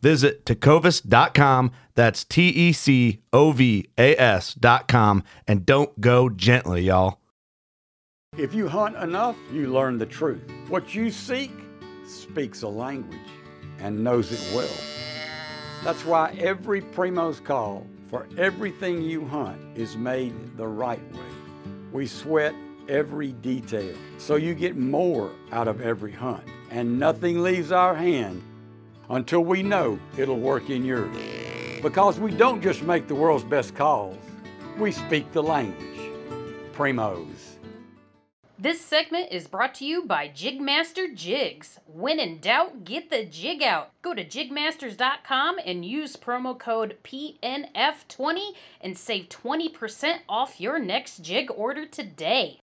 Visit 0.00 0.44
tecovas.com. 0.44 1.72
That's 1.94 2.24
T 2.24 2.48
E 2.48 2.72
C 2.72 3.20
O 3.32 3.52
V 3.52 3.88
A 3.98 4.16
S.com. 4.16 5.24
And 5.46 5.66
don't 5.66 6.00
go 6.00 6.28
gently, 6.28 6.82
y'all. 6.82 7.18
If 8.36 8.54
you 8.54 8.68
hunt 8.68 8.96
enough, 8.96 9.36
you 9.52 9.72
learn 9.72 9.98
the 9.98 10.06
truth. 10.06 10.42
What 10.68 10.94
you 10.94 11.10
seek 11.10 11.50
speaks 12.06 12.62
a 12.62 12.68
language 12.68 13.18
and 13.80 14.04
knows 14.04 14.30
it 14.32 14.54
well. 14.54 14.68
That's 15.82 16.04
why 16.04 16.36
every 16.38 16.80
Primo's 16.80 17.40
call 17.40 17.86
for 18.08 18.26
everything 18.36 19.02
you 19.02 19.24
hunt 19.26 19.60
is 19.76 19.96
made 19.96 20.56
the 20.56 20.66
right 20.66 21.02
way. 21.14 21.20
We 21.92 22.06
sweat 22.06 22.54
every 22.88 23.32
detail 23.32 23.94
so 24.18 24.36
you 24.36 24.54
get 24.54 24.76
more 24.76 25.30
out 25.52 25.68
of 25.68 25.80
every 25.80 26.12
hunt, 26.12 26.44
and 26.70 26.98
nothing 26.98 27.42
leaves 27.42 27.72
our 27.72 27.94
hand 27.94 28.42
until 29.10 29.40
we 29.40 29.62
know 29.62 29.98
it'll 30.16 30.38
work 30.38 30.70
in 30.70 30.84
yours. 30.84 31.16
Because 31.82 32.18
we 32.18 32.30
don't 32.30 32.62
just 32.62 32.82
make 32.82 33.08
the 33.08 33.14
world's 33.14 33.44
best 33.44 33.74
calls, 33.74 34.16
we 34.78 34.92
speak 34.92 35.30
the 35.32 35.42
language. 35.42 36.12
Primos. 36.72 37.58
This 38.60 38.80
segment 38.80 39.30
is 39.30 39.46
brought 39.46 39.76
to 39.76 39.84
you 39.84 40.04
by 40.04 40.28
Jigmaster 40.28 41.14
Jigs. 41.14 41.78
When 41.86 42.18
in 42.18 42.40
doubt, 42.40 42.82
get 42.84 43.08
the 43.08 43.24
jig 43.24 43.62
out. 43.62 43.92
Go 44.02 44.14
to 44.14 44.24
jigmasters.com 44.24 45.60
and 45.64 45.84
use 45.84 46.16
promo 46.16 46.58
code 46.58 46.98
PNF20 47.04 48.54
and 48.80 48.98
save 48.98 49.28
20% 49.28 50.18
off 50.28 50.60
your 50.60 50.80
next 50.80 51.18
jig 51.18 51.52
order 51.54 51.86
today. 51.86 52.58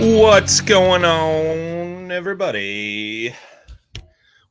What's 0.00 0.60
going 0.60 1.04
on, 1.04 2.10
everybody? 2.10 3.34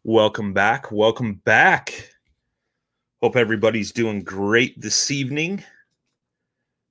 Welcome 0.03 0.53
back. 0.53 0.91
Welcome 0.91 1.41
back. 1.45 2.13
Hope 3.21 3.35
everybody's 3.35 3.91
doing 3.91 4.23
great 4.23 4.79
this 4.79 5.11
evening. 5.11 5.63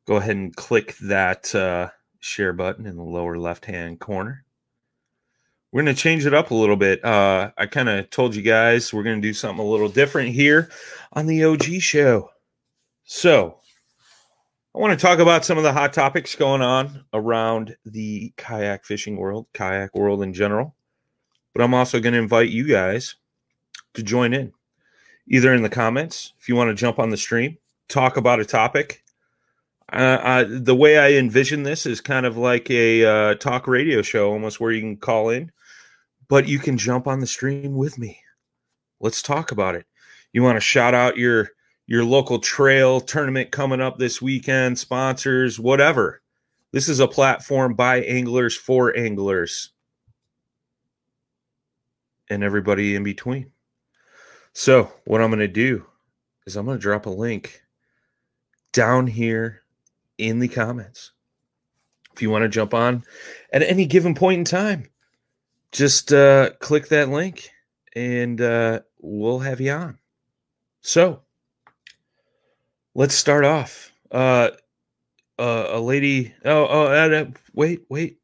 Go 0.06 0.16
ahead 0.16 0.36
and 0.36 0.54
click 0.56 0.96
that 0.98 1.54
uh, 1.54 1.90
share 2.20 2.52
button 2.52 2.86
in 2.86 2.96
the 2.96 3.02
lower 3.02 3.38
left 3.38 3.64
hand 3.64 4.00
corner. 4.00 4.44
We're 5.70 5.82
going 5.82 5.94
to 5.94 6.00
change 6.00 6.24
it 6.24 6.32
up 6.32 6.50
a 6.50 6.54
little 6.54 6.76
bit. 6.76 7.04
Uh, 7.04 7.50
I 7.58 7.66
kind 7.66 7.88
of 7.88 8.08
told 8.10 8.34
you 8.34 8.42
guys 8.42 8.92
we're 8.92 9.02
going 9.02 9.20
to 9.20 9.28
do 9.28 9.34
something 9.34 9.64
a 9.64 9.68
little 9.68 9.88
different 9.88 10.30
here 10.30 10.70
on 11.12 11.26
the 11.26 11.44
OG 11.44 11.64
show. 11.80 12.30
So, 13.04 13.58
I 14.74 14.78
want 14.78 14.98
to 14.98 15.06
talk 15.06 15.18
about 15.18 15.44
some 15.44 15.58
of 15.58 15.64
the 15.64 15.72
hot 15.72 15.92
topics 15.92 16.34
going 16.34 16.62
on 16.62 17.04
around 17.12 17.76
the 17.84 18.32
kayak 18.36 18.84
fishing 18.84 19.16
world, 19.16 19.46
kayak 19.52 19.94
world 19.94 20.22
in 20.22 20.32
general. 20.32 20.74
But 21.52 21.62
I'm 21.62 21.74
also 21.74 22.00
going 22.00 22.12
to 22.12 22.18
invite 22.18 22.50
you 22.50 22.66
guys 22.66 23.16
to 23.94 24.02
join 24.02 24.32
in, 24.32 24.52
either 25.26 25.52
in 25.52 25.62
the 25.62 25.68
comments, 25.68 26.32
if 26.38 26.48
you 26.48 26.54
want 26.54 26.68
to 26.68 26.74
jump 26.74 26.98
on 26.98 27.10
the 27.10 27.16
stream, 27.16 27.58
talk 27.88 28.16
about 28.16 28.40
a 28.40 28.44
topic. 28.44 29.02
Uh, 29.92 29.96
uh, 30.22 30.44
the 30.48 30.76
way 30.76 30.98
I 30.98 31.18
envision 31.18 31.62
this 31.62 31.84
is 31.84 32.00
kind 32.00 32.24
of 32.24 32.36
like 32.36 32.70
a 32.70 33.04
uh, 33.04 33.34
talk 33.34 33.66
radio 33.66 34.02
show, 34.02 34.30
almost 34.30 34.60
where 34.60 34.70
you 34.70 34.80
can 34.80 34.96
call 34.96 35.30
in, 35.30 35.50
but 36.28 36.48
you 36.48 36.58
can 36.58 36.78
jump 36.78 37.06
on 37.06 37.20
the 37.20 37.26
stream 37.26 37.74
with 37.74 37.98
me. 37.98 38.20
Let's 39.00 39.22
talk 39.22 39.52
about 39.52 39.74
it. 39.74 39.86
You 40.32 40.42
want 40.42 40.56
to 40.56 40.60
shout 40.60 40.94
out 40.94 41.16
your 41.16 41.50
your 41.86 42.04
local 42.04 42.38
trail 42.38 43.00
tournament 43.00 43.50
coming 43.50 43.80
up 43.80 43.98
this 43.98 44.20
weekend, 44.20 44.78
sponsors, 44.78 45.58
whatever. 45.58 46.20
This 46.70 46.88
is 46.88 47.00
a 47.00 47.08
platform 47.08 47.72
by 47.74 48.02
anglers 48.02 48.54
for 48.54 48.94
anglers 48.94 49.70
and 52.28 52.44
everybody 52.44 52.94
in 52.94 53.04
between. 53.04 53.50
So, 54.52 54.92
what 55.06 55.22
I'm 55.22 55.30
going 55.30 55.38
to 55.38 55.48
do 55.48 55.86
is 56.46 56.56
I'm 56.56 56.66
going 56.66 56.76
to 56.76 56.82
drop 56.82 57.06
a 57.06 57.10
link 57.10 57.62
down 58.72 59.06
here 59.06 59.62
in 60.18 60.40
the 60.40 60.48
comments. 60.48 61.12
If 62.12 62.20
you 62.20 62.28
want 62.28 62.42
to 62.42 62.48
jump 62.48 62.74
on 62.74 63.04
at 63.52 63.62
any 63.62 63.86
given 63.86 64.14
point 64.14 64.40
in 64.40 64.44
time, 64.44 64.90
just 65.72 66.12
uh, 66.12 66.50
click 66.60 66.88
that 66.88 67.08
link 67.08 67.50
and 67.94 68.40
uh, 68.40 68.80
we'll 69.00 69.40
have 69.40 69.60
you 69.60 69.72
on. 69.72 69.98
So, 70.80 71.22
let's 72.94 73.14
start 73.14 73.44
off. 73.44 73.92
Uh, 74.10 74.50
uh, 75.38 75.66
a 75.70 75.80
lady. 75.80 76.34
Oh, 76.44 76.66
oh, 76.66 76.86
uh, 76.86 77.26
wait, 77.52 77.82
wait. 77.88 78.18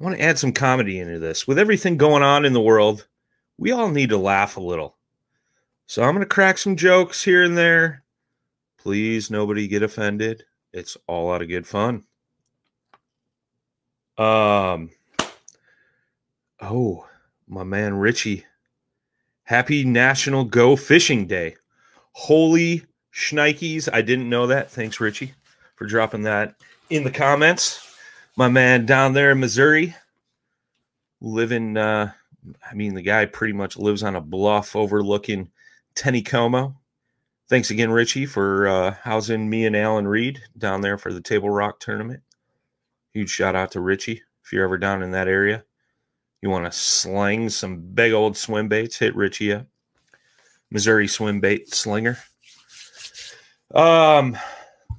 I 0.00 0.04
want 0.04 0.16
to 0.16 0.22
add 0.22 0.38
some 0.38 0.52
comedy 0.52 0.98
into 0.98 1.18
this. 1.18 1.46
With 1.46 1.58
everything 1.58 1.96
going 1.96 2.22
on 2.22 2.44
in 2.44 2.52
the 2.52 2.60
world, 2.60 3.06
we 3.58 3.72
all 3.72 3.88
need 3.88 4.10
to 4.10 4.18
laugh 4.18 4.56
a 4.56 4.60
little. 4.60 4.96
So 5.86 6.02
I'm 6.02 6.14
going 6.14 6.20
to 6.20 6.26
crack 6.26 6.58
some 6.58 6.76
jokes 6.76 7.22
here 7.22 7.44
and 7.44 7.56
there. 7.56 8.02
Please, 8.78 9.30
nobody 9.30 9.68
get 9.68 9.82
offended. 9.82 10.44
It's 10.72 10.96
all 11.06 11.32
out 11.32 11.42
of 11.42 11.48
good 11.48 11.66
fun. 11.66 12.04
Um. 14.18 14.90
Oh, 16.60 17.06
my 17.46 17.64
man 17.64 17.94
Richie. 17.94 18.44
Happy 19.44 19.84
National 19.84 20.44
Go 20.44 20.76
Fishing 20.76 21.26
Day. 21.26 21.56
Holy 22.12 22.84
shnikes. 23.12 23.88
I 23.92 24.02
didn't 24.02 24.28
know 24.28 24.46
that. 24.46 24.70
Thanks, 24.70 25.00
Richie, 25.00 25.34
for 25.76 25.86
dropping 25.86 26.22
that 26.22 26.54
in 26.90 27.04
the 27.04 27.10
comments. 27.10 27.80
My 28.36 28.48
man 28.48 28.86
down 28.86 29.12
there 29.12 29.32
in 29.32 29.40
Missouri, 29.40 29.94
living, 31.20 31.76
uh, 31.76 32.12
I 32.68 32.74
mean, 32.74 32.94
the 32.94 33.02
guy 33.02 33.26
pretty 33.26 33.52
much 33.52 33.76
lives 33.76 34.02
on 34.02 34.16
a 34.16 34.20
bluff 34.20 34.74
overlooking 34.74 35.50
Taneycomo. 35.94 36.74
Thanks 37.48 37.70
again, 37.70 37.90
Richie, 37.90 38.26
for 38.26 38.66
uh, 38.66 38.94
housing 39.02 39.48
me 39.48 39.66
and 39.66 39.76
Alan 39.76 40.08
Reed 40.08 40.40
down 40.56 40.80
there 40.80 40.98
for 40.98 41.12
the 41.12 41.20
Table 41.20 41.50
Rock 41.50 41.78
tournament. 41.78 42.22
Huge 43.12 43.30
shout 43.30 43.54
out 43.54 43.72
to 43.72 43.80
Richie. 43.80 44.22
If 44.44 44.52
you're 44.52 44.64
ever 44.64 44.78
down 44.78 45.02
in 45.02 45.12
that 45.12 45.28
area, 45.28 45.64
you 46.44 46.50
want 46.50 46.66
to 46.66 46.78
sling 46.78 47.48
some 47.48 47.78
big 47.78 48.12
old 48.12 48.36
swim 48.36 48.68
baits, 48.68 48.98
hit 48.98 49.16
Richie 49.16 49.54
up. 49.54 49.66
Missouri 50.70 51.08
swim 51.08 51.40
bait 51.40 51.72
slinger. 51.72 52.18
Um, 53.74 54.36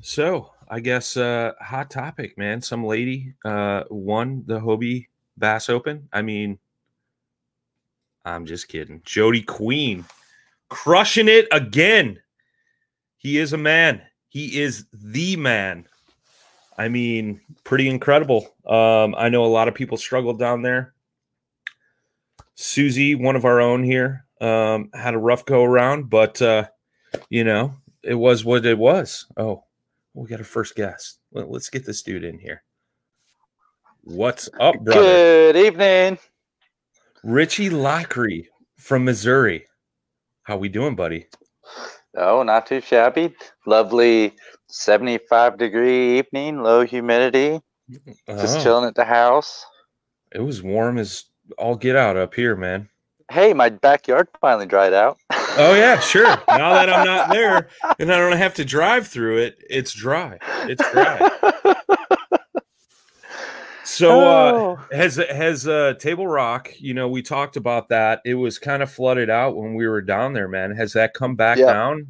so 0.02 0.50
I 0.68 0.80
guess 0.80 1.16
uh 1.16 1.54
hot 1.62 1.92
topic, 1.92 2.36
man. 2.36 2.64
Some 2.64 2.84
lady 2.84 3.36
uh 3.46 3.84
won 3.92 4.44
the 4.48 4.60
Hobie 4.60 5.06
Bass 5.38 5.70
Open. 5.70 6.10
I 6.12 6.24
mean, 6.24 6.58
I'm 8.26 8.48
just 8.48 8.68
kidding. 8.68 9.04
Jody 9.06 9.44
Queen 9.44 10.04
crushing 10.70 11.28
it 11.28 11.48
again. 11.52 12.20
He 13.18 13.38
is 13.38 13.54
a 13.54 13.58
man. 13.58 14.02
He 14.30 14.60
is 14.60 14.88
the 14.92 15.36
man. 15.36 15.88
I 16.76 16.90
mean, 16.90 17.40
pretty 17.64 17.88
incredible. 17.88 18.56
Um, 18.66 19.14
I 19.16 19.30
know 19.30 19.46
a 19.46 19.48
lot 19.48 19.68
of 19.68 19.76
people 19.76 19.98
struggled 19.98 20.40
down 20.40 20.64
there. 20.64 20.95
Susie, 22.56 23.16
one 23.16 23.36
of 23.36 23.46
our 23.46 23.62
own 23.62 23.84
here, 23.84 24.26
um, 24.42 24.90
had 24.94 25.14
a 25.14 25.20
rough 25.20 25.46
go 25.46 25.64
around, 25.64 26.10
but 26.10 26.42
uh, 26.42 26.66
you 27.30 27.44
know, 27.44 27.76
it 28.04 28.16
was 28.16 28.44
what 28.44 28.66
it 28.66 28.78
was. 28.78 29.26
Oh, 29.38 29.64
we 30.14 30.30
got 30.30 30.40
a 30.40 30.46
first 30.46 30.76
guest. 30.76 31.20
Let, 31.32 31.48
us 31.50 31.70
get 31.70 31.86
this 31.86 32.02
dude 32.02 32.24
in 32.24 32.40
here. 32.40 32.64
What's 34.04 34.50
up, 34.60 34.80
brother? 34.80 35.02
Good 35.02 35.56
evening. 35.58 36.18
Richie 37.24 37.70
Laughery 37.70 38.46
from 38.78 39.04
Missouri. 39.04 39.66
How 40.44 40.58
we 40.58 40.70
doing, 40.70 40.96
buddy? 40.96 41.26
Oh, 42.16 42.44
not 42.44 42.68
too 42.68 42.82
shabby. 42.82 43.36
Lovely 43.66 44.34
75 44.68 45.58
degree 45.58 46.20
evening, 46.20 46.62
low 46.62 46.86
humidity. 46.86 47.60
Just 48.30 48.60
Oh, 48.60 48.64
chilling 48.64 48.88
at 48.88 48.96
the 48.96 49.06
house. 49.06 49.66
It 50.34 50.40
was 50.40 50.62
warm 50.62 50.98
as 50.98 51.26
all 51.58 51.76
get 51.76 51.96
out 51.96 52.18
up 52.18 52.34
here, 52.34 52.56
man. 52.56 52.90
Hey, 53.32 53.54
my 53.54 53.70
backyard 53.70 54.28
finally 54.40 54.66
dried 54.68 54.94
out. 54.94 55.18
Oh 55.58 55.74
yeah, 55.74 56.00
sure. 56.00 56.26
Now 56.50 56.74
that 56.74 56.90
I'm 56.90 57.06
not 57.06 57.30
there 57.30 57.70
and 58.00 58.12
I 58.14 58.18
don't 58.18 58.38
have 58.38 58.54
to 58.56 58.66
drive 58.66 59.08
through 59.08 59.38
it, 59.38 59.58
it's 59.70 59.94
dry. 59.94 60.38
It's 60.68 60.84
dry. 60.92 61.20
So 63.84 64.22
uh 64.22 64.52
Oh. 64.54 64.80
has 64.92 65.16
has 65.16 65.68
uh 65.68 65.94
Table 66.00 66.28
Rock, 66.28 66.72
you 66.80 66.94
know, 66.94 67.08
we 67.08 67.22
talked 67.22 67.56
about 67.56 67.90
that. 67.90 68.22
It 68.26 68.34
was 68.34 68.58
kind 68.60 68.82
of 68.84 68.92
flooded 68.92 69.30
out 69.30 69.56
when 69.56 69.76
we 69.76 69.88
were 69.88 70.02
down 70.02 70.34
there, 70.34 70.48
man. 70.48 70.76
Has 70.76 70.94
that 70.94 71.14
come 71.14 71.36
back 71.36 71.58
Yeah. 71.58 71.68
down? 71.72 72.08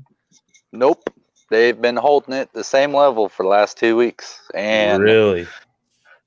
Nope. 0.72 1.10
They've 1.52 1.80
been 1.80 1.98
holding 1.98 2.34
it 2.34 2.50
the 2.54 2.64
same 2.64 2.94
level 2.96 3.30
for 3.30 3.44
the 3.44 3.50
last 3.50 3.78
two 3.78 3.96
weeks. 3.96 4.42
And 4.56 5.04
really? 5.04 5.48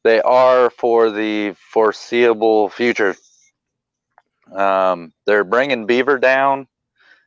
They 0.04 0.20
are 0.22 0.70
for 0.70 1.10
the 1.10 1.54
foreseeable 1.72 2.68
future. 2.68 3.16
Um, 4.54 5.12
they're 5.26 5.44
bringing 5.44 5.86
beaver 5.86 6.18
down. 6.18 6.68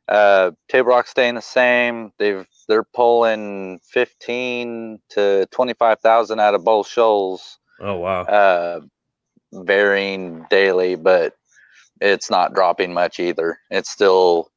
Uh, 0.08 0.52
Table 0.70 0.90
Rock 0.90 1.08
staying 1.08 1.36
the 1.36 1.42
same. 1.42 2.12
They've 2.18 2.46
they're 2.68 2.84
pulling 2.84 3.80
fifteen 3.90 5.00
to 5.10 5.48
twenty 5.52 5.74
five 5.74 6.00
thousand 6.00 6.40
out 6.40 6.56
of 6.56 6.64
both 6.66 6.88
shoals, 6.88 7.60
Oh 7.80 7.96
wow. 7.98 8.22
uh, 8.24 8.82
varying 9.54 10.46
daily, 10.50 10.96
but 10.96 11.36
it's 12.02 12.30
not 12.32 12.54
dropping 12.54 12.94
much 12.94 13.20
either. 13.20 13.60
It's 13.70 13.90
still 13.90 14.50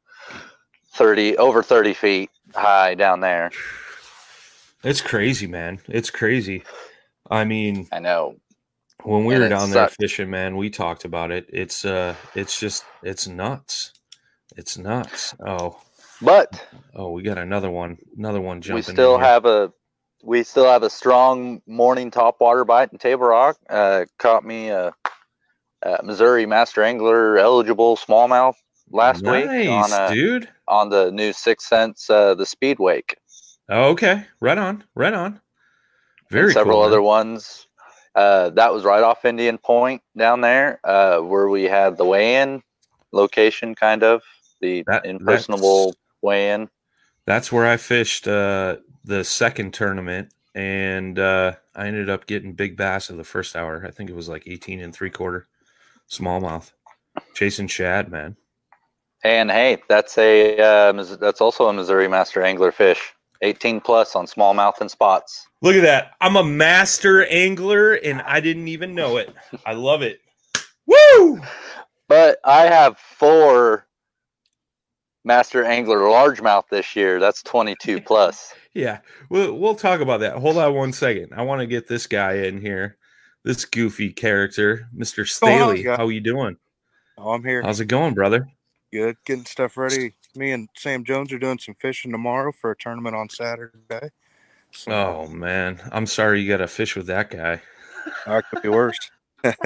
thirty 0.95 1.37
over 1.37 1.63
thirty 1.63 1.93
feet 1.95 2.31
high 2.55 2.95
down 2.95 3.21
there. 3.21 3.51
It's 4.83 5.01
crazy, 5.03 5.47
man. 5.47 5.81
It's 5.89 6.11
crazy. 6.11 6.65
I 7.31 7.45
mean, 7.45 7.89
I 7.93 8.01
know. 8.01 8.37
when 9.03 9.25
we 9.25 9.35
And 9.35 9.43
were 9.45 9.49
down 9.49 9.71
there 9.71 9.89
sucked. 9.89 9.97
fishing, 10.01 10.31
man, 10.31 10.57
we 10.57 10.71
talked 10.71 11.05
about 11.05 11.31
it. 11.31 11.47
It's 11.53 11.85
uh 11.85 12.15
it's 12.35 12.59
just 12.59 12.85
it's 13.03 13.27
nuts. 13.29 13.93
It's 14.57 14.79
nuts. 14.79 15.35
Oh, 15.45 15.81
But 16.21 16.67
oh, 16.95 17.11
we 17.11 17.23
got 17.23 17.39
another 17.39 17.71
one. 17.71 17.99
Another 18.17 18.41
one 18.41 18.61
jumping. 18.61 18.75
we 18.77 18.83
still 18.83 19.19
have 19.19 19.47
a 19.47 19.73
we 20.23 20.43
still 20.43 20.67
have 20.67 20.83
a 20.83 20.91
strong 20.91 21.61
morning 21.67 22.11
top 22.11 22.37
water 22.41 22.65
bite 22.65 22.93
in 22.93 22.99
Table 22.99 23.27
Rock. 23.27 23.59
Uh, 23.69 24.07
caught 24.19 24.45
me 24.45 24.69
a, 24.71 24.93
a 25.83 26.03
Missouri 26.03 26.47
Master 26.47 26.83
Angler 26.83 27.39
eligible 27.39 27.97
smallmouth 27.97 28.55
last 28.91 29.23
week 29.23 29.69
on 29.69 29.93
a, 29.93 30.15
dude. 30.15 30.49
on 30.69 30.89
the 30.89 31.11
new 31.11 31.31
6th 31.31 31.61
Sense 31.63 32.09
uh, 32.09 32.35
the 32.35 32.47
Speed 32.47 32.79
Wake. 32.79 33.17
Oh, 33.69 33.91
okay. 33.91 34.27
Right 34.41 34.59
on. 34.59 34.85
Right 34.95 35.15
on. 35.15 35.41
Very 36.35 36.53
several 36.53 36.79
cool, 36.79 36.87
other 36.87 37.01
ones. 37.03 37.67
Uh, 38.15 38.51
that 38.51 38.73
was 38.73 38.85
right 38.85 39.03
off 39.03 39.25
Indian 39.25 39.59
Point 39.59 40.03
down 40.17 40.41
there, 40.41 40.81
uh, 40.85 41.19
where 41.21 41.49
we 41.49 41.65
had 41.65 41.97
the 41.97 42.05
weigh-in 42.05 42.63
location, 43.13 43.75
kind 43.75 44.03
of 44.03 44.23
the 44.61 44.85
That- 44.87 45.07
impersonable 45.07 45.95
weigh-in. 46.23 46.69
That's 47.27 47.51
where 47.51 47.67
I 47.67 47.77
fished 47.79 48.29
uh 48.29 48.77
the 49.05 49.23
second 49.25 49.73
tournament 49.75 50.33
and 50.55 51.19
uh 51.19 51.53
I 51.75 51.87
ended 51.87 52.09
up 52.11 52.27
getting 52.27 52.53
big 52.53 52.77
bass 52.77 53.11
in 53.11 53.17
the 53.17 53.25
first 53.25 53.57
hour. 53.57 53.85
I 53.87 53.91
think 53.91 54.11
it 54.11 54.17
was 54.17 54.29
like 54.29 54.45
18 54.47 54.81
and 54.81 54.95
three 54.95 55.11
quarter 55.11 55.49
smallmouth. 56.11 56.71
Chasing 57.35 57.67
shad, 57.69 58.11
man. 58.11 58.37
And 59.23 59.51
hey, 59.51 59.79
that's 59.89 60.19
a 60.19 60.59
uh, 60.61 60.93
that's 61.17 61.41
also 61.41 61.69
a 61.69 61.73
Missouri 61.73 62.09
Master 62.09 62.43
Angler 62.43 62.73
fish, 62.73 63.15
18 63.45 63.81
plus 63.81 64.17
on 64.17 64.27
smallmouth 64.27 64.81
and 64.81 64.91
spots. 64.91 65.47
Look 65.63 65.77
at 65.77 65.83
that. 65.83 66.13
I'm 66.21 66.37
a 66.37 66.45
master 66.45 67.25
angler 67.27 67.93
and 67.95 68.21
I 68.23 68.41
didn't 68.41 68.69
even 68.69 68.95
know 68.95 69.19
it. 69.19 69.33
I 69.65 69.75
love 69.75 70.03
it. 70.03 70.21
Woo! 70.87 71.41
But 72.09 72.39
I 72.45 72.63
have 72.63 72.99
four 72.99 73.87
Master 75.25 75.65
Angler 75.65 75.99
largemouth 76.01 76.65
this 76.71 76.95
year. 76.95 77.19
That's 77.19 77.43
22 77.43 78.01
plus. 78.07 78.53
Yeah, 78.75 78.99
we'll 79.31 79.55
we'll 79.55 79.75
talk 79.77 80.01
about 80.01 80.21
that. 80.21 80.37
Hold 80.37 80.59
on 80.59 80.75
one 80.75 80.93
second. 80.93 81.33
I 81.35 81.43
want 81.43 81.61
to 81.61 81.67
get 81.67 81.87
this 81.89 82.07
guy 82.07 82.35
in 82.39 82.61
here. 82.61 82.99
This 83.45 83.65
goofy 83.65 84.13
character, 84.13 84.89
Mr. 84.97 85.21
Oh, 85.21 85.25
Staley. 85.25 85.85
yeah. 85.85 85.97
How 85.97 86.09
you 86.09 86.21
doing? 86.21 86.57
Oh, 87.17 87.31
I'm 87.33 87.45
here. 87.45 87.63
How's 87.63 87.81
it 87.81 87.87
going, 87.87 88.15
brother? 88.15 88.49
Good. 88.93 89.17
Getting 89.25 89.45
stuff 89.45 89.77
ready. 89.77 90.15
Me 90.37 90.53
and 90.53 90.69
Sam 90.77 91.05
Jones 91.05 91.33
are 91.33 91.39
doing 91.39 91.59
some 91.59 91.75
fishing 91.77 92.11
tomorrow 92.11 92.53
for 92.53 92.73
a 92.73 92.77
tournament 92.77 93.15
on 93.15 93.29
Saturday. 93.29 94.11
So 94.73 94.91
Oh 94.91 95.29
man, 95.29 95.81
I'm 95.93 96.07
sorry 96.07 96.41
you 96.41 96.49
got 96.49 96.57
to 96.59 96.67
fish 96.67 96.97
with 96.97 97.07
that 97.07 97.31
guy. 97.31 97.63
I 98.27 98.41
could 98.43 98.63
be 98.63 98.69
worse. 98.69 98.99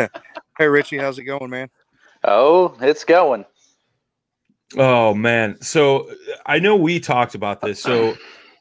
hey, 0.59 0.69
Richie, 0.69 0.99
how's 0.99 1.19
it 1.19 1.25
going, 1.25 1.51
man? 1.51 1.71
Oh, 2.25 2.77
it's 2.81 3.05
going. 3.05 3.45
Oh 4.77 5.15
man, 5.15 5.61
so 5.63 6.11
I 6.45 6.59
know 6.59 6.77
we 6.77 7.01
talked 7.01 7.35
about 7.35 7.61
this. 7.61 7.83
So, 7.83 8.17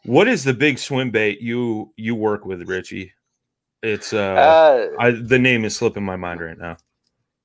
what 0.06 0.30
is 0.30 0.44
the 0.46 0.54
big 0.54 0.80
swim 0.80 1.12
bait 1.12 1.42
you 1.42 1.92
you 1.98 2.16
work 2.16 2.46
with, 2.46 2.70
Richie? 2.70 3.12
It's 3.84 4.14
uh, 4.14 4.18
Uh, 4.18 4.88
I 5.00 5.12
the 5.12 5.40
name 5.40 5.66
is 5.66 5.76
slipping 5.76 6.04
my 6.04 6.16
mind 6.16 6.40
right 6.40 6.58
now. 6.58 6.78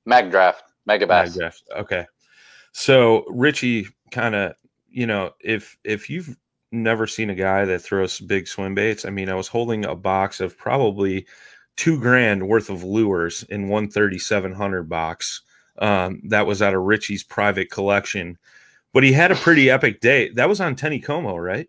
Mag 0.05 0.31
Draft, 0.31 0.63
Megabass. 0.87 1.37
Magdraft. 1.37 1.61
Okay. 1.75 2.05
So 2.73 3.25
Richie 3.29 3.87
kind 4.13 4.35
of, 4.35 4.53
you 4.89 5.07
know, 5.07 5.31
if 5.41 5.77
if 5.83 6.09
you've 6.09 6.37
never 6.71 7.07
seen 7.07 7.29
a 7.29 7.35
guy 7.35 7.65
that 7.65 7.79
throws 7.81 8.19
big 8.19 8.47
swim 8.47 8.75
baits, 8.75 9.05
I 9.05 9.09
mean, 9.09 9.29
I 9.29 9.35
was 9.35 9.47
holding 9.47 9.85
a 9.85 9.95
box 9.95 10.39
of 10.39 10.57
probably 10.57 11.25
two 11.75 11.99
grand 11.99 12.47
worth 12.47 12.69
of 12.69 12.83
lures 12.83 13.43
in 13.49 13.67
one 13.67 13.89
thirty 13.89 14.19
seven 14.19 14.53
hundred 14.53 14.87
box. 14.87 15.41
Um, 15.79 16.21
that 16.25 16.45
was 16.45 16.61
out 16.61 16.75
of 16.75 16.83
Richie's 16.83 17.23
private 17.23 17.71
collection. 17.71 18.37
But 18.93 19.03
he 19.03 19.11
had 19.11 19.31
a 19.31 19.35
pretty 19.35 19.71
epic 19.71 20.01
day. 20.01 20.29
That 20.29 20.47
was 20.47 20.61
on 20.61 20.75
Taneycomo, 20.75 21.43
right? 21.43 21.67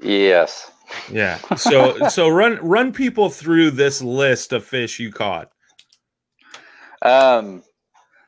Yes. 0.00 0.70
Yeah. 1.10 1.38
So 1.56 2.08
so 2.08 2.28
run 2.28 2.58
run 2.62 2.92
people 2.92 3.30
through 3.30 3.72
this 3.72 4.00
list 4.00 4.52
of 4.52 4.64
fish 4.64 5.00
you 5.00 5.12
caught. 5.12 5.50
Um, 7.02 7.62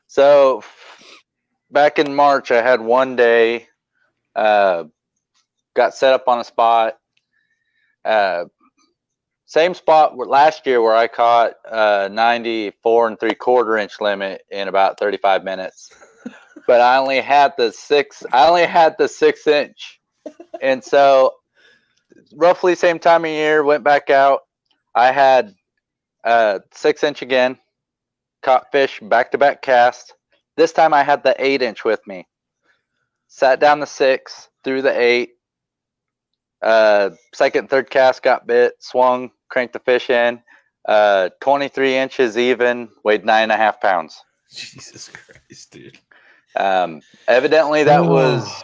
so 0.07 0.63
back 1.71 1.99
in 1.99 2.13
March, 2.15 2.51
I 2.51 2.61
had 2.61 2.81
one 2.81 3.15
day, 3.15 3.67
uh, 4.35 4.85
got 5.75 5.95
set 5.95 6.13
up 6.13 6.27
on 6.27 6.39
a 6.39 6.43
spot, 6.43 6.97
uh, 8.05 8.45
same 9.45 9.73
spot 9.73 10.17
last 10.17 10.65
year 10.65 10.81
where 10.81 10.95
I 10.95 11.07
caught 11.07 11.55
uh 11.69 12.07
94 12.09 13.07
and 13.09 13.19
three 13.19 13.33
quarter 13.33 13.77
inch 13.77 13.99
limit 13.99 14.43
in 14.49 14.69
about 14.69 14.97
35 14.97 15.43
minutes, 15.43 15.91
but 16.67 16.79
I 16.79 16.97
only 16.97 17.19
had 17.19 17.53
the 17.57 17.71
six, 17.73 18.23
I 18.31 18.47
only 18.47 18.65
had 18.65 18.95
the 18.97 19.09
six 19.09 19.47
inch. 19.47 19.99
And 20.61 20.81
so 20.81 21.33
roughly 22.33 22.75
same 22.75 22.97
time 22.97 23.25
of 23.25 23.31
year, 23.31 23.63
went 23.63 23.83
back 23.83 24.09
out. 24.09 24.41
I 24.95 25.11
had 25.11 25.53
uh 26.23 26.59
six 26.73 27.03
inch 27.03 27.21
again, 27.21 27.57
caught 28.41 28.71
fish 28.71 29.01
back 29.01 29.31
to 29.31 29.37
back 29.37 29.61
cast. 29.61 30.13
This 30.57 30.71
time 30.71 30.93
I 30.93 31.03
had 31.03 31.23
the 31.23 31.35
eight 31.43 31.61
inch 31.61 31.83
with 31.85 32.05
me. 32.07 32.27
Sat 33.27 33.59
down 33.59 33.79
the 33.79 33.87
six, 33.87 34.49
threw 34.63 34.81
the 34.81 34.97
eight. 34.97 35.31
Uh, 36.61 37.11
second, 37.33 37.69
third 37.69 37.89
cast 37.89 38.21
got 38.21 38.45
bit, 38.45 38.73
swung, 38.79 39.31
cranked 39.49 39.73
the 39.73 39.79
fish 39.79 40.09
in. 40.09 40.41
Uh, 40.87 41.29
23 41.39 41.95
inches 41.95 42.37
even, 42.37 42.89
weighed 43.03 43.25
nine 43.25 43.43
and 43.43 43.51
a 43.51 43.57
half 43.57 43.79
pounds. 43.81 44.21
Jesus 44.51 45.09
Christ, 45.09 45.71
dude. 45.71 45.97
Um, 46.55 47.01
evidently 47.27 47.83
that 47.83 48.03
was 48.05 48.63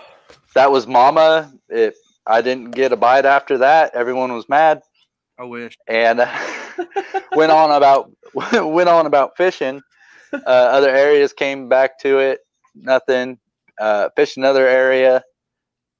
that 0.55 0.71
was 0.71 0.85
mama. 0.87 1.53
If 1.69 1.95
I 2.25 2.41
didn't 2.41 2.71
get 2.71 2.91
a 2.91 2.97
bite 2.97 3.25
after 3.25 3.59
that, 3.59 3.95
everyone 3.95 4.33
was 4.33 4.49
mad 4.49 4.81
I 5.39 5.43
wish. 5.43 5.77
and 5.87 6.19
went 7.35 7.51
on 7.51 7.71
about 7.71 8.11
went 8.33 8.89
on 8.89 9.05
about 9.05 9.37
fishing. 9.37 9.81
Uh, 10.33 10.39
other 10.45 10.89
areas 10.89 11.33
came 11.33 11.69
back 11.69 11.99
to 11.99 12.19
it, 12.19 12.39
nothing. 12.75 13.37
Uh, 13.79 14.09
fished 14.15 14.37
another 14.37 14.67
area, 14.67 15.23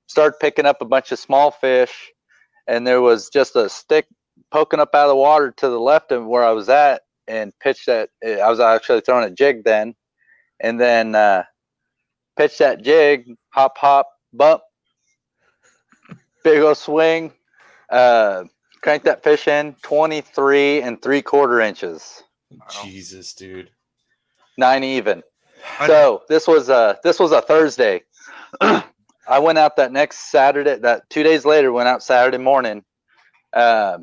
started 0.07 0.38
picking 0.39 0.65
up 0.65 0.81
a 0.81 0.86
bunch 0.86 1.12
of 1.12 1.19
small 1.19 1.51
fish, 1.51 2.12
and 2.67 2.86
there 2.86 3.01
was 3.01 3.29
just 3.29 3.55
a 3.55 3.69
stick 3.69 4.05
poking 4.51 4.79
up 4.79 4.93
out 4.96 5.05
of 5.05 5.10
the 5.10 5.15
water 5.15 5.51
to 5.57 5.69
the 5.69 5.79
left 5.79 6.12
of 6.12 6.25
where 6.25 6.43
I 6.43 6.51
was 6.51 6.69
at, 6.69 7.03
and 7.27 7.53
pitched 7.60 7.86
that. 7.86 8.10
I 8.25 8.50
was 8.50 8.60
actually 8.60 9.01
throwing 9.01 9.25
a 9.25 9.31
jig 9.31 9.63
then, 9.63 9.96
and 10.60 10.79
then 10.79 11.15
uh, 11.15 11.43
pitched 12.36 12.60
that 12.60 12.81
jig, 12.81 13.27
hop, 13.50 13.77
hop, 13.77 14.10
bump, 14.34 14.62
big 16.43 16.62
old 16.62 16.77
swing, 16.77 17.31
Uh, 17.89 18.43
cranked 18.81 19.05
that 19.05 19.24
fish 19.24 19.48
in 19.48 19.75
23 19.84 20.81
and 20.81 21.01
three 21.01 21.22
quarter 21.22 21.62
inches, 21.62 22.24
Jesus, 22.84 23.34
dude. 23.34 23.69
Nine 24.58 24.84
even. 24.84 25.24
So 25.86 26.24
this 26.30 26.48
was 26.48 26.70
a 26.70 26.98
this 27.04 27.20
was 27.20 27.32
a 27.32 27.42
Thursday. 27.42 28.04
I 28.62 29.40
went 29.40 29.58
out 29.58 29.76
that 29.78 29.92
next 29.92 30.32
Saturday. 30.32 30.78
That 30.78 31.10
two 31.10 31.24
days 31.24 31.46
later, 31.46 31.72
went 31.72 31.88
out 31.88 32.04
Saturday 32.04 32.38
morning. 32.38 32.84
Uh, 33.54 34.00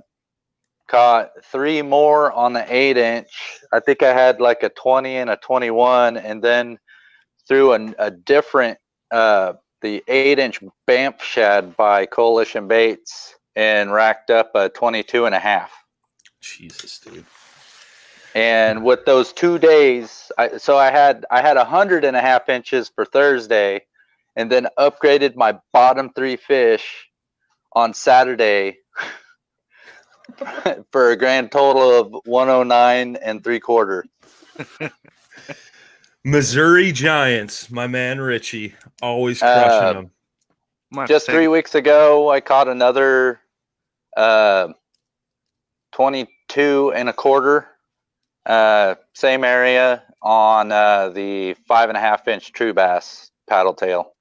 caught 0.87 1.31
three 1.45 1.81
more 1.83 2.33
on 2.33 2.53
the 2.53 2.65
eight 2.75 2.97
inch. 2.97 3.31
I 3.73 3.81
think 3.81 4.03
I 4.03 4.13
had 4.13 4.41
like 4.41 4.63
a 4.63 4.69
twenty 4.69 5.17
and 5.17 5.31
a 5.31 5.37
twenty-one, 5.37 6.17
and 6.17 6.43
then 6.43 6.79
threw 7.49 7.73
a, 7.73 7.95
a 7.99 8.11
different 8.11 8.79
uh, 9.11 9.55
the 9.81 10.03
eight 10.09 10.39
inch 10.39 10.61
Banff 10.87 11.23
shad 11.23 11.77
by 11.77 12.07
Coalition 12.07 12.69
Baits 12.69 13.35
and 13.57 13.93
racked 13.93 14.31
up 14.31 14.51
a 14.55 14.69
22 14.69 15.27
and 15.27 15.35
a 15.35 15.39
half. 15.39 15.73
Jesus, 16.41 16.99
dude. 16.99 17.25
And 18.35 18.85
with 18.85 19.05
those 19.05 19.33
two 19.33 19.59
days, 19.59 20.33
I, 20.37 20.57
so 20.59 20.77
I 20.77 20.91
had 20.91 21.25
I 21.31 21.41
had 21.41 21.57
a 21.57 21.65
hundred 21.65 22.05
and 22.05 22.17
a 22.17 22.21
half 22.21 22.49
inches 22.49 22.89
for 22.89 23.05
Thursday, 23.05 23.83
and 24.35 24.51
then 24.51 24.67
upgraded 24.79 25.37
my 25.37 25.59
bottom 25.73 26.11
three 26.13 26.37
fish 26.37 27.09
on 27.73 27.95
Saturday 27.95 28.79
for 30.91 31.11
a 31.11 31.17
grand 31.17 31.53
total 31.53 32.01
of 32.01 32.23
109 32.25 33.17
and 33.17 33.45
three 33.45 33.61
quarter. 33.61 34.05
Missouri 36.25 36.91
Giants, 36.91 37.71
my 37.71 37.87
man 37.87 38.21
Richie, 38.21 38.75
always 39.03 39.41
crushing 39.41 39.69
Uh, 39.89 39.93
them. 39.93 40.11
might 40.91 41.09
Just 41.09 41.27
three 41.27 41.49
weeks 41.49 41.75
ago, 41.75 42.31
I 42.31 42.41
caught 42.41 42.67
another 42.67 43.41
uh, 44.17 44.69
22 45.93 46.93
and 46.95 47.09
a 47.11 47.13
quarter, 47.13 47.69
uh, 48.47 48.95
same 49.15 49.45
area 49.45 50.03
on 50.23 50.73
uh, 50.73 51.11
the 51.11 51.55
five 51.67 51.89
and 51.89 51.99
a 51.99 52.01
half 52.01 52.27
inch 52.29 52.53
true 52.53 52.73
bass 52.73 53.31
paddle 53.49 53.75
tail. 53.75 54.13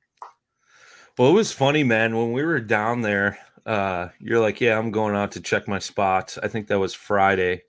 Well, 1.17 1.29
it 1.29 1.33
was 1.33 1.51
funny, 1.51 1.83
man. 1.83 2.15
When 2.15 2.31
we 2.33 2.43
were 2.43 2.59
down 2.59 3.01
there, 3.01 3.37
uh, 3.65 4.09
you're 4.19 4.39
like, 4.39 4.59
"Yeah, 4.59 4.77
I'm 4.77 4.91
going 4.91 5.15
out 5.15 5.31
to 5.33 5.41
check 5.41 5.67
my 5.67 5.79
spots." 5.79 6.37
I 6.41 6.47
think 6.47 6.67
that 6.67 6.79
was 6.79 6.93
Friday, 6.93 7.63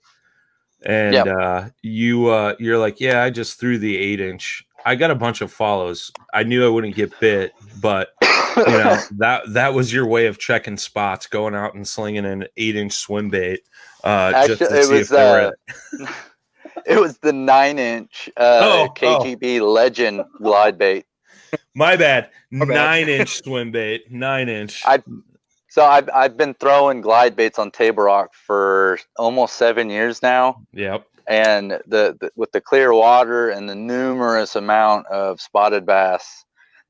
and 0.83 1.13
Yep. 1.13 1.27
uh, 1.27 1.69
you 1.81 2.27
uh, 2.27 2.55
you're 2.59 2.79
like, 2.79 2.99
"Yeah, 2.99 3.23
I 3.23 3.29
just 3.29 3.59
threw 3.59 3.77
the 3.77 3.97
eight 3.97 4.19
inch." 4.19 4.65
I 4.87 4.95
got 4.95 5.11
a 5.11 5.15
bunch 5.15 5.41
of 5.41 5.51
follows. 5.51 6.11
I 6.33 6.43
knew 6.43 6.63
I 6.65 6.69
wouldn't 6.69 6.95
get 6.95 7.19
bit, 7.19 7.53
but 7.81 8.09
you 8.57 8.63
know 8.65 8.97
that 9.17 9.43
that 9.49 9.73
was 9.73 9.93
your 9.93 10.05
way 10.05 10.27
of 10.27 10.37
checking 10.39 10.77
spots, 10.77 11.27
going 11.27 11.55
out 11.55 11.75
and 11.75 11.87
slinging 11.87 12.25
an 12.25 12.47
eight 12.57 12.75
inch 12.75 12.93
swim 12.93 13.29
bait. 13.29 13.61
Uh, 14.03 14.45
just 14.47 14.59
to 14.59 14.65
it 14.75 14.85
see 14.85 14.93
was 14.93 15.01
if 15.01 15.09
they 15.09 15.23
were 15.23 15.53
uh, 16.01 16.07
it 16.85 16.99
was 16.99 17.17
the 17.19 17.33
nine 17.33 17.79
inch 17.79 18.29
uh, 18.37 18.59
Oh, 18.61 18.87
oh. 18.89 18.93
KGB 19.23 19.61
Legend 19.61 20.23
glide 20.41 20.77
bait. 20.77 21.05
my 21.73 21.95
bad. 21.95 22.29
My 22.51 22.65
bad. 22.65 22.73
Nine 22.75 23.09
inch 23.09 23.43
swim 23.43 23.71
bait, 23.71 24.11
nine 24.11 24.49
inch. 24.49 24.81
I- 24.85 25.03
So 25.69 25.83
I've 25.83 26.09
I've 26.13 26.37
been 26.37 26.53
throwing 26.53 27.01
glide 27.01 27.35
baits 27.35 27.59
on 27.59 27.69
Table 27.71 28.03
Rock 28.03 28.33
for 28.33 28.97
almost 29.17 29.55
seven 29.55 29.89
years 29.89 30.21
now. 30.21 30.61
yep. 30.73 31.05
and 31.27 31.71
the, 31.87 32.15
the 32.19 32.31
with 32.35 32.51
the 32.53 32.61
clear 32.61 32.93
water 32.93 33.49
and 33.49 33.67
the 33.67 33.75
numerous 33.75 34.55
amount 34.55 35.07
of 35.07 35.41
spotted 35.41 35.85
bass 35.85 36.45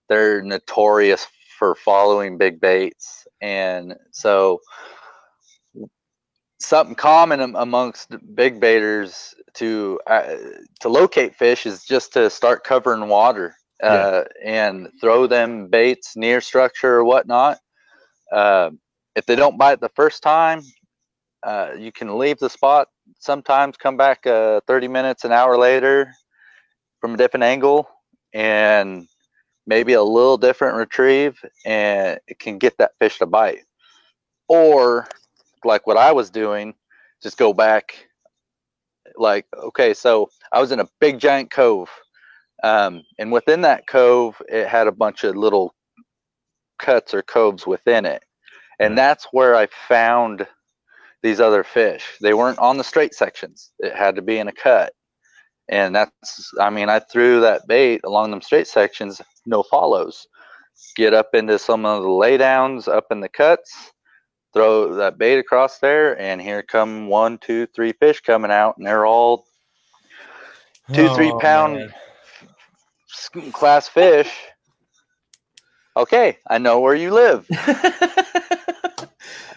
they're 0.09 0.41
notorious 0.43 1.25
for 1.57 1.73
following 1.73 2.37
big 2.37 2.59
baits 2.59 3.25
and 3.41 3.95
so 4.11 4.59
something 6.59 6.95
common 6.95 7.55
amongst 7.55 8.15
big 8.35 8.59
baiters 8.59 9.33
to 9.55 9.99
uh, 10.07 10.35
to 10.81 10.89
locate 10.89 11.35
fish 11.35 11.65
is 11.65 11.83
just 11.83 12.13
to 12.13 12.29
start 12.29 12.63
covering 12.63 13.07
water 13.07 13.55
uh, 13.83 14.23
and 14.43 14.89
throw 15.01 15.27
them 15.27 15.67
baits 15.67 16.15
near 16.15 16.41
structure 16.41 16.95
or 16.95 17.03
whatnot. 17.05 17.57
Uh, 18.31 18.71
if 19.15 19.25
they 19.25 19.35
don't 19.35 19.57
bite 19.57 19.79
the 19.79 19.89
first 19.89 20.21
time 20.23 20.61
uh, 21.43 21.71
you 21.77 21.91
can 21.91 22.17
leave 22.17 22.39
the 22.39 22.49
spot 22.49 22.87
sometimes 23.19 23.77
come 23.77 23.97
back 23.97 24.25
uh, 24.25 24.59
30 24.67 24.87
minutes 24.87 25.23
an 25.23 25.31
hour 25.31 25.57
later 25.57 26.11
from 26.99 27.13
a 27.13 27.17
different 27.17 27.43
angle 27.43 27.87
and 28.33 29.07
maybe 29.67 29.93
a 29.93 30.03
little 30.03 30.37
different 30.37 30.75
retrieve 30.75 31.37
and 31.65 32.19
it 32.27 32.39
can 32.39 32.57
get 32.57 32.77
that 32.77 32.91
fish 32.99 33.19
to 33.19 33.25
bite. 33.25 33.59
Or 34.47 35.07
like 35.65 35.87
what 35.87 35.97
i 35.97 36.11
was 36.11 36.29
doing 36.29 36.73
just 37.21 37.37
go 37.37 37.53
back 37.53 38.07
like 39.17 39.45
okay 39.57 39.93
so 39.93 40.29
i 40.51 40.59
was 40.59 40.71
in 40.71 40.79
a 40.79 40.89
big 40.99 41.19
giant 41.19 41.51
cove 41.51 41.89
um, 42.63 43.03
and 43.19 43.31
within 43.31 43.61
that 43.61 43.85
cove 43.87 44.41
it 44.47 44.67
had 44.67 44.87
a 44.87 44.91
bunch 44.91 45.23
of 45.23 45.35
little 45.35 45.73
cuts 46.79 47.13
or 47.13 47.21
coves 47.21 47.67
within 47.67 48.05
it 48.05 48.23
and 48.79 48.97
that's 48.97 49.27
where 49.31 49.55
i 49.55 49.67
found 49.87 50.45
these 51.25 51.39
other 51.39 51.63
fish. 51.63 52.05
They 52.21 52.35
weren't 52.35 52.59
on 52.59 52.77
the 52.77 52.83
straight 52.83 53.15
sections. 53.15 53.71
It 53.79 53.95
had 53.95 54.15
to 54.15 54.21
be 54.21 54.37
in 54.37 54.47
a 54.47 54.53
cut. 54.53 54.93
And 55.67 55.95
that's 55.95 56.53
I 56.61 56.69
mean, 56.69 56.87
I 56.87 56.99
threw 56.99 57.41
that 57.41 57.67
bait 57.67 58.01
along 58.03 58.29
them 58.29 58.43
straight 58.43 58.67
sections, 58.67 59.19
no 59.47 59.63
follows. 59.63 60.27
Get 60.95 61.15
up 61.15 61.33
into 61.33 61.57
some 61.57 61.83
of 61.83 62.03
the 62.03 62.09
laydowns 62.09 62.87
up 62.87 63.05
in 63.09 63.21
the 63.21 63.29
cuts, 63.29 63.73
throw 64.55 64.95
that 64.95 65.17
bait 65.17 65.37
across 65.37 65.79
there, 65.79 66.19
and 66.19 66.41
here 66.41 66.63
come 66.63 67.09
one, 67.09 67.37
two, 67.37 67.67
three 67.67 67.91
fish 67.91 68.21
coming 68.21 68.51
out, 68.51 68.77
and 68.77 68.87
they're 68.87 69.05
all 69.05 69.45
two, 70.93 71.09
three 71.09 71.31
Oh, 71.31 71.39
pound 71.39 71.73
man. 71.75 71.93
class 73.51 73.89
fish. 73.89 74.31
Okay, 75.97 76.37
I 76.49 76.57
know 76.57 76.79
where 76.79 76.95
you 76.95 77.11
live. 77.11 77.45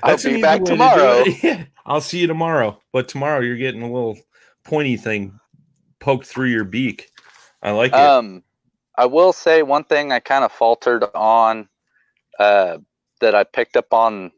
I'll 0.03 0.17
be 0.19 0.43
back 0.43 0.61
way 0.61 0.67
to 0.67 0.73
tomorrow. 0.73 1.25
Yeah, 1.43 1.65
I'll 1.87 2.01
see 2.01 2.19
you 2.19 2.27
tomorrow. 2.27 2.81
But 2.93 3.09
tomorrow 3.09 3.41
you're 3.41 3.57
getting 3.57 3.83
a 3.83 3.91
little 3.93 4.19
pointy 4.65 4.97
thing 4.97 5.39
poked 6.01 6.27
through 6.27 6.49
your 6.49 6.65
beak. 6.65 7.11
I 7.63 7.71
like 7.71 7.93
it. 7.93 7.99
Um, 7.99 8.43
I 8.97 9.07
will 9.07 9.33
say 9.33 9.63
one 9.63 9.85
thing 9.85 10.13
I 10.13 10.21
kind 10.21 10.45
of 10.45 10.53
faltered 10.53 11.05
on 11.15 11.69
uh, 12.39 12.79
that 13.21 13.35
I 13.35 13.45
picked 13.45 13.77
up 13.77 13.93
on 13.93 14.33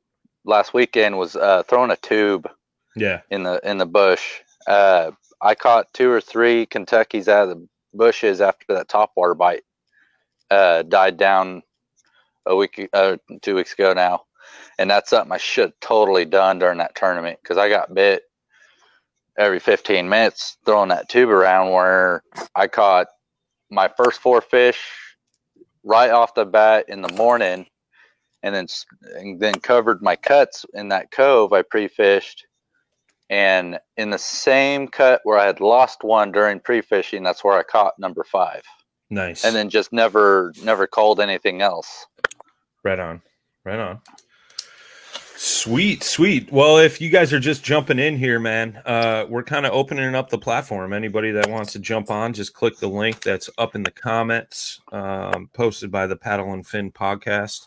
last 0.50 0.74
weekend 0.74 1.16
was 1.16 1.36
uh, 1.36 1.62
throwing 1.62 1.90
a 1.90 1.96
tube 1.96 2.50
yeah. 2.94 3.20
in 3.30 3.44
the 3.44 3.60
in 3.68 3.78
the 3.78 3.86
bush. 3.86 4.40
Uh, 4.66 5.12
I 5.40 5.54
caught 5.54 5.92
two 5.94 6.10
or 6.10 6.20
three 6.20 6.66
Kentuckies 6.66 7.28
out 7.28 7.48
of 7.48 7.50
the 7.50 7.68
bushes 7.94 8.42
after 8.42 8.74
that 8.74 8.88
top 8.88 9.12
water 9.16 9.34
bite 9.34 9.62
uh, 10.50 10.82
died 10.82 11.16
down 11.16 11.62
a 12.44 12.54
week, 12.54 12.88
uh, 12.92 13.16
two 13.40 13.54
weeks 13.54 13.72
ago 13.72 13.94
now, 13.94 14.24
and 14.78 14.90
that's 14.90 15.10
something 15.10 15.32
I 15.32 15.38
should 15.38 15.72
totally 15.80 16.26
done 16.26 16.58
during 16.58 16.78
that 16.78 16.94
tournament 16.94 17.38
because 17.42 17.56
I 17.56 17.68
got 17.70 17.94
bit 17.94 18.24
every 19.38 19.60
15 19.60 20.08
minutes 20.08 20.58
throwing 20.66 20.90
that 20.90 21.08
tube 21.08 21.30
around 21.30 21.70
where 21.70 22.22
I 22.54 22.66
caught 22.66 23.06
my 23.70 23.88
first 23.88 24.20
four 24.20 24.40
fish 24.40 24.82
right 25.84 26.10
off 26.10 26.34
the 26.34 26.44
bat 26.44 26.86
in 26.88 27.00
the 27.00 27.12
morning 27.14 27.66
and 28.42 28.54
then 28.54 28.66
and 29.16 29.40
then 29.40 29.54
covered 29.54 30.02
my 30.02 30.16
cuts 30.16 30.64
in 30.74 30.88
that 30.88 31.10
cove 31.10 31.52
I 31.52 31.62
pre-fished 31.62 32.46
and 33.28 33.78
in 33.96 34.10
the 34.10 34.18
same 34.18 34.88
cut 34.88 35.20
where 35.24 35.38
I 35.38 35.46
had 35.46 35.60
lost 35.60 36.02
one 36.02 36.32
during 36.32 36.60
pre-fishing 36.60 37.22
that's 37.22 37.44
where 37.44 37.58
I 37.58 37.62
caught 37.62 37.98
number 37.98 38.24
5 38.24 38.62
Nice. 39.10 39.44
and 39.44 39.54
then 39.54 39.70
just 39.70 39.92
never 39.92 40.52
never 40.62 40.86
called 40.86 41.20
anything 41.20 41.62
else 41.62 42.06
right 42.82 42.98
on. 42.98 43.20
Right 43.64 43.78
on. 43.78 44.00
Sweet, 45.36 46.02
sweet. 46.02 46.52
Well, 46.52 46.76
if 46.78 47.00
you 47.00 47.08
guys 47.08 47.32
are 47.32 47.40
just 47.40 47.64
jumping 47.64 47.98
in 47.98 48.18
here, 48.18 48.38
man, 48.38 48.80
uh, 48.84 49.24
we're 49.26 49.42
kind 49.42 49.64
of 49.64 49.72
opening 49.72 50.14
up 50.14 50.28
the 50.28 50.36
platform. 50.38 50.92
Anybody 50.92 51.30
that 51.30 51.48
wants 51.48 51.72
to 51.72 51.78
jump 51.78 52.10
on, 52.10 52.34
just 52.34 52.52
click 52.52 52.76
the 52.76 52.88
link 52.88 53.22
that's 53.22 53.48
up 53.56 53.74
in 53.74 53.82
the 53.82 53.90
comments, 53.90 54.80
um, 54.92 55.48
posted 55.54 55.90
by 55.90 56.06
the 56.06 56.16
Paddle 56.16 56.52
and 56.52 56.66
Fin 56.66 56.92
podcast. 56.92 57.66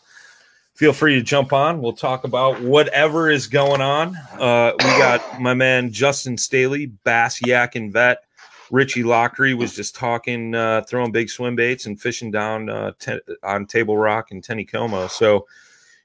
Feel 0.74 0.92
free 0.92 1.14
to 1.14 1.22
jump 1.22 1.52
on. 1.52 1.80
We'll 1.80 1.92
talk 1.92 2.24
about 2.24 2.60
whatever 2.60 3.30
is 3.30 3.46
going 3.46 3.80
on. 3.80 4.16
Uh, 4.32 4.72
we 4.78 4.84
got 4.84 5.40
my 5.40 5.54
man 5.54 5.92
Justin 5.92 6.36
Staley, 6.36 6.86
Bass 6.86 7.40
Yak 7.46 7.76
and 7.76 7.92
Vet. 7.92 8.24
Richie 8.72 9.04
Laughery 9.04 9.56
was 9.56 9.76
just 9.76 9.94
talking, 9.94 10.52
uh, 10.54 10.82
throwing 10.88 11.12
big 11.12 11.30
swim 11.30 11.54
baits 11.54 11.86
and 11.86 12.00
fishing 12.00 12.32
down 12.32 12.68
uh, 12.68 12.92
te- 12.98 13.20
on 13.44 13.66
Table 13.66 13.96
Rock 13.96 14.32
and 14.32 14.42
Taneycomo. 14.42 15.08
So 15.10 15.46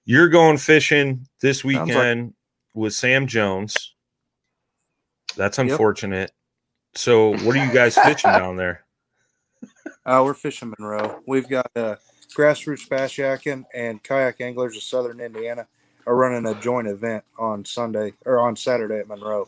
you're 0.05 0.29
going 0.29 0.57
fishing 0.57 1.25
this 1.39 1.65
like- 1.65 1.85
weekend 1.85 2.35
with 2.75 2.93
Sam 2.93 3.25
Jones. 3.25 3.95
That's 5.35 5.57
unfortunate. 5.57 6.31
So 6.93 7.31
what 7.43 7.55
are 7.55 7.65
you 7.65 7.71
guys 7.73 7.95
fishing 7.95 8.31
down 8.31 8.55
there? 8.57 8.83
Uh, 10.05 10.23
we're 10.23 10.33
fishing 10.33 10.73
Monroe. 10.79 11.19
We've 11.27 11.47
got 11.47 11.69
uh, 11.75 11.97
grassroots 12.35 12.87
bass 12.87 13.13
yakking 13.13 13.65
and 13.73 14.01
kayak 14.03 14.41
anglers 14.41 14.75
of 14.75 14.83
Southern 14.83 15.19
Indiana 15.19 15.67
are 16.05 16.15
running 16.15 16.45
a 16.45 16.59
joint 16.59 16.87
event 16.87 17.23
on 17.37 17.65
Sunday 17.65 18.13
or 18.25 18.39
on 18.39 18.55
Saturday 18.55 18.99
at 18.99 19.07
Monroe. 19.07 19.47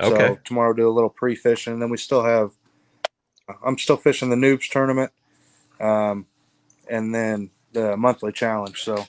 Okay. 0.00 0.16
So 0.16 0.38
tomorrow 0.44 0.72
do 0.72 0.88
a 0.88 0.90
little 0.90 1.10
pre 1.10 1.34
fishing, 1.34 1.72
and 1.72 1.82
then 1.82 1.90
we 1.90 1.96
still 1.96 2.24
have. 2.24 2.52
I'm 3.64 3.78
still 3.78 3.96
fishing 3.96 4.30
the 4.30 4.36
noobs 4.36 4.70
tournament, 4.70 5.12
um, 5.78 6.26
and 6.88 7.14
then 7.14 7.50
the 7.72 7.96
monthly 7.96 8.32
challenge. 8.32 8.82
So 8.82 9.04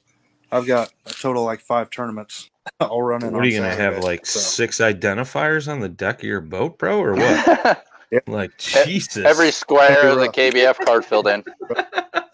I've 0.52 0.68
got 0.68 0.94
a 1.06 1.14
total 1.14 1.44
of 1.44 1.48
like 1.48 1.62
five 1.62 1.90
tournaments 1.90 2.50
all 2.80 3.02
running. 3.02 3.32
what 3.32 3.44
are 3.44 3.48
you 3.48 3.60
gonna 3.60 3.74
have 3.74 4.04
like 4.04 4.26
So, 4.26 4.40
six 4.40 4.80
identifiers 4.80 5.72
on 5.72 5.80
the 5.80 5.90
deck 5.90 6.20
of 6.20 6.24
your 6.24 6.42
boat, 6.42 6.78
bro, 6.78 7.02
or 7.02 7.14
what? 7.14 7.88
like 8.28 8.58
Jesus. 8.58 9.26
Every 9.26 9.52
square 9.52 10.10
of 10.10 10.20
the. 10.20 10.28
KBF 10.28 10.86
card 10.86 11.06
filled 11.06 11.28
in. 11.28 11.44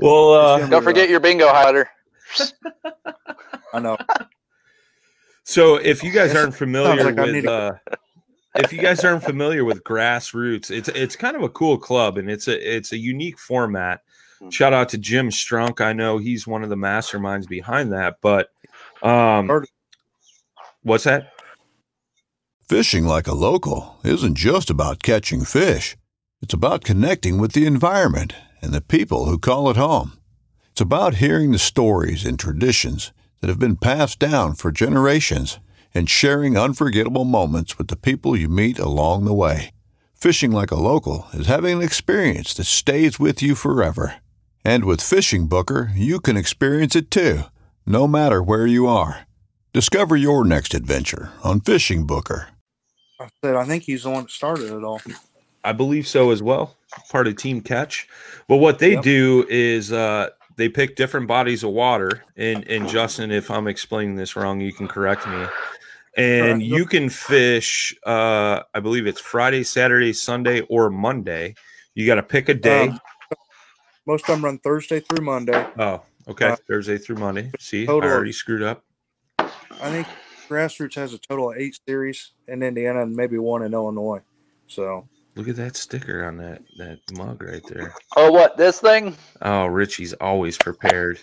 well, 0.00 0.32
uh, 0.32 0.66
Don't 0.66 0.82
forget 0.82 1.08
your 1.08 1.20
bingo 1.20 1.48
highlighter. 1.48 1.86
I 3.72 3.80
know. 3.80 3.96
So 5.44 5.76
if 5.76 6.02
you 6.02 6.10
guys 6.10 6.34
aren't 6.34 6.54
familiar 6.54 7.04
like 7.04 7.16
with 7.16 7.32
need 7.32 7.46
uh 7.46 7.74
if 8.56 8.72
you 8.72 8.80
guys 8.80 9.04
aren't 9.04 9.22
familiar 9.22 9.64
with 9.64 9.84
grassroots, 9.84 10.70
it's 10.70 10.88
it's 10.88 11.14
kind 11.14 11.36
of 11.36 11.42
a 11.42 11.48
cool 11.48 11.78
club 11.78 12.18
and 12.18 12.30
it's 12.30 12.48
a 12.48 12.76
it's 12.76 12.92
a 12.92 12.98
unique 12.98 13.38
format. 13.38 14.02
Hmm. 14.40 14.50
Shout 14.50 14.72
out 14.72 14.88
to 14.90 14.98
Jim 14.98 15.30
Strunk. 15.30 15.80
I 15.80 15.92
know 15.92 16.18
he's 16.18 16.46
one 16.46 16.62
of 16.62 16.68
the 16.68 16.76
masterminds 16.76 17.48
behind 17.48 17.92
that, 17.92 18.18
but 18.20 18.50
um 19.02 19.64
what's 20.82 21.04
that? 21.04 21.32
Fishing 22.68 23.04
like 23.04 23.28
a 23.28 23.34
local 23.34 23.98
isn't 24.02 24.34
just 24.34 24.68
about 24.68 25.02
catching 25.02 25.44
fish. 25.44 25.96
It's 26.42 26.54
about 26.54 26.82
connecting 26.82 27.38
with 27.38 27.52
the 27.52 27.66
environment 27.66 28.34
and 28.60 28.72
the 28.72 28.80
people 28.80 29.26
who 29.26 29.38
call 29.38 29.70
it 29.70 29.76
home. 29.76 30.18
It's 30.72 30.80
about 30.80 31.16
hearing 31.16 31.52
the 31.52 31.58
stories 31.58 32.24
and 32.24 32.38
traditions 32.38 33.12
that 33.40 33.48
have 33.48 33.58
been 33.58 33.76
passed 33.76 34.18
down 34.18 34.54
for 34.54 34.70
generations 34.72 35.58
and 35.94 36.10
sharing 36.10 36.58
unforgettable 36.58 37.24
moments 37.24 37.78
with 37.78 37.88
the 37.88 37.96
people 37.96 38.36
you 38.36 38.48
meet 38.48 38.78
along 38.78 39.24
the 39.24 39.32
way. 39.32 39.70
Fishing 40.14 40.50
like 40.50 40.70
a 40.70 40.76
local 40.76 41.26
is 41.32 41.46
having 41.46 41.76
an 41.76 41.82
experience 41.82 42.54
that 42.54 42.64
stays 42.64 43.18
with 43.18 43.42
you 43.42 43.54
forever. 43.54 44.16
And 44.64 44.84
with 44.84 45.00
Fishing 45.00 45.46
Booker, 45.46 45.92
you 45.94 46.20
can 46.20 46.36
experience 46.36 46.96
it 46.96 47.10
too, 47.10 47.44
no 47.86 48.06
matter 48.06 48.42
where 48.42 48.66
you 48.66 48.86
are. 48.86 49.26
Discover 49.72 50.16
your 50.16 50.44
next 50.44 50.74
adventure 50.74 51.32
on 51.44 51.60
Fishing 51.60 52.06
Booker. 52.06 52.48
I 53.20 53.28
said 53.42 53.56
I 53.56 53.64
think 53.64 53.84
he's 53.84 54.02
the 54.02 54.10
one 54.10 54.24
that 54.24 54.30
started 54.30 54.72
it 54.72 54.84
all. 54.84 55.00
I 55.66 55.72
believe 55.72 56.06
so 56.06 56.30
as 56.30 56.42
well. 56.42 56.76
Part 57.10 57.26
of 57.26 57.36
Team 57.36 57.60
Catch. 57.60 58.08
But 58.48 58.58
what 58.58 58.78
they 58.78 58.92
Yep. 58.92 59.02
do 59.02 59.46
is 59.48 59.92
uh, 59.92 60.30
they 60.56 60.68
pick 60.68 60.94
different 60.94 61.26
bodies 61.26 61.64
of 61.64 61.70
water. 61.70 62.22
And 62.36 62.66
and 62.70 62.88
Justin, 62.88 63.32
if 63.32 63.50
I'm 63.50 63.66
explaining 63.66 64.14
this 64.14 64.36
wrong, 64.36 64.60
you 64.60 64.72
can 64.72 64.86
correct 64.86 65.26
me. 65.26 65.44
And 66.16 66.62
you 66.62 66.86
can 66.86 67.10
fish. 67.10 67.94
Uh, 68.06 68.62
I 68.72 68.80
believe 68.80 69.06
it's 69.08 69.20
Friday, 69.20 69.64
Saturday, 69.64 70.12
Sunday, 70.12 70.60
or 70.70 70.88
Monday. 70.88 71.56
You 71.94 72.06
got 72.06 72.14
to 72.14 72.22
pick 72.22 72.48
a 72.48 72.54
day. 72.54 72.88
Um, 72.88 73.00
most 74.06 74.22
of 74.28 74.36
them 74.36 74.44
run 74.44 74.58
Thursday 74.58 75.00
through 75.00 75.24
Monday. 75.24 75.66
oh, 75.78 76.00
okay, 76.28 76.50
uh, 76.50 76.56
Thursday 76.68 76.96
through 76.96 77.16
Monday. 77.16 77.50
See, 77.58 77.82
I 77.82 77.86
total 77.86 78.08
of- 78.08 78.14
already 78.16 78.32
screwed 78.32 78.62
up. 78.62 78.84
I 79.38 79.90
think 79.90 80.06
Grassroots 80.48 80.94
has 80.94 81.12
a 81.12 81.18
total 81.18 81.50
of 81.50 81.58
eight 81.58 81.76
series 81.88 82.32
in 82.46 82.62
Indiana 82.62 83.02
and 83.02 83.14
maybe 83.16 83.36
one 83.36 83.62
in 83.62 83.74
Illinois. 83.74 84.20
So 84.68 85.08
Look 85.36 85.48
at 85.48 85.56
that 85.56 85.76
sticker 85.76 86.24
on 86.24 86.38
that 86.38 86.62
that 86.78 86.98
mug 87.12 87.42
right 87.42 87.62
there. 87.68 87.94
Oh, 88.16 88.32
what? 88.32 88.56
This 88.56 88.80
thing? 88.80 89.14
Oh, 89.42 89.66
Richie's 89.66 90.14
always 90.14 90.56
prepared. 90.56 91.20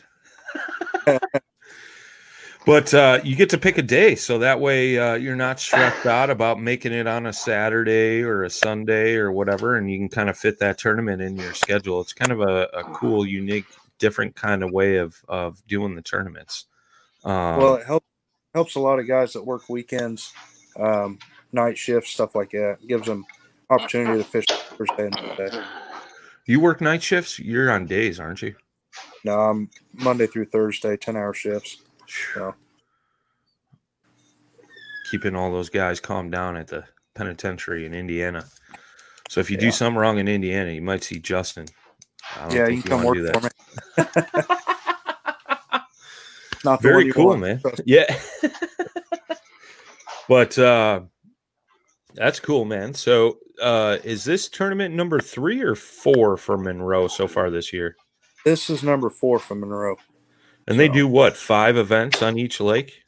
but 2.67 2.93
uh, 2.93 3.19
you 3.23 3.35
get 3.35 3.49
to 3.49 3.57
pick 3.57 3.79
a 3.79 3.81
day, 3.81 4.13
so 4.13 4.37
that 4.37 4.59
way 4.59 4.99
uh, 4.99 5.15
you're 5.15 5.35
not 5.35 5.59
stressed 5.59 6.05
out 6.05 6.29
about 6.29 6.61
making 6.61 6.93
it 6.93 7.07
on 7.07 7.25
a 7.25 7.33
Saturday 7.33 8.21
or 8.21 8.43
a 8.43 8.51
Sunday 8.51 9.15
or 9.15 9.31
whatever, 9.31 9.77
and 9.77 9.89
you 9.89 9.97
can 9.97 10.09
kind 10.09 10.29
of 10.29 10.37
fit 10.37 10.59
that 10.59 10.77
tournament 10.77 11.19
in 11.19 11.35
your 11.35 11.55
schedule. 11.55 11.99
It's 11.99 12.13
kind 12.13 12.31
of 12.31 12.41
a, 12.41 12.69
a 12.71 12.83
cool, 12.93 13.25
unique, 13.25 13.65
different 13.97 14.35
kind 14.35 14.63
of 14.63 14.71
way 14.71 14.97
of 14.97 15.15
of 15.27 15.65
doing 15.65 15.95
the 15.95 16.03
tournaments. 16.03 16.65
Um, 17.23 17.57
well, 17.57 17.75
it 17.75 17.85
helps 17.87 18.05
helps 18.53 18.75
a 18.75 18.79
lot 18.79 18.99
of 18.99 19.07
guys 19.07 19.33
that 19.33 19.43
work 19.43 19.69
weekends, 19.69 20.31
um, 20.79 21.17
night 21.51 21.79
shifts, 21.79 22.11
stuff 22.11 22.35
like 22.35 22.51
that. 22.51 22.77
It 22.79 22.87
gives 22.87 23.07
them 23.07 23.25
opportunity 23.73 24.17
to 24.17 24.23
fish 24.23 24.45
Thursday 24.47 25.05
and 25.05 25.15
Monday. 25.15 25.63
you 26.45 26.59
work 26.59 26.81
night 26.81 27.03
shifts. 27.03 27.39
You're 27.39 27.71
on 27.71 27.85
days, 27.85 28.19
aren't 28.19 28.41
you? 28.41 28.55
No, 29.23 29.39
I'm 29.39 29.69
Monday 29.93 30.27
through 30.27 30.45
Thursday, 30.45 30.97
ten 30.97 31.15
hour 31.15 31.33
shifts. 31.33 31.77
So 32.33 32.53
keeping 35.09 35.35
all 35.35 35.51
those 35.51 35.69
guys 35.69 35.99
calm 35.99 36.29
down 36.29 36.57
at 36.57 36.67
the 36.67 36.83
penitentiary 37.15 37.85
in 37.85 37.93
Indiana. 37.93 38.45
So 39.29 39.39
if 39.39 39.49
you 39.49 39.57
do 39.57 39.71
something 39.71 39.97
wrong 39.97 40.19
in 40.19 40.27
Indiana, 40.27 40.71
you 40.71 40.81
might 40.81 41.03
see 41.03 41.19
Justin. 41.19 41.65
Yeah, 42.51 42.67
you 42.67 42.81
can 42.81 42.89
come 42.89 43.03
work 43.03 43.17
for 43.17 43.41
me. 43.41 43.49
Not 46.63 46.81
Very 46.81 47.11
cool, 47.11 47.27
want, 47.27 47.41
man. 47.41 47.61
Yeah. 47.85 48.05
but 50.29 50.57
uh 50.57 51.01
that's 52.15 52.39
cool, 52.39 52.63
man. 52.65 52.93
So 52.93 53.39
uh 53.61 53.97
is 54.03 54.23
this 54.23 54.47
tournament 54.49 54.93
number 54.95 55.19
three 55.19 55.61
or 55.61 55.75
four 55.75 56.37
for 56.37 56.57
Monroe 56.57 57.07
so 57.07 57.27
far 57.27 57.49
this 57.49 57.71
year? 57.73 57.95
This 58.45 58.69
is 58.69 58.83
number 58.83 59.09
four 59.09 59.39
for 59.39 59.55
Monroe. 59.55 59.95
And 60.67 60.79
they 60.79 60.87
do 60.87 61.07
what, 61.07 61.35
five 61.35 61.75
events 61.77 62.21
on 62.21 62.37
each 62.37 62.59
lake? 62.61 63.03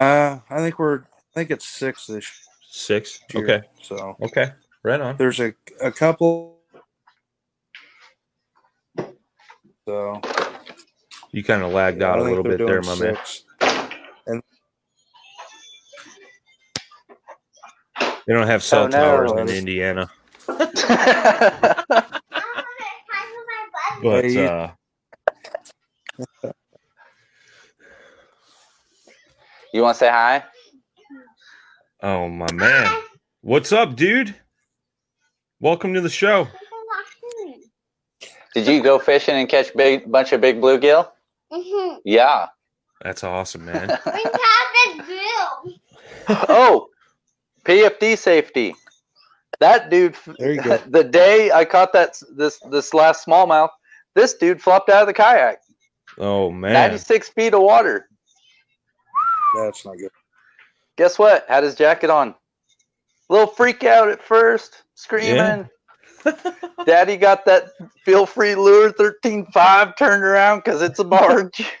Uh, 0.00 0.38
I 0.50 0.58
think 0.58 0.78
we're 0.78 1.00
I 1.00 1.04
think 1.34 1.50
it's 1.50 1.66
six 1.66 2.06
this 2.06 2.26
Six. 2.68 3.20
year. 3.32 3.44
Okay. 3.44 3.66
So 3.82 4.16
Okay. 4.22 4.52
Right 4.82 5.00
on. 5.00 5.16
there's 5.16 5.40
a 5.40 5.54
a 5.80 5.90
couple. 5.90 6.58
So 9.88 10.20
You 11.32 11.42
kind 11.44 11.62
of 11.62 11.72
lagged 11.72 12.00
yeah, 12.00 12.10
out 12.12 12.18
I 12.18 12.22
a 12.22 12.24
little 12.24 12.44
bit 12.44 12.58
there, 12.58 12.82
my 12.82 12.94
man. 12.96 13.16
They 18.26 18.32
don't 18.34 18.46
have 18.46 18.62
cell 18.62 18.84
Oh, 18.84 18.86
no. 18.88 18.98
towers 18.98 19.32
in 19.32 19.48
Indiana. 19.48 20.08
But 24.02 24.24
you- 24.26 24.40
uh 24.40 24.70
you 29.72 29.82
want 29.82 29.94
to 29.94 29.98
say 29.98 30.08
hi? 30.10 30.44
oh 32.02 32.28
my 32.28 32.50
man. 32.52 32.94
What's 33.40 33.72
up, 33.72 33.96
dude? 33.96 34.34
Welcome 35.60 35.94
to 35.94 36.00
the 36.00 36.08
show. 36.10 36.46
Did 38.54 38.66
you 38.66 38.82
go 38.82 38.98
fishing 38.98 39.34
and 39.36 39.48
catch 39.48 39.74
big 39.74 40.10
bunch 40.10 40.32
of 40.32 40.40
big 40.40 40.60
bluegill? 40.60 41.10
Mhm. 41.52 41.98
Yeah. 42.04 42.46
That's 43.02 43.24
awesome, 43.24 43.64
man. 43.66 43.88
We 44.06 44.22
have 44.22 44.68
this 44.96 45.06
bill. 45.06 45.74
oh, 46.48 46.88
PFD 47.66 48.16
safety. 48.18 48.74
That 49.60 49.90
dude. 49.90 50.16
There 50.38 50.52
you 50.52 50.62
go. 50.62 50.78
The 50.88 51.04
day 51.04 51.50
I 51.50 51.64
caught 51.64 51.92
that 51.92 52.20
this 52.36 52.58
this 52.70 52.92
last 52.94 53.26
smallmouth, 53.26 53.70
this 54.14 54.34
dude 54.34 54.60
flopped 54.62 54.88
out 54.90 55.02
of 55.02 55.06
the 55.08 55.14
kayak. 55.14 55.58
Oh 56.18 56.50
man. 56.50 56.72
Ninety 56.72 56.98
six 56.98 57.28
feet 57.28 57.54
of 57.54 57.62
water. 57.62 58.08
That's 59.58 59.84
not 59.84 59.96
good. 59.96 60.10
Guess 60.96 61.18
what? 61.18 61.46
Had 61.48 61.64
his 61.64 61.74
jacket 61.74 62.10
on. 62.10 62.28
A 62.28 63.32
Little 63.32 63.46
freak 63.48 63.84
out 63.84 64.08
at 64.08 64.22
first, 64.22 64.82
screaming. 64.94 65.68
Daddy 66.86 67.16
got 67.16 67.44
that 67.44 67.70
Feelfree 68.06 68.56
lure 68.56 68.90
13.5 68.92 69.96
turned 69.96 70.24
around 70.24 70.58
because 70.58 70.82
it's 70.82 70.98
a 70.98 71.04
barge. 71.04 71.64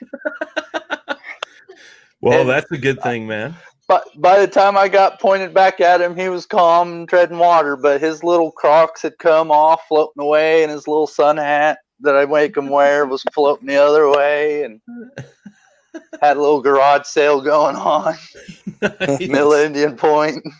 Well, 2.22 2.40
And- 2.40 2.48
that's 2.50 2.70
a 2.72 2.78
good 2.78 3.00
thing, 3.02 3.26
man. 3.26 3.54
But 3.88 4.04
by 4.16 4.40
the 4.40 4.46
time 4.48 4.76
I 4.76 4.88
got 4.88 5.20
pointed 5.20 5.54
back 5.54 5.80
at 5.80 6.00
him, 6.00 6.16
he 6.16 6.28
was 6.28 6.46
calm 6.46 6.92
and 6.92 7.08
treading 7.08 7.38
water. 7.38 7.76
But 7.76 8.00
his 8.00 8.24
little 8.24 8.50
Crocs 8.52 9.02
had 9.02 9.18
come 9.18 9.50
off, 9.50 9.82
floating 9.88 10.22
away, 10.22 10.62
and 10.62 10.72
his 10.72 10.88
little 10.88 11.06
sun 11.06 11.36
hat 11.36 11.78
that 12.00 12.16
I 12.16 12.26
make 12.26 12.56
him 12.56 12.68
wear 12.68 13.06
was 13.06 13.22
floating 13.32 13.68
the 13.68 13.76
other 13.76 14.10
way, 14.10 14.64
and 14.64 14.80
had 16.20 16.36
a 16.36 16.40
little 16.40 16.60
garage 16.60 17.06
sale 17.06 17.40
going 17.40 17.76
on. 17.76 18.14
Mill 19.20 19.52
Indian 19.52 19.96
Point. 19.96 20.44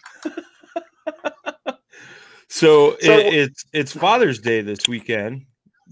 So, 2.48 2.96
So- 3.00 3.12
it, 3.18 3.34
it's 3.34 3.64
it's 3.72 3.92
Father's 3.92 4.38
Day 4.38 4.62
this 4.62 4.88
weekend. 4.88 5.42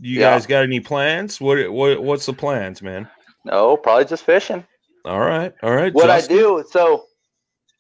You 0.01 0.21
Yeah. 0.21 0.31
guys 0.31 0.47
got 0.47 0.63
any 0.63 0.81
plans? 0.81 1.41
What 1.41 1.71
what 1.73 2.03
what's 2.03 2.27
the 2.27 2.33
plans, 2.33 2.81
man? 2.81 3.09
No, 3.45 3.77
probably 3.77 4.05
just 4.07 4.25
fishing. 4.25 4.65
All 5.05 5.21
right, 5.21 5.53
all 5.63 5.73
right. 5.75 5.93
what 5.93 6.07
Justin? 6.07 6.37
I 6.37 6.41
do 6.41 6.65
so 6.71 7.05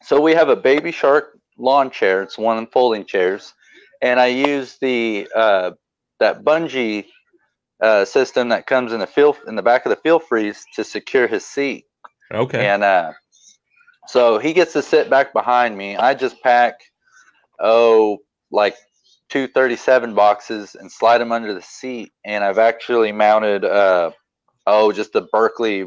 so 0.04 0.20
we 0.20 0.34
have 0.34 0.48
a 0.48 0.56
baby 0.56 0.92
shark 0.92 1.38
lawn 1.56 1.90
chair. 1.90 2.22
It's 2.22 2.38
one 2.38 2.58
of 2.58 2.64
the 2.64 2.70
folding 2.70 3.04
chairs, 3.04 3.54
and 4.02 4.20
I 4.20 4.26
use 4.26 4.76
the 4.80 5.28
uh, 5.34 5.70
that 6.20 6.44
bungee 6.44 7.06
uh, 7.82 8.04
system 8.04 8.50
that 8.50 8.66
comes 8.66 8.92
in 8.92 9.00
the 9.00 9.06
feel 9.06 9.36
in 9.46 9.56
the 9.56 9.62
back 9.62 9.86
of 9.86 9.90
the 9.90 9.96
Feelfrees 9.96 10.64
to 10.74 10.84
secure 10.84 11.26
his 11.26 11.44
seat. 11.44 11.86
Okay. 12.32 12.66
And 12.66 12.84
uh, 12.84 13.12
so 14.08 14.38
he 14.38 14.52
gets 14.52 14.72
to 14.74 14.82
sit 14.82 15.10
back 15.10 15.32
behind 15.32 15.76
me. 15.76 15.96
I 15.96 16.14
just 16.14 16.42
pack, 16.42 16.80
oh, 17.58 18.18
like 18.50 18.76
two 19.28 19.48
thirty 19.48 19.76
seven 19.76 20.14
boxes 20.14 20.74
and 20.74 20.90
slide 20.90 21.18
them 21.18 21.32
under 21.32 21.54
the 21.54 21.62
seat. 21.62 22.12
And 22.24 22.44
I've 22.44 22.58
actually 22.58 23.12
mounted, 23.12 23.64
uh, 23.64 24.10
oh, 24.66 24.92
just 24.92 25.12
the 25.12 25.22
Berkley, 25.32 25.84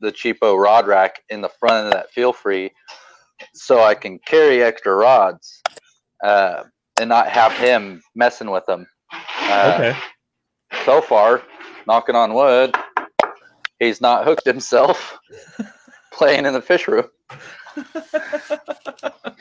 the 0.00 0.12
cheapo 0.12 0.58
rod 0.58 0.86
rack 0.86 1.22
in 1.28 1.40
the 1.40 1.50
front 1.60 1.86
of 1.86 1.92
that 1.92 2.12
Feelfree 2.14 2.70
so 3.54 3.80
I 3.80 3.94
can 3.94 4.18
carry 4.20 4.62
extra 4.62 4.94
rods 4.94 5.62
uh, 6.22 6.64
and 6.98 7.08
not 7.08 7.28
have 7.28 7.52
him 7.52 8.02
messing 8.14 8.50
with 8.50 8.64
them. 8.66 8.86
Uh, 9.12 9.72
okay. 9.74 9.96
So 10.84 11.00
far, 11.00 11.42
knocking 11.86 12.14
on 12.14 12.34
wood, 12.34 12.74
he's 13.78 14.00
not 14.00 14.24
hooked 14.24 14.44
himself 14.44 15.18
playing 16.12 16.46
in 16.46 16.52
the 16.52 16.62
fish 16.62 16.86
room. 16.86 17.06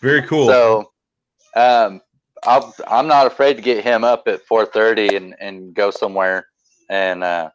Very 0.00 0.22
cool. 0.22 0.48
So, 0.48 0.92
um, 1.56 2.00
I'll, 2.44 2.74
I'm 2.88 3.06
not 3.06 3.26
afraid 3.26 3.54
to 3.54 3.62
get 3.62 3.84
him 3.84 4.04
up 4.04 4.26
at 4.26 4.46
4:30 4.46 5.16
and, 5.16 5.34
and 5.40 5.74
go 5.74 5.90
somewhere, 5.90 6.48
and 6.90 7.22
uh, 7.22 7.50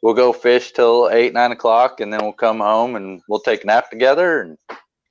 we'll 0.00 0.14
go 0.14 0.32
fish 0.32 0.72
till 0.72 1.08
eight 1.10 1.32
nine 1.32 1.50
o'clock, 1.50 2.00
and 2.00 2.12
then 2.12 2.20
we'll 2.22 2.32
come 2.32 2.60
home 2.60 2.94
and 2.94 3.20
we'll 3.28 3.40
take 3.40 3.64
a 3.64 3.66
nap 3.66 3.90
together 3.90 4.42
and 4.42 4.58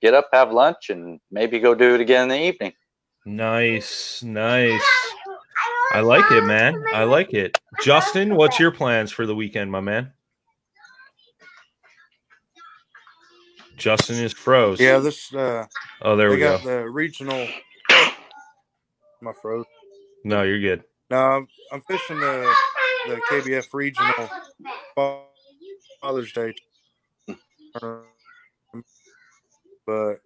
get 0.02 0.14
up, 0.14 0.30
have 0.34 0.52
lunch, 0.52 0.90
and 0.90 1.20
maybe 1.32 1.60
go 1.60 1.76
do 1.76 1.96
it 1.96 2.02
again 2.02 2.24
in 2.24 2.30
the 2.30 2.40
evening. 2.40 2.74
Nice, 3.26 4.24
nice. 4.24 4.82
I 5.94 6.00
like 6.02 6.30
it, 6.32 6.44
man. 6.44 6.82
I 6.94 7.04
like 7.04 7.34
it. 7.34 7.58
Justin, 7.84 8.36
what's 8.36 8.60
your 8.60 8.72
plans 8.72 9.12
for 9.12 9.26
the 9.26 9.36
weekend, 9.36 9.72
my 9.72 9.82
man? 9.82 10.12
Justin 13.78 14.18
is 14.18 14.34
froze. 14.34 14.80
Yeah, 14.80 15.00
this 15.00 15.34
uh 15.34 15.66
Oh, 16.02 16.16
there 16.16 16.30
they 16.30 16.36
we 16.36 16.42
go. 16.42 16.52
We 16.52 16.58
got 16.58 16.64
the 16.64 16.90
regional 16.90 17.48
my 19.22 19.34
froze. 19.42 19.66
No, 20.24 20.44
you're 20.44 20.60
good. 20.60 20.84
No, 21.10 21.18
I'm, 21.18 21.48
I'm 21.72 21.82
fishing 21.82 22.20
the 22.20 22.54
the 23.08 23.16
KBF 23.30 23.68
regional 23.74 24.30
Father's 26.02 26.32
Day 26.32 26.54
tournament. 27.76 28.08
But 29.92 30.22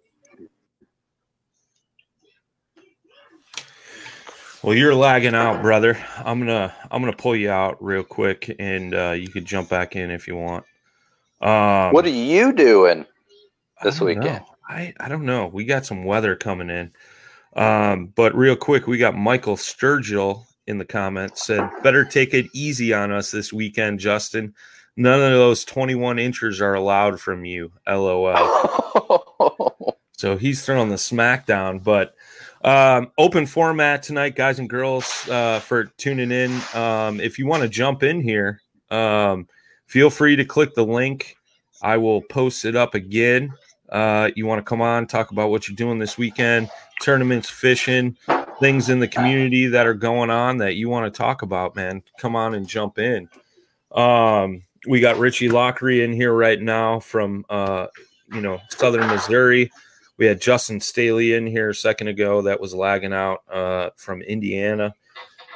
Well, 4.62 4.74
you're 4.74 4.94
lagging 4.94 5.34
out, 5.34 5.62
brother. 5.62 5.98
I'm 6.18 6.38
gonna 6.38 6.74
I'm 6.90 7.02
gonna 7.02 7.16
pull 7.16 7.36
you 7.36 7.50
out 7.50 7.82
real 7.82 8.02
quick, 8.02 8.54
and 8.58 8.94
uh, 8.94 9.10
you 9.12 9.28
could 9.28 9.44
jump 9.44 9.68
back 9.68 9.96
in 9.96 10.10
if 10.10 10.26
you 10.26 10.36
want. 10.36 10.64
Um, 11.40 11.92
what 11.92 12.04
are 12.04 12.10
you 12.10 12.52
doing 12.52 13.06
this 13.82 13.98
don't 13.98 14.06
weekend? 14.06 14.40
know. 14.40 14.46
I 14.68 14.92
I 14.98 15.08
don't 15.08 15.24
know. 15.26 15.46
We 15.46 15.64
got 15.64 15.86
some 15.86 16.04
weather 16.04 16.34
coming 16.36 16.70
in, 16.70 16.92
um, 17.54 18.06
but 18.14 18.34
real 18.34 18.56
quick, 18.56 18.86
we 18.86 18.98
got 18.98 19.16
Michael 19.16 19.56
Sturgill 19.56 20.46
in 20.66 20.78
the 20.78 20.84
comments 20.84 21.46
said, 21.46 21.68
"Better 21.82 22.04
take 22.04 22.34
it 22.34 22.46
easy 22.52 22.92
on 22.92 23.12
us 23.12 23.30
this 23.30 23.52
weekend, 23.52 24.00
Justin. 24.00 24.54
None 24.96 25.22
of 25.22 25.32
those 25.32 25.64
21 25.64 26.18
inches 26.18 26.60
are 26.60 26.74
allowed 26.74 27.20
from 27.20 27.44
you." 27.44 27.72
LOL. 27.86 29.96
So 30.16 30.38
he's 30.38 30.64
throwing 30.64 30.88
the 30.88 30.96
smackdown, 30.96 31.84
but 31.84 32.14
um, 32.64 33.12
open 33.18 33.44
format 33.44 34.02
tonight, 34.02 34.34
guys 34.34 34.58
and 34.58 34.68
girls, 34.68 35.28
uh, 35.28 35.60
for 35.60 35.84
tuning 35.98 36.30
in. 36.30 36.58
Um, 36.72 37.20
if 37.20 37.38
you 37.38 37.46
want 37.46 37.62
to 37.62 37.68
jump 37.68 38.02
in 38.02 38.22
here, 38.22 38.62
um, 38.90 39.46
feel 39.84 40.08
free 40.08 40.34
to 40.36 40.44
click 40.44 40.74
the 40.74 40.86
link. 40.86 41.36
I 41.82 41.98
will 41.98 42.22
post 42.22 42.64
it 42.64 42.74
up 42.74 42.94
again. 42.94 43.52
Uh, 43.90 44.30
you 44.34 44.46
want 44.46 44.58
to 44.58 44.64
come 44.64 44.80
on, 44.80 45.06
talk 45.06 45.32
about 45.32 45.50
what 45.50 45.68
you're 45.68 45.76
doing 45.76 45.98
this 45.98 46.16
weekend, 46.16 46.70
tournaments, 47.02 47.50
fishing, 47.50 48.16
things 48.58 48.88
in 48.88 49.00
the 49.00 49.06
community 49.06 49.66
that 49.66 49.86
are 49.86 49.94
going 49.94 50.30
on 50.30 50.56
that 50.58 50.76
you 50.76 50.88
want 50.88 51.12
to 51.12 51.16
talk 51.16 51.42
about, 51.42 51.76
man. 51.76 52.02
Come 52.18 52.34
on 52.34 52.54
and 52.54 52.66
jump 52.66 52.98
in. 52.98 53.28
Um, 53.92 54.62
we 54.86 55.00
got 55.00 55.18
Richie 55.18 55.48
Laughery 55.48 56.04
in 56.04 56.12
here 56.12 56.32
right 56.32 56.60
now 56.60 57.00
from 57.00 57.44
uh, 57.48 57.86
you 58.32 58.40
know 58.40 58.60
Southern 58.70 59.06
Missouri. 59.08 59.70
We 60.18 60.26
had 60.26 60.40
Justin 60.40 60.80
Staley 60.80 61.34
in 61.34 61.46
here 61.46 61.70
a 61.70 61.74
second 61.74 62.08
ago 62.08 62.40
that 62.42 62.60
was 62.60 62.74
lagging 62.74 63.12
out 63.12 63.42
uh, 63.50 63.90
from 63.96 64.22
Indiana. 64.22 64.94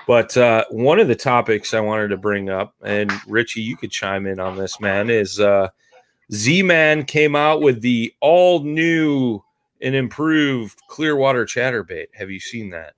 But 0.06 0.36
uh, 0.36 0.64
one 0.70 0.98
of 0.98 1.08
the 1.08 1.14
topics 1.14 1.72
I 1.72 1.80
wanted 1.80 2.08
to 2.08 2.16
bring 2.16 2.50
up, 2.50 2.74
and 2.82 3.10
Richie, 3.26 3.62
you 3.62 3.76
could 3.76 3.90
chime 3.90 4.26
in 4.26 4.40
on 4.40 4.56
this, 4.56 4.80
man, 4.80 5.08
is 5.08 5.38
uh, 5.40 5.68
Z 6.32 6.62
Man 6.62 7.04
came 7.04 7.36
out 7.36 7.62
with 7.62 7.80
the 7.80 8.12
all 8.20 8.60
new 8.60 9.42
and 9.80 9.94
improved 9.94 10.80
Clearwater 10.88 11.46
Chatterbait. 11.46 12.06
Have 12.14 12.30
you 12.30 12.40
seen 12.40 12.70
that? 12.70 12.94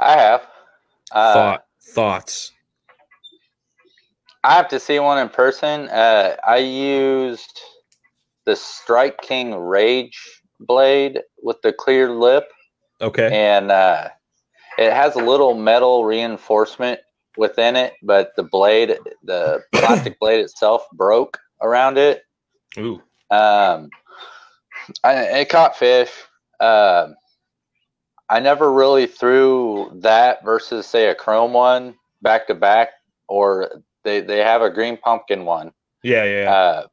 I 0.00 0.12
have. 0.12 0.46
Uh, 1.10 1.32
Thought 1.32 1.64
thoughts. 1.80 2.52
I 4.48 4.54
have 4.54 4.68
to 4.68 4.80
see 4.80 4.98
one 4.98 5.18
in 5.18 5.28
person. 5.28 5.90
Uh, 5.90 6.34
I 6.46 6.56
used 6.56 7.60
the 8.46 8.56
Strike 8.56 9.20
King 9.20 9.54
Rage 9.54 10.18
blade 10.58 11.20
with 11.42 11.60
the 11.60 11.70
clear 11.70 12.10
lip, 12.10 12.48
Okay. 13.02 13.28
and 13.30 13.70
uh, 13.70 14.08
it 14.78 14.90
has 14.90 15.16
a 15.16 15.22
little 15.22 15.52
metal 15.52 16.06
reinforcement 16.06 16.98
within 17.36 17.76
it, 17.76 17.92
but 18.02 18.30
the 18.36 18.42
blade, 18.42 18.98
the 19.22 19.62
plastic 19.74 20.18
blade 20.18 20.40
itself, 20.40 20.86
broke 20.94 21.38
around 21.60 21.98
it. 21.98 22.22
Ooh. 22.78 23.02
Um, 23.30 23.90
I, 25.04 25.40
it 25.40 25.50
caught 25.50 25.76
fish. 25.76 26.10
Um, 26.58 27.16
I 28.30 28.40
never 28.40 28.72
really 28.72 29.08
threw 29.08 29.90
that 29.96 30.42
versus 30.42 30.86
say 30.86 31.10
a 31.10 31.14
chrome 31.14 31.52
one 31.52 31.96
back 32.22 32.46
to 32.46 32.54
back, 32.54 32.92
or 33.28 33.82
they 34.08 34.20
they 34.20 34.38
have 34.38 34.62
a 34.62 34.70
green 34.70 34.96
pumpkin 34.96 35.44
one 35.44 35.72
Yeah, 36.02 36.24
yeah. 36.24 36.50
uh, 36.50 36.86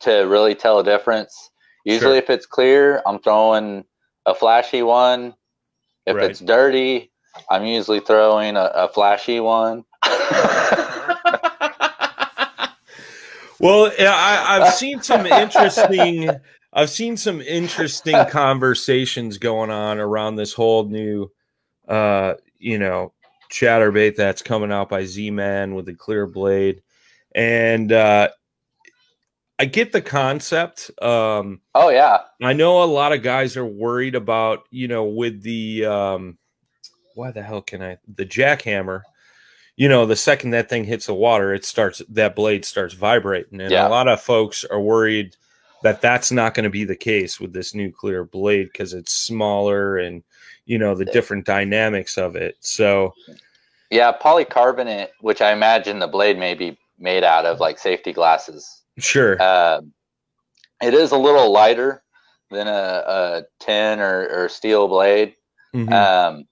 to 0.00 0.12
really 0.22 0.54
tell 0.54 0.78
a 0.78 0.84
difference. 0.84 1.50
Usually, 1.84 2.14
Sure. 2.14 2.18
if 2.24 2.30
it's 2.30 2.46
clear, 2.46 3.02
I'm 3.06 3.18
throwing 3.20 3.84
a 4.26 4.34
flashy 4.34 4.82
one. 4.82 5.34
If 6.06 6.16
Right. 6.16 6.30
it's 6.30 6.40
dirty, 6.40 7.12
I'm 7.50 7.64
usually 7.64 8.00
throwing 8.00 8.56
a, 8.56 8.64
a 8.74 8.88
flashy 8.88 9.40
one. 9.40 9.84
well, 13.60 13.92
I, 13.98 14.60
I've 14.60 14.74
seen 14.74 15.02
some 15.02 15.26
interesting. 15.26 16.30
I've 16.72 16.90
seen 16.90 17.16
some 17.18 17.40
interesting 17.42 18.16
conversations 18.30 19.36
going 19.38 19.70
on 19.70 19.98
around 19.98 20.36
this 20.36 20.54
whole 20.54 20.84
new, 20.88 21.30
uh, 21.86 22.34
you 22.58 22.78
know, 22.78 23.12
chatterbait 23.52 24.16
that's 24.16 24.42
coming 24.42 24.72
out 24.72 24.88
by 24.88 25.04
Z 25.04 25.30
Man 25.30 25.74
with 25.74 25.86
the 25.86 25.94
clear 25.94 26.26
blade, 26.26 26.82
and 27.34 27.92
uh, 27.92 28.30
I 29.58 29.66
get 29.66 29.92
the 29.92 30.02
concept. 30.02 30.90
Um, 31.00 31.60
oh 31.74 31.90
yeah, 31.90 32.22
I 32.42 32.52
know 32.54 32.82
a 32.82 32.84
lot 32.84 33.12
of 33.12 33.22
guys 33.22 33.56
are 33.56 33.66
worried 33.66 34.14
about, 34.14 34.64
you 34.70 34.88
know, 34.88 35.04
with 35.04 35.42
the 35.42 35.84
um 35.84 36.38
why 37.14 37.30
the 37.30 37.42
hell 37.42 37.62
can 37.62 37.82
I 37.82 37.98
the 38.12 38.26
jackhammer, 38.26 39.02
you 39.76 39.88
know, 39.88 40.06
the 40.06 40.16
second 40.16 40.50
that 40.50 40.68
thing 40.68 40.84
hits 40.84 41.06
the 41.06 41.14
water, 41.14 41.54
it 41.54 41.64
starts 41.64 42.02
that 42.08 42.34
blade 42.34 42.64
starts 42.64 42.94
vibrating. 42.94 43.60
And 43.60 43.70
Yeah. 43.70 43.86
a 43.86 43.90
lot 43.90 44.08
of 44.08 44.20
folks 44.20 44.64
are 44.64 44.80
worried 44.80 45.36
that 45.82 46.00
that's 46.00 46.32
not 46.32 46.54
going 46.54 46.64
to 46.64 46.70
be 46.70 46.84
the 46.84 46.96
case 46.96 47.38
with 47.40 47.52
this 47.52 47.74
nuclear 47.74 48.24
blade 48.24 48.68
because 48.72 48.94
it's 48.94 49.12
smaller 49.12 49.98
and 49.98 50.22
you 50.64 50.78
know 50.78 50.94
the 50.94 51.04
different 51.04 51.44
dynamics 51.46 52.16
of 52.18 52.36
it. 52.36 52.56
So 52.60 53.14
yeah, 53.90 54.12
polycarbonate, 54.12 55.08
which 55.20 55.40
I 55.42 55.52
imagine 55.52 55.98
the 55.98 56.06
blade 56.08 56.38
may 56.38 56.54
be 56.54 56.78
made 56.98 57.24
out 57.24 57.44
of, 57.44 57.60
like 57.60 57.78
safety 57.78 58.12
glasses. 58.12 58.82
sure, 58.98 59.40
Uh, 59.40 59.80
it 60.82 60.94
is 60.94 61.10
a 61.12 61.16
little 61.18 61.50
lighter 61.52 62.02
than 62.50 62.68
a, 62.68 62.70
a 63.06 63.42
tin 63.60 64.00
or, 64.00 64.28
or 64.28 64.48
steel 64.48 64.88
blade. 64.88 65.34
Mhm. 65.74 65.92
Um, 65.92 66.44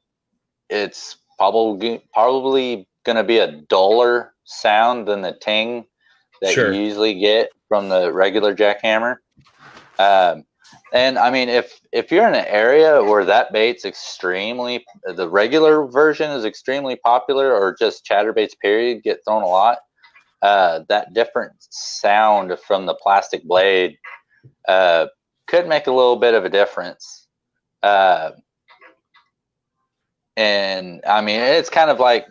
it's 0.68 1.16
probably 1.38 2.02
probably 2.12 2.86
going 3.04 3.16
to 3.16 3.24
be 3.24 3.38
a 3.38 3.52
duller 3.52 4.32
sound 4.44 5.06
than 5.08 5.22
the 5.22 5.32
ting 5.40 5.86
that 6.42 6.52
Sure. 6.52 6.72
you 6.72 6.80
usually 6.82 7.14
get 7.18 7.50
from 7.68 7.88
the 7.88 8.12
regular 8.12 8.54
jackhammer. 8.54 9.16
Um, 9.98 10.44
and 10.92 11.18
I 11.18 11.30
mean, 11.30 11.48
if 11.48 11.80
if 11.92 12.10
you're 12.10 12.26
in 12.26 12.34
an 12.34 12.46
area 12.46 13.02
where 13.02 13.24
that 13.24 13.52
bait's 13.52 13.84
extremely, 13.84 14.84
the 15.06 15.28
regular 15.28 15.86
version 15.86 16.30
is 16.30 16.44
extremely 16.44 16.96
popular, 16.96 17.54
or 17.54 17.76
just 17.78 18.06
chatterbaits 18.06 18.58
period 18.60 19.02
get 19.02 19.20
thrown 19.24 19.42
a 19.42 19.46
lot, 19.46 19.78
uh, 20.42 20.80
that 20.88 21.12
different 21.14 21.52
sound 21.58 22.56
from 22.66 22.86
the 22.86 22.94
plastic 22.94 23.44
blade 23.44 23.96
uh, 24.68 25.06
could 25.46 25.68
make 25.68 25.86
a 25.86 25.92
little 25.92 26.16
bit 26.16 26.34
of 26.34 26.44
a 26.44 26.48
difference. 26.48 27.26
Uh, 27.82 28.32
and 30.36 31.02
I 31.06 31.20
mean, 31.20 31.40
it's 31.40 31.70
kind 31.70 31.90
of 31.90 32.00
like 32.00 32.26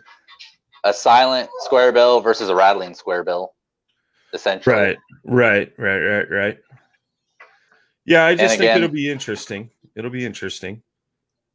a 0.84 0.92
silent 0.92 1.50
square 1.60 1.92
bill 1.92 2.20
versus 2.20 2.48
a 2.48 2.54
rattling 2.54 2.94
square 2.94 3.24
bill, 3.24 3.52
essentially. 4.32 4.74
Right, 4.74 4.98
right, 5.24 5.72
right, 5.78 5.98
right, 5.98 6.30
right. 6.30 6.58
Yeah, 8.10 8.24
I 8.24 8.34
just 8.34 8.58
think 8.58 8.62
again- 8.62 8.78
it'll 8.78 8.88
be 8.92 9.08
interesting. 9.08 9.70
It'll 9.94 10.10
be 10.10 10.26
interesting. 10.26 10.82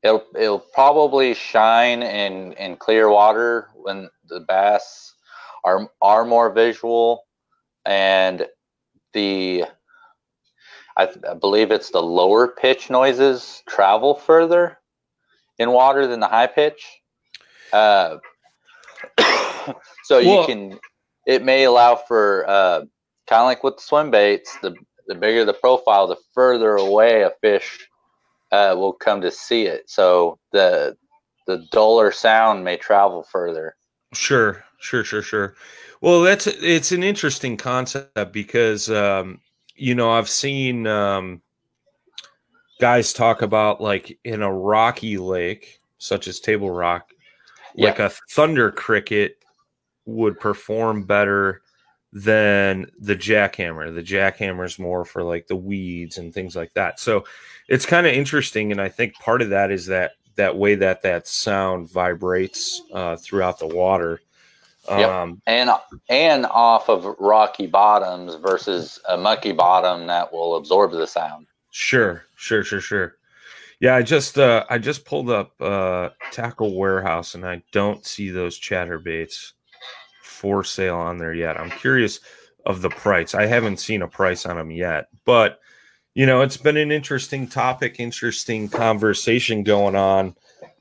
It'll 0.04 0.24
it'll 0.40 0.60
probably 0.74 1.34
shine 1.34 2.02
in 2.02 2.54
in 2.54 2.78
clear 2.78 3.10
water 3.10 3.72
when 3.76 4.10
the 4.30 4.40
bass 4.40 5.16
are 5.66 5.92
are 6.02 6.24
more 6.24 6.50
visual, 6.54 7.26
and 7.86 8.48
the 9.12 9.66
I, 10.96 11.10
I 11.30 11.34
believe 11.34 11.72
it's 11.72 11.90
the 11.90 12.02
lower 12.02 12.48
pitch 12.48 12.90
noises 12.90 13.62
travel 13.68 14.16
further 14.16 14.78
in 15.60 15.72
water 15.72 16.08
than 16.08 16.22
the 16.22 16.28
high 16.30 16.48
pitch. 16.48 16.82
Uh, 17.74 18.18
so 20.06 20.20
you 20.20 20.30
Well- 20.30 20.46
can 20.46 20.80
it 21.28 21.44
may 21.44 21.66
allow 21.66 21.96
for 21.98 22.46
uh, 22.48 22.80
kind 23.28 23.42
of 23.42 23.46
like 23.46 23.62
with 23.62 23.76
the 23.76 23.82
swim 23.82 24.10
baits. 24.10 24.58
The 24.62 24.74
the 25.08 25.16
bigger 25.16 25.46
the 25.46 25.54
profile, 25.54 26.08
the 26.08 26.18
further 26.34 26.76
away 26.76 27.22
a 27.24 27.32
fish 27.42 27.88
uh, 28.52 28.76
will 28.78 28.94
come 28.94 29.22
to 29.22 29.32
see 29.32 29.64
it. 29.64 29.90
So 29.90 30.40
the 30.52 30.98
the 31.48 31.66
duller 31.72 32.12
sound 32.12 32.64
may 32.64 32.78
travel 32.78 33.24
further. 33.24 33.76
Sure, 34.14 34.64
sure, 34.80 35.04
sure, 35.04 35.22
sure. 35.22 35.56
Well, 36.02 36.22
that's 36.22 36.48
it's 36.48 36.92
an 36.92 37.04
interesting 37.04 37.58
concept 37.58 38.32
because 38.32 38.90
um, 38.90 39.42
you 39.76 39.96
know 39.96 40.12
I've 40.12 40.30
seen 40.30 40.88
um, 40.88 41.42
guys 42.80 43.14
talk 43.14 43.42
about 43.42 43.82
like 43.82 44.18
in 44.24 44.42
a 44.42 44.54
rocky 44.54 45.18
lake, 45.18 45.80
such 45.98 46.28
as 46.28 46.40
Table 46.40 46.70
Rock, 46.70 47.12
like 47.76 48.00
a 48.00 48.12
thunder 48.32 48.72
cricket 48.72 49.38
would 50.06 50.40
perform 50.40 51.04
better 51.04 51.62
than 52.16 52.90
the 52.98 53.16
jackhammer. 53.16 53.94
The 53.94 54.02
jackhammer 54.02 54.66
is 54.66 54.80
more 54.80 55.04
for 55.04 55.22
like 55.22 55.48
the 55.48 55.56
weeds 55.58 56.18
and 56.18 56.34
things 56.34 56.56
like 56.56 56.74
that. 56.74 56.98
So 56.98 57.26
it's 57.68 57.86
kind 57.86 58.08
of 58.08 58.14
interesting, 58.14 58.72
and 58.72 58.80
I 58.80 58.88
think 58.88 59.16
part 59.16 59.42
of 59.42 59.50
that 59.50 59.70
is 59.70 59.88
that 59.88 60.14
that 60.36 60.58
way 60.58 60.76
that 60.76 61.02
that 61.04 61.28
sound 61.28 61.92
vibrates 61.92 62.82
uh, 62.94 63.18
throughout 63.18 63.60
the 63.60 63.68
water. 63.68 64.22
Yep. 64.90 65.10
Um, 65.10 65.42
and 65.46 65.70
and 66.10 66.46
off 66.46 66.90
of 66.90 67.06
rocky 67.20 67.68
bottoms 67.68 68.36
versus 68.36 68.98
a 69.10 69.18
mucky 69.18 69.52
bottom 69.52 70.08
that 70.08 70.32
will 70.32 70.56
absorb 70.56 70.92
the 70.92 71.08
sound. 71.08 71.48
Sure, 71.72 72.24
sure, 72.38 72.64
sure, 72.64 72.80
sure. 72.82 73.16
Yeah, 73.82 73.96
I 73.96 74.04
just 74.04 74.38
uh 74.38 74.64
I 74.70 74.78
just 74.78 75.04
pulled 75.04 75.30
up 75.30 75.60
uh 75.60 76.10
Tackle 76.32 76.78
Warehouse 76.78 77.36
and 77.36 77.46
I 77.46 77.64
don't 77.72 78.06
see 78.06 78.30
those 78.30 78.60
chatterbaits 78.60 79.54
for 80.36 80.64
sale 80.64 80.98
on 80.98 81.18
there 81.18 81.34
yet. 81.34 81.60
I'm 81.60 81.72
curious 81.72 82.20
of 82.66 82.82
the 82.82 82.90
price. 82.90 83.34
I 83.34 83.46
haven't 83.46 83.78
seen 83.78 84.02
a 84.02 84.08
price 84.08 84.46
on 84.46 84.58
them 84.58 84.72
yet, 84.72 85.08
but 85.26 85.60
you 86.14 86.26
know, 86.26 86.42
it's 86.42 86.58
been 86.58 86.78
an 86.78 86.92
interesting 86.92 87.46
topic, 87.48 88.00
interesting 88.00 88.70
conversation 88.70 89.64
going 89.64 89.96
on. 89.96 90.36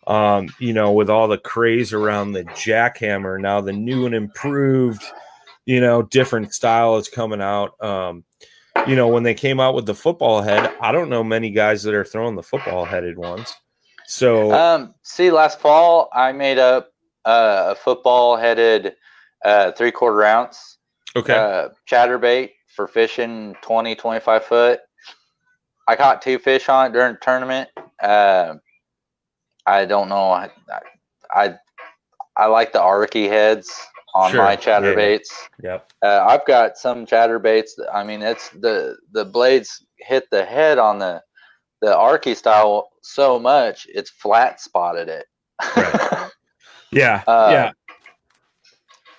Um, 0.07 0.49
you 0.61 0.73
know, 0.73 0.93
with 0.93 1.11
all 1.11 1.27
the 1.29 1.39
craze 1.39 1.93
around 1.93 2.33
the 2.33 2.45
jackhammer, 2.45 3.41
now 3.41 3.61
the 3.61 3.73
new 3.73 4.07
and 4.07 4.15
improved, 4.15 5.03
you 5.65 5.81
know, 5.81 6.03
different 6.03 6.55
style 6.55 6.97
is 6.97 7.09
coming 7.09 7.41
out. 7.41 7.83
Um, 7.83 8.25
you 8.87 8.97
know, 8.97 9.09
when 9.09 9.23
they 9.23 9.35
came 9.35 9.61
out 9.61 9.75
with 9.75 9.87
the 9.87 9.95
football 9.95 10.43
head, 10.43 10.73
I 10.81 10.93
don't 10.93 11.09
know 11.09 11.25
many 11.25 11.51
guys 11.51 11.83
that 11.85 11.95
are 11.95 12.05
throwing 12.05 12.37
the 12.37 12.43
football 12.43 12.85
headed 12.85 13.19
ones. 13.19 13.55
So 14.07 14.53
Um, 14.53 14.95
see, 15.03 15.31
last 15.31 15.59
fall 15.59 16.11
I 16.13 16.33
made 16.33 16.59
up 16.59 16.93
uh, 17.25 17.73
a 17.73 17.75
football 17.75 18.37
headed 18.37 18.95
uh, 19.45 19.73
three 19.73 19.93
quarter 19.93 20.25
ounce 20.25 20.79
okay, 21.17 21.35
uh, 21.35 21.69
chatterbait 21.91 22.51
for 22.77 22.89
fishing 22.89 23.57
20, 23.63 23.95
25 23.97 24.45
foot. 24.45 24.81
I 25.89 25.97
caught 25.97 26.23
two 26.23 26.39
fish 26.39 26.69
on 26.69 26.87
it 26.89 26.93
during 26.95 27.15
the 27.15 27.21
tournament. 27.21 27.71
Uh, 28.03 28.55
I 29.67 29.85
don't 29.87 30.09
know. 30.11 30.31
I, 30.31 30.51
I 31.33 31.57
I 32.37 32.47
like 32.47 32.73
the 32.73 32.81
arky 32.81 33.29
heads 33.29 33.71
on 34.15 34.33
Sure, 34.33 34.37
my 34.37 34.57
yeah. 34.79 34.97
chatterbaits. 34.97 35.29
yep, 35.63 35.91
Uh, 36.03 36.27
I've 36.29 36.47
got 36.47 36.79
some 36.79 37.07
chatterbaits. 37.07 37.73
I 37.93 38.05
mean, 38.05 38.23
it's 38.23 38.51
the 38.51 38.97
the 39.13 39.25
blades 39.27 39.85
hit 39.99 40.31
the 40.31 40.45
head 40.45 40.79
on 40.79 40.99
the 41.01 41.23
the 41.83 41.89
arky 41.95 42.37
style 42.37 42.91
so 43.03 43.39
much 43.39 43.87
it's 43.91 44.11
flat 44.11 44.61
spotted 44.61 45.09
it. 45.09 45.27
Right. 45.77 45.97
yeah, 46.93 47.25
Uh, 47.27 47.47
yeah, 47.47 47.73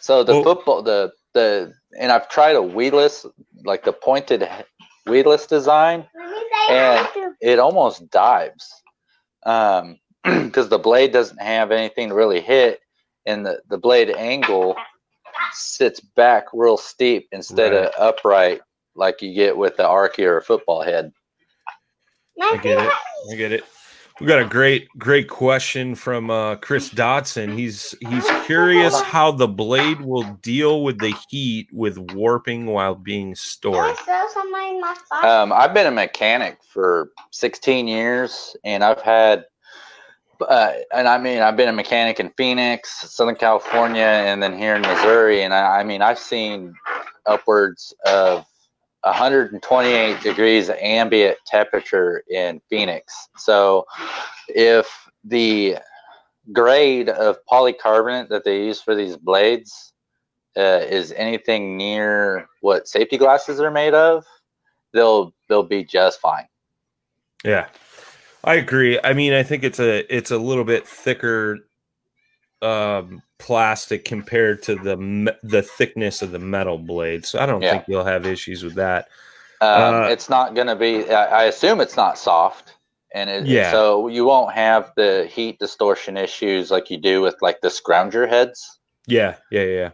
So 0.06 0.24
the 0.24 0.34
Well- 0.34 0.44
football, 0.44 0.82
the 0.84 1.12
the, 1.34 1.74
and 2.00 2.12
I've 2.12 2.30
tried 2.30 2.56
a 2.56 2.62
weedless, 2.62 3.26
like 3.66 3.84
the 3.84 3.92
pointed 3.92 4.44
he- 4.44 5.10
weedless 5.12 5.48
design. 5.48 6.08
And 6.70 7.08
it 7.42 7.58
almost 7.58 8.10
dives, 8.12 8.72
um, 9.48 10.00
because 10.24 10.70
the 10.70 10.78
blade 10.78 11.12
doesn't 11.12 11.42
have 11.42 11.72
anything 11.72 12.10
to 12.10 12.16
really 12.16 12.40
hit, 12.40 12.82
and 13.26 13.44
the 13.46 13.62
the 13.68 13.80
blade 13.80 14.12
angle 14.12 14.76
sits 15.54 16.00
back 16.00 16.46
real 16.54 16.78
steep 16.78 17.28
instead 17.32 17.74
of 17.74 17.92
upright, 17.98 18.62
like 18.96 19.24
you 19.24 19.34
get 19.34 19.58
with 19.58 19.76
the 19.76 19.84
arky 19.84 20.24
or 20.24 20.38
a 20.38 20.42
football 20.44 20.84
head. 20.84 21.12
I 22.40 22.58
get 22.58 22.78
it. 22.86 22.92
I 23.32 23.36
get 23.36 23.52
it. 23.52 23.64
We 24.22 24.28
got 24.28 24.40
a 24.40 24.46
great, 24.46 24.88
great 24.98 25.28
question 25.28 25.94
from 25.94 26.30
uh, 26.30 26.56
Chris 26.56 26.90
Dotson. 26.90 27.54
He's 27.54 27.94
he's 28.00 28.26
curious 28.46 29.02
how 29.02 29.32
the 29.32 29.48
blade 29.48 30.00
will 30.00 30.24
deal 30.42 30.84
with 30.84 31.00
the 31.00 31.14
heat 31.30 31.68
with 31.74 31.98
warping 32.14 32.66
while 32.68 32.96
being 32.96 33.36
stored. 33.36 33.98
Um, 35.12 35.52
I've 35.52 35.74
been 35.74 35.88
a 35.88 35.92
mechanic 35.92 36.60
for 36.64 37.12
16 37.32 37.90
years, 37.90 38.56
and 38.64 38.86
I've 38.86 39.02
had, 39.02 39.44
uh, 40.40 40.72
and 40.94 41.10
I 41.10 41.18
mean, 41.18 41.42
I've 41.42 41.58
been 41.58 41.70
a 41.70 41.74
mechanic 41.74 42.22
in 42.22 42.32
Phoenix, 42.38 43.12
Southern 43.12 43.36
California, 43.36 44.02
and 44.02 44.42
then 44.42 44.58
here 44.58 44.76
in 44.76 44.82
Missouri. 44.82 45.42
And 45.42 45.54
I, 45.54 45.82
I 45.82 45.84
mean, 45.84 46.02
I've 46.02 46.20
seen 46.20 46.74
upwards 47.26 47.94
of 48.06 48.46
128 49.06 50.22
degrees 50.22 50.70
ambient 50.70 51.38
temperature 51.46 52.24
in 52.30 52.60
Phoenix. 52.70 53.14
So, 53.38 53.86
if 54.48 54.90
the 55.24 55.78
grade 56.52 57.10
of 57.10 57.38
polycarbonate 57.50 58.30
that 58.30 58.44
they 58.44 58.66
use 58.66 58.82
for 58.82 58.96
these 58.96 59.16
blades 59.16 59.94
uh, 60.58 60.82
is 60.90 61.12
anything 61.14 61.78
near 61.78 62.48
what 62.62 62.88
safety 62.88 63.18
glasses 63.18 63.60
are 63.60 63.72
made 63.72 63.94
of, 63.94 64.26
they'll 64.94 65.34
they'll 65.48 65.64
be 65.64 65.84
just 65.84 66.20
fine. 66.20 66.48
Yeah, 67.44 67.68
I 68.44 68.56
agree. 68.56 69.00
I 69.04 69.14
mean, 69.14 69.34
I 69.34 69.44
think 69.44 69.64
it's 69.64 69.80
a 69.80 70.16
it's 70.16 70.32
a 70.32 70.38
little 70.38 70.64
bit 70.64 70.88
thicker 70.88 71.60
um, 72.66 73.22
plastic 73.38 74.06
compared 74.06 74.64
to 74.64 74.76
the 74.76 74.98
me- 74.98 75.32
the 75.44 75.62
thickness 75.62 76.22
of 76.22 76.32
the 76.32 76.40
metal 76.40 76.78
blade, 76.78 77.26
so 77.26 77.40
I 77.40 77.46
don't 77.46 77.62
Yeah. 77.62 77.72
think 77.72 77.86
you'll 77.88 78.06
have 78.06 78.26
issues 78.26 78.64
with 78.64 78.76
that. 78.76 79.08
Um, 79.62 79.96
Uh, 79.96 80.08
it's 80.10 80.30
not 80.30 80.56
going 80.56 80.68
to 80.68 80.76
be. 80.76 81.10
I, 81.10 81.42
I 81.42 81.44
assume 81.46 81.80
it's 81.82 81.96
not 81.98 82.18
soft, 82.18 82.74
and 83.14 83.30
it, 83.30 83.46
Yeah. 83.46 83.72
so 83.72 84.08
you 84.08 84.26
won't 84.26 84.54
have 84.54 84.92
the 84.96 85.30
heat 85.32 85.60
distortion 85.60 86.18
issues 86.18 86.72
like 86.72 86.90
you 86.90 86.98
do 86.98 87.22
with 87.22 87.36
like 87.42 87.62
the 87.62 87.70
scrounger 87.70 88.28
heads, 88.28 88.80
Yeah, 89.08 89.36
yeah, 89.52 89.64
yeah. 89.64 89.90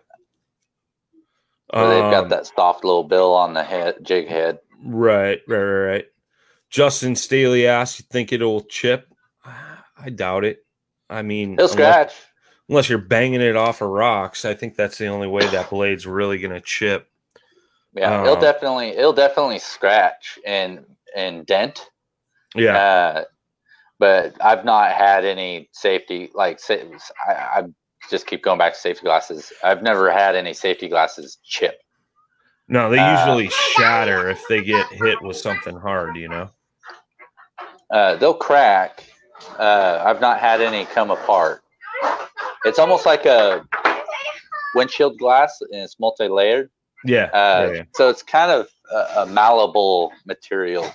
where 1.69 1.87
they've 1.89 2.03
Um, 2.03 2.11
got 2.11 2.29
that 2.29 2.47
soft 2.47 2.83
little 2.83 3.03
bill 3.03 3.33
on 3.33 3.53
the 3.53 3.63
head 3.63 3.97
jig 4.03 4.27
head. 4.27 4.59
Right, 4.83 5.41
right, 5.47 5.57
right, 5.63 5.87
right. 5.91 6.05
Justin 6.69 7.15
Staley 7.15 7.67
asked, 7.67 7.99
"You 7.99 8.05
think 8.09 8.31
it'll 8.31 8.61
chip?" 8.61 9.07
I 9.45 10.09
doubt 10.09 10.45
it. 10.45 10.65
I 11.09 11.21
mean, 11.21 11.53
it'll 11.53 11.65
unless, 11.71 11.71
scratch. 11.71 12.13
Unless 12.71 12.87
you're 12.87 12.97
banging 12.97 13.41
it 13.41 13.57
off 13.57 13.81
of 13.81 13.89
rocks. 13.89 14.45
I 14.45 14.53
think 14.53 14.77
that's 14.77 14.97
the 14.97 15.07
only 15.07 15.27
way 15.27 15.45
that 15.47 15.69
blade's 15.69 16.07
really 16.07 16.39
gonna 16.39 16.61
chip. 16.61 17.09
Yeah, 17.93 18.21
it'll 18.21 18.35
um, 18.35 18.41
definitely 18.41 18.89
it'll 18.91 19.13
definitely 19.13 19.59
scratch 19.59 20.39
and 20.45 20.85
and 21.15 21.45
dent. 21.45 21.89
Yeah, 22.55 22.77
Uh, 22.77 23.23
but 23.99 24.33
I've 24.41 24.65
not 24.65 24.93
had 24.93 25.25
any 25.25 25.69
safety 25.73 26.31
like 26.33 26.59
I, 26.69 27.31
I 27.31 27.63
just 28.09 28.25
keep 28.25 28.41
going 28.41 28.57
back 28.57 28.73
to 28.73 28.79
safety 28.79 29.03
glasses. 29.03 29.51
I've 29.63 29.83
never 29.83 30.09
had 30.09 30.35
any 30.35 30.53
safety 30.53 30.87
glasses 30.87 31.39
chip. 31.43 31.81
no, 32.69 32.89
they 32.89 32.99
uh, 32.99 33.19
usually 33.19 33.49
shatter 33.75 34.29
if 34.29 34.41
they 34.47 34.63
get 34.63 34.87
hit 34.87 35.21
with 35.21 35.35
something 35.35 35.75
hard. 35.75 36.15
You 36.15 36.29
know. 36.29 36.49
Uh, 37.91 38.15
they'll 38.15 38.33
crack. 38.33 39.03
Uh, 39.59 40.01
I've 40.05 40.21
not 40.21 40.39
had 40.39 40.61
any 40.61 40.85
come 40.85 41.11
apart. 41.11 41.63
It's 42.65 42.79
almost 42.79 43.05
like 43.05 43.25
a 43.25 43.65
windshield 44.75 45.17
glass, 45.17 45.61
and 45.61 45.81
it's 45.81 45.99
multi-layered. 45.99 46.69
Yeah, 47.03 47.25
Uh, 47.33 47.67
yeah, 47.67 47.73
yeah. 47.73 47.83
So 47.95 48.09
it's 48.09 48.21
kind 48.21 48.51
of 48.51 48.67
a, 48.91 49.21
a 49.21 49.25
malleable 49.25 50.11
material. 50.25 50.91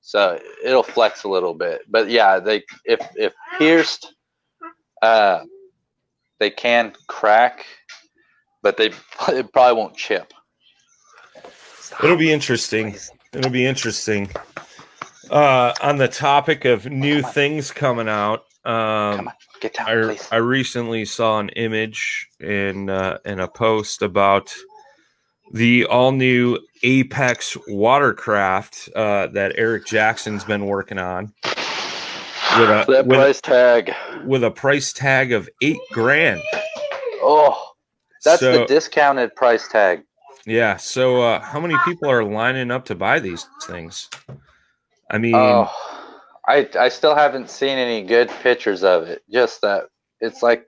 So 0.00 0.40
it'll 0.62 0.82
flex 0.82 1.24
a 1.24 1.28
little 1.28 1.54
bit, 1.54 1.82
but 1.88 2.10
yeah, 2.10 2.38
they 2.38 2.64
if 2.84 3.00
if 3.14 3.32
pierced, 3.58 4.14
uh, 5.00 5.44
they 6.38 6.50
can 6.50 6.92
crack, 7.06 7.64
but 8.62 8.76
they 8.76 8.86
it 9.28 9.52
probably 9.52 9.80
won't 9.80 9.96
chip. 9.96 10.32
It'll 12.02 12.16
be 12.16 12.32
interesting. 12.32 12.96
It'll 13.32 13.50
be 13.50 13.66
interesting. 13.66 14.30
Uh, 15.30 15.72
on 15.80 15.96
the 15.96 16.08
topic 16.08 16.64
of 16.64 16.86
new 16.86 17.22
things 17.22 17.70
coming 17.70 18.08
out, 18.08 18.44
um, 18.64 19.16
Come 19.16 19.28
on, 19.28 19.34
get 19.60 19.74
down, 19.74 19.88
I, 19.88 20.02
please. 20.04 20.28
I 20.32 20.36
recently 20.36 21.04
saw 21.04 21.38
an 21.40 21.48
image 21.50 22.28
in 22.40 22.88
uh, 22.90 23.18
in 23.24 23.40
a 23.40 23.48
post 23.48 24.02
about 24.02 24.54
the 25.52 25.84
all 25.86 26.12
new 26.12 26.58
Apex 26.82 27.56
watercraft 27.68 28.88
uh, 28.96 29.26
that 29.28 29.52
Eric 29.56 29.86
Jackson's 29.86 30.44
been 30.44 30.66
working 30.66 30.98
on 30.98 31.32
with 31.44 32.70
a 32.70 32.84
that 32.88 33.06
with, 33.06 33.18
price 33.18 33.40
tag. 33.40 33.92
with 34.24 34.44
a 34.44 34.50
price 34.50 34.92
tag 34.92 35.32
of 35.32 35.48
eight 35.62 35.78
grand. 35.92 36.40
Oh, 37.22 37.72
that's 38.24 38.40
So- 38.40 38.52
the 38.60 38.66
discounted 38.66 39.34
price 39.36 39.68
tag. 39.68 40.02
Yeah. 40.46 40.76
So, 40.76 41.22
uh, 41.22 41.40
how 41.40 41.58
many 41.58 41.74
people 41.86 42.10
are 42.10 42.22
lining 42.22 42.70
up 42.70 42.84
to 42.86 42.94
buy 42.94 43.18
these 43.18 43.46
things? 43.62 44.10
I 45.10 45.16
mean, 45.16 45.34
Oh, 45.34 45.70
I 46.48 46.68
I 46.78 46.88
still 46.88 47.14
haven't 47.14 47.50
seen 47.50 47.78
any 47.78 48.02
good 48.02 48.28
pictures 48.42 48.82
of 48.82 49.04
it. 49.04 49.22
Just 49.30 49.60
that 49.62 49.84
it's 50.20 50.42
like 50.42 50.66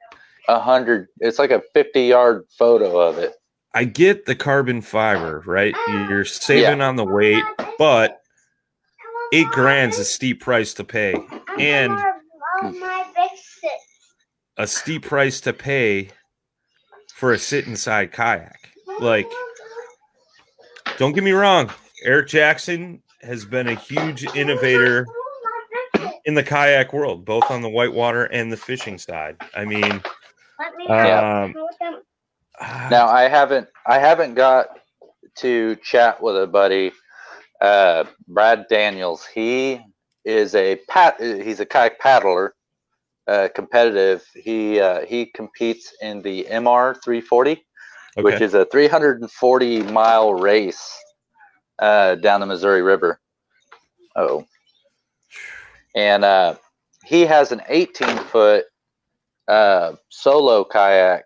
a 0.48 0.58
hundred. 0.58 1.08
It's 1.18 1.38
like 1.38 1.50
a 1.50 1.62
fifty 1.74 2.04
yard 2.04 2.44
photo 2.58 2.98
of 2.98 3.18
it. 3.18 3.34
I 3.74 3.84
get 3.84 4.24
the 4.24 4.34
carbon 4.34 4.80
fiber, 4.80 5.42
right? 5.44 5.74
You're 5.88 6.24
saving 6.24 6.80
on 6.80 6.96
the 6.96 7.04
weight, 7.04 7.44
but 7.78 8.20
eight 9.34 9.48
grand's 9.48 9.98
a 9.98 10.04
steep 10.04 10.40
price 10.40 10.72
to 10.74 10.84
pay, 10.84 11.14
and 11.58 11.98
a 14.56 14.66
steep 14.66 15.02
price 15.02 15.40
to 15.42 15.52
pay 15.52 16.08
for 17.12 17.32
a 17.32 17.38
sit 17.38 17.66
inside 17.66 18.12
kayak. 18.12 18.70
Like, 18.98 19.30
don't 20.96 21.12
get 21.12 21.22
me 21.24 21.32
wrong, 21.32 21.70
Eric 22.02 22.28
Jackson 22.28 23.02
has 23.20 23.44
been 23.44 23.68
a 23.68 23.74
huge 23.74 24.24
innovator 24.34 25.06
in 26.26 26.34
the 26.34 26.42
kayak 26.42 26.92
world, 26.92 27.24
both 27.24 27.50
on 27.50 27.62
the 27.62 27.70
whitewater 27.70 28.24
and 28.24 28.52
the 28.52 28.56
fishing 28.56 28.98
side. 28.98 29.36
I 29.54 29.64
mean, 29.64 29.92
um, 30.88 31.54
ah, 32.60 32.88
Now 32.90 33.06
I 33.06 33.28
haven't 33.28 33.68
I 33.86 33.98
haven't 33.98 34.34
got 34.34 34.66
to 35.36 35.76
chat 35.76 36.20
with 36.20 36.36
a 36.36 36.46
buddy, 36.46 36.92
uh, 37.60 38.04
Brad 38.28 38.66
Daniels. 38.68 39.24
He 39.24 39.80
is 40.24 40.54
a 40.54 40.76
pat. 40.88 41.16
He's 41.20 41.60
a 41.60 41.66
kayak 41.66 42.00
paddler, 42.00 42.54
uh, 43.28 43.48
competitive. 43.54 44.24
He 44.34 44.80
uh, 44.80 45.06
he 45.06 45.26
competes 45.26 45.94
in 46.02 46.22
the 46.22 46.44
MR 46.50 46.96
340, 47.04 47.64
which 48.16 48.40
is 48.40 48.54
a 48.54 48.64
340 48.64 49.82
mile 49.84 50.34
race 50.34 50.90
uh, 51.78 52.16
down 52.16 52.40
the 52.40 52.46
Missouri 52.46 52.82
River. 52.82 53.20
Oh, 54.16 54.44
and 55.96 56.24
uh, 56.24 56.54
he 57.04 57.22
has 57.22 57.50
an 57.50 57.62
18 57.68 58.18
foot 58.18 58.66
uh, 59.48 59.94
solo 60.10 60.64
kayak, 60.64 61.24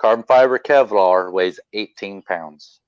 carbon 0.00 0.24
fiber 0.24 0.58
Kevlar, 0.58 1.30
weighs 1.30 1.60
18 1.74 2.22
pounds. 2.22 2.80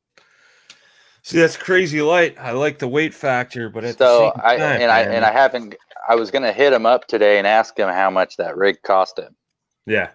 See, 1.23 1.38
that's 1.38 1.57
crazy 1.57 2.03
light. 2.03 2.37
I 2.38 2.53
like 2.53 2.79
the 2.79 2.88
weight 2.88 3.14
factor, 3.14 3.71
but 3.71 3.85
at 3.85 3.99
So 3.99 4.05
the 4.05 4.33
same 4.33 4.43
I 4.45 4.57
time, 4.57 4.83
and 4.83 4.90
I 4.90 5.01
and 5.03 5.25
I 5.25 5.31
haven't. 5.33 5.75
I 6.07 6.17
was 6.17 6.31
gonna 6.31 6.53
hit 6.53 6.73
him 6.73 6.85
up 6.85 7.07
today 7.07 7.38
and 7.38 7.47
ask 7.47 7.79
him 7.79 7.88
how 7.88 8.11
much 8.11 8.37
that 8.37 8.57
rig 8.59 8.83
cost 8.83 9.19
him. 9.19 9.35
yeah, 9.87 10.11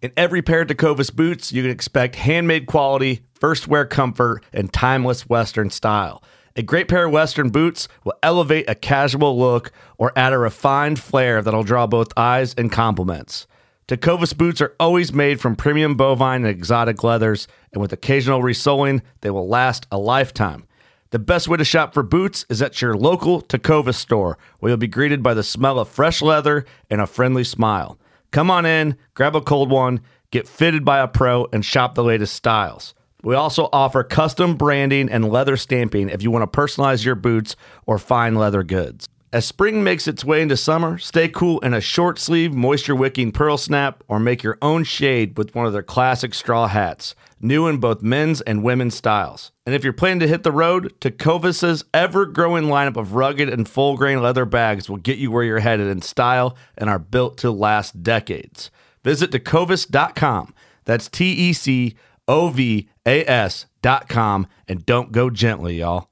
In 0.00 0.12
every 0.16 0.40
pair 0.40 0.62
of 0.62 0.68
Tecovas 0.68 1.14
boots, 1.14 1.52
you 1.52 1.62
can 1.62 1.70
expect 1.70 2.16
handmade 2.16 2.66
quality, 2.66 3.26
first 3.34 3.68
wear 3.68 3.84
comfort, 3.84 4.44
and 4.52 4.72
timeless 4.72 5.28
Western 5.28 5.68
style. 5.68 6.22
A 6.58 6.62
great 6.62 6.88
pair 6.88 7.04
of 7.04 7.12
Western 7.12 7.50
boots 7.50 7.86
will 8.02 8.14
elevate 8.22 8.64
a 8.66 8.74
casual 8.74 9.38
look 9.38 9.72
or 9.98 10.10
add 10.16 10.32
a 10.32 10.38
refined 10.38 10.98
flair 10.98 11.42
that'll 11.42 11.62
draw 11.62 11.86
both 11.86 12.16
eyes 12.16 12.54
and 12.54 12.72
compliments. 12.72 13.46
Tecovas 13.88 14.34
boots 14.34 14.62
are 14.62 14.74
always 14.80 15.12
made 15.12 15.38
from 15.38 15.54
premium 15.54 15.96
bovine 15.96 16.46
and 16.46 16.46
exotic 16.46 17.04
leathers, 17.04 17.46
and 17.72 17.82
with 17.82 17.92
occasional 17.92 18.42
resoling, 18.42 19.02
they 19.20 19.28
will 19.28 19.46
last 19.46 19.86
a 19.92 19.98
lifetime. 19.98 20.66
The 21.10 21.18
best 21.18 21.46
way 21.46 21.58
to 21.58 21.64
shop 21.64 21.92
for 21.92 22.02
boots 22.02 22.46
is 22.48 22.62
at 22.62 22.80
your 22.80 22.96
local 22.96 23.42
Tecovas 23.42 23.96
store, 23.96 24.38
where 24.58 24.70
you'll 24.70 24.78
be 24.78 24.88
greeted 24.88 25.22
by 25.22 25.34
the 25.34 25.42
smell 25.42 25.78
of 25.78 25.90
fresh 25.90 26.22
leather 26.22 26.64
and 26.88 27.02
a 27.02 27.06
friendly 27.06 27.44
smile. 27.44 27.98
Come 28.30 28.50
on 28.50 28.64
in, 28.64 28.96
grab 29.12 29.36
a 29.36 29.42
cold 29.42 29.70
one, 29.70 30.00
get 30.30 30.48
fitted 30.48 30.86
by 30.86 31.00
a 31.00 31.06
pro, 31.06 31.46
and 31.52 31.62
shop 31.62 31.94
the 31.94 32.02
latest 32.02 32.34
styles. 32.34 32.94
We 33.26 33.34
also 33.34 33.68
offer 33.72 34.04
custom 34.04 34.54
branding 34.54 35.08
and 35.08 35.28
leather 35.28 35.56
stamping 35.56 36.10
if 36.10 36.22
you 36.22 36.30
want 36.30 36.50
to 36.50 36.56
personalize 36.60 37.04
your 37.04 37.16
boots 37.16 37.56
or 37.84 37.98
fine 37.98 38.36
leather 38.36 38.62
goods. 38.62 39.08
As 39.32 39.44
spring 39.44 39.82
makes 39.82 40.06
its 40.06 40.24
way 40.24 40.42
into 40.42 40.56
summer, 40.56 40.96
stay 40.96 41.26
cool 41.26 41.58
in 41.58 41.74
a 41.74 41.80
short 41.80 42.20
sleeve, 42.20 42.54
moisture 42.54 42.94
wicking 42.94 43.32
pearl 43.32 43.56
snap 43.56 44.04
or 44.06 44.20
make 44.20 44.44
your 44.44 44.58
own 44.62 44.84
shade 44.84 45.36
with 45.36 45.56
one 45.56 45.66
of 45.66 45.72
their 45.72 45.82
classic 45.82 46.34
straw 46.34 46.68
hats, 46.68 47.16
new 47.40 47.66
in 47.66 47.78
both 47.78 48.00
men's 48.00 48.42
and 48.42 48.62
women's 48.62 48.94
styles. 48.94 49.50
And 49.66 49.74
if 49.74 49.82
you're 49.82 49.92
planning 49.92 50.20
to 50.20 50.28
hit 50.28 50.44
the 50.44 50.52
road, 50.52 50.94
Tecovas' 51.00 51.82
ever 51.92 52.26
growing 52.26 52.66
lineup 52.66 52.96
of 52.96 53.14
rugged 53.14 53.48
and 53.48 53.68
full 53.68 53.96
grain 53.96 54.22
leather 54.22 54.44
bags 54.44 54.88
will 54.88 54.98
get 54.98 55.18
you 55.18 55.32
where 55.32 55.42
you're 55.42 55.58
headed 55.58 55.88
in 55.88 56.00
style 56.00 56.56
and 56.78 56.88
are 56.88 57.00
built 57.00 57.38
to 57.38 57.50
last 57.50 58.04
decades. 58.04 58.70
Visit 59.02 59.32
tecovas.com. 59.32 60.54
That's 60.84 61.08
T 61.08 61.32
E 61.32 61.52
C 61.52 61.96
O 62.28 62.50
V 62.50 62.88
A 63.06 63.24
S.com. 63.24 64.48
And 64.68 64.84
don't 64.84 65.12
go 65.12 65.30
gently, 65.30 65.78
y'all. 65.78 66.08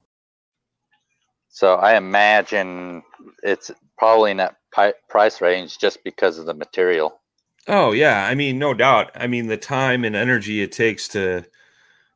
So 1.49 1.75
I 1.75 1.95
imagine 1.95 3.03
it's 3.43 3.71
probably 3.97 4.31
in 4.31 4.37
that 4.37 4.57
pi- 4.73 4.93
price 5.07 5.39
range 5.41 5.77
just 5.77 6.03
because 6.03 6.37
of 6.37 6.45
the 6.45 6.53
material. 6.53 7.21
Oh 7.67 7.93
yeah, 7.93 8.25
I 8.25 8.35
mean, 8.35 8.59
no 8.59 8.73
doubt. 8.73 9.11
I 9.15 9.27
mean, 9.27 9.47
the 9.47 9.57
time 9.57 10.03
and 10.03 10.15
energy 10.15 10.61
it 10.61 10.71
takes 10.71 11.07
to 11.09 11.45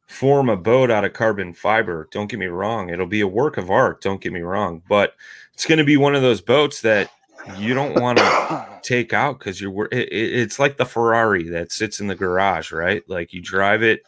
form 0.08 0.50
a 0.50 0.58
boat 0.58 0.92
out 0.92 1.06
of 1.06 1.14
carbon 1.14 1.54
fiber. 1.54 2.08
Don't 2.12 2.30
get 2.30 2.38
me 2.38 2.48
wrong; 2.48 2.90
it'll 2.90 3.08
be 3.08 3.22
a 3.22 3.28
work 3.28 3.58
of 3.58 3.72
art. 3.72 4.02
Don't 4.02 4.22
get 4.22 4.34
me 4.34 4.42
wrong, 4.42 4.84
but 4.88 5.16
it's 5.54 5.66
going 5.66 5.80
to 5.80 5.86
be 5.86 5.98
one 5.98 6.16
of 6.16 6.22
those 6.22 6.42
boats 6.42 6.82
that 6.82 7.10
you 7.58 7.74
don't 7.74 8.00
want 8.00 8.20
to 8.20 8.80
take 8.84 9.14
out 9.14 9.40
because 9.40 9.60
you're. 9.60 9.86
It, 9.86 10.10
it, 10.10 10.34
it's 10.34 10.60
like 10.60 10.78
the 10.78 10.86
Ferrari 10.86 11.50
that 11.50 11.72
sits 11.72 12.00
in 12.00 12.08
the 12.08 12.16
garage, 12.16 12.72
right? 12.72 13.02
Like 13.08 13.34
you 13.34 13.42
drive 13.42 13.82
it 13.82 14.04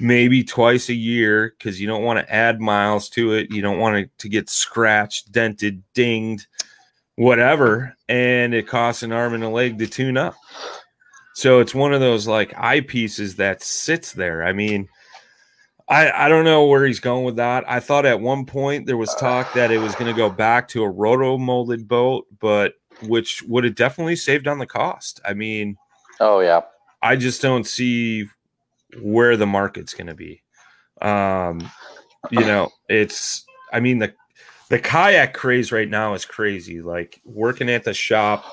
maybe 0.00 0.42
twice 0.44 0.88
a 0.88 0.94
year 0.94 1.54
because 1.56 1.80
you 1.80 1.86
don't 1.86 2.04
want 2.04 2.18
to 2.18 2.34
add 2.34 2.60
miles 2.60 3.08
to 3.10 3.32
it. 3.34 3.50
You 3.50 3.62
don't 3.62 3.78
want 3.78 3.96
it 3.96 4.10
to 4.18 4.28
get 4.28 4.48
scratched, 4.48 5.32
dented, 5.32 5.82
dinged, 5.94 6.46
whatever, 7.16 7.96
and 8.08 8.54
it 8.54 8.66
costs 8.66 9.02
an 9.02 9.12
arm 9.12 9.34
and 9.34 9.44
a 9.44 9.48
leg 9.48 9.78
to 9.78 9.86
tune 9.86 10.16
up. 10.16 10.34
So 11.34 11.60
it's 11.60 11.74
one 11.74 11.92
of 11.92 12.00
those 12.00 12.26
like 12.26 12.52
eyepieces 12.52 13.36
that 13.36 13.62
sits 13.62 14.12
there. 14.12 14.44
I 14.44 14.52
mean, 14.52 14.88
I 15.88 16.10
I 16.10 16.28
don't 16.28 16.44
know 16.44 16.66
where 16.66 16.86
he's 16.86 17.00
going 17.00 17.24
with 17.24 17.36
that. 17.36 17.64
I 17.68 17.80
thought 17.80 18.06
at 18.06 18.20
one 18.20 18.44
point 18.44 18.86
there 18.86 18.96
was 18.96 19.14
talk 19.14 19.52
that 19.54 19.70
it 19.70 19.78
was 19.78 19.94
going 19.94 20.12
to 20.12 20.16
go 20.16 20.28
back 20.30 20.68
to 20.68 20.82
a 20.82 20.90
roto 20.90 21.38
molded 21.38 21.88
boat, 21.88 22.26
but 22.38 22.74
which 23.02 23.42
would 23.44 23.64
have 23.64 23.74
definitely 23.74 24.16
saved 24.16 24.46
on 24.46 24.58
the 24.58 24.66
cost. 24.66 25.20
I 25.24 25.32
mean, 25.34 25.76
Oh 26.20 26.40
yeah, 26.40 26.60
I 27.02 27.16
just 27.16 27.42
don't 27.42 27.66
see 27.66 28.28
where 29.00 29.36
the 29.36 29.46
market's 29.46 29.94
going 29.94 30.08
to 30.08 30.14
be. 30.14 30.42
Um, 31.00 31.70
you 32.30 32.40
know, 32.40 32.70
it's 32.88 33.44
I 33.72 33.80
mean 33.80 33.98
the 33.98 34.14
the 34.68 34.78
kayak 34.78 35.34
craze 35.34 35.72
right 35.72 35.88
now 35.88 36.14
is 36.14 36.24
crazy. 36.24 36.80
Like 36.82 37.20
working 37.24 37.68
at 37.70 37.84
the 37.84 37.94
shop 37.94 38.44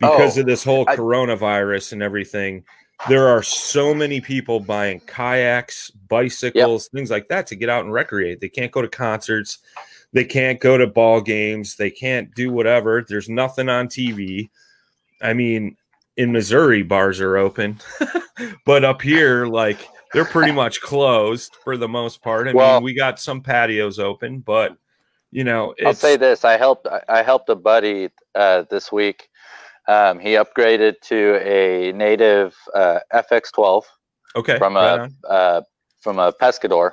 because 0.00 0.36
Oh, 0.36 0.40
of 0.40 0.46
this 0.46 0.62
whole 0.64 0.84
I- 0.88 0.96
coronavirus 0.96 1.92
and 1.92 2.02
everything. 2.02 2.64
There 3.08 3.26
are 3.26 3.42
so 3.42 3.92
many 3.94 4.20
people 4.20 4.60
buying 4.60 5.00
kayaks, 5.00 5.90
bicycles, 5.90 6.86
things 6.88 7.10
like 7.10 7.26
that 7.28 7.48
to 7.48 7.56
get 7.56 7.68
out 7.68 7.84
and 7.84 7.92
recreate. 7.92 8.40
They 8.40 8.48
can't 8.48 8.70
go 8.70 8.80
to 8.80 8.86
concerts, 8.86 9.58
they 10.12 10.24
can't 10.24 10.60
go 10.60 10.78
to 10.78 10.86
ball 10.86 11.20
games, 11.20 11.74
they 11.74 11.90
can't 11.90 12.32
do 12.36 12.52
whatever. 12.52 13.04
There's 13.08 13.28
nothing 13.28 13.68
on 13.68 13.88
TV. 13.88 14.50
I 15.20 15.32
mean, 15.32 15.76
in 16.16 16.32
Missouri, 16.32 16.82
bars 16.82 17.20
are 17.20 17.36
open, 17.36 17.80
but 18.66 18.84
up 18.84 19.00
here, 19.02 19.46
like 19.46 19.88
they're 20.12 20.24
pretty 20.24 20.52
much 20.52 20.80
closed 20.80 21.56
for 21.64 21.76
the 21.76 21.88
most 21.88 22.22
part. 22.22 22.48
I 22.48 22.52
Well- 22.52 22.74
mean, 22.80 22.84
we 22.84 22.94
got 22.94 23.20
some 23.20 23.40
patios 23.42 23.98
open, 23.98 24.40
but 24.40 24.76
you 25.30 25.44
know, 25.44 25.74
I'll 25.84 25.94
say 25.94 26.16
this: 26.16 26.44
I 26.44 26.56
helped. 26.58 26.86
I- 27.08 27.22
helped 27.22 27.48
a 27.48 27.54
buddy 27.54 28.10
uh, 28.34 28.64
this 28.68 28.92
week. 28.92 29.28
Um, 29.88 30.18
he 30.20 30.30
upgraded 30.34 31.00
to 31.04 31.40
a 31.42 31.92
native 31.92 32.54
uh, 32.74 33.00
FX12 33.12 33.82
okay 34.36 34.58
from 34.58 34.74
right 34.76 35.10
a 35.24 35.28
uh, 35.28 35.62
from 36.00 36.18
a 36.18 36.32
pescador. 36.32 36.92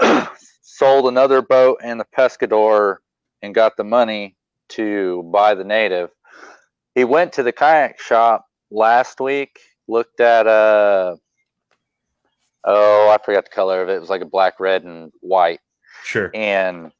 Sold 0.62 1.06
another 1.06 1.42
boat 1.42 1.78
and 1.82 1.98
the 1.98 2.06
pescador, 2.16 2.96
and 3.40 3.54
got 3.54 3.76
the 3.76 3.84
money 3.84 4.36
to 4.70 5.22
buy 5.32 5.54
the 5.54 5.64
native. 5.64 6.10
He 6.94 7.04
went 7.04 7.32
to 7.34 7.42
the 7.42 7.52
kayak 7.52 8.00
shop 8.00 8.46
last 8.70 9.20
week. 9.20 9.58
Looked 9.88 10.20
at 10.20 10.46
a 10.46 11.16
oh, 12.64 13.10
I 13.10 13.18
forgot 13.24 13.44
the 13.44 13.50
color 13.50 13.82
of 13.82 13.88
it. 13.88 13.94
It 13.94 14.00
was 14.00 14.10
like 14.10 14.22
a 14.22 14.26
black, 14.26 14.60
red, 14.60 14.84
and 14.84 15.12
white. 15.20 15.60
Sure. 16.04 16.30
And 16.34 16.92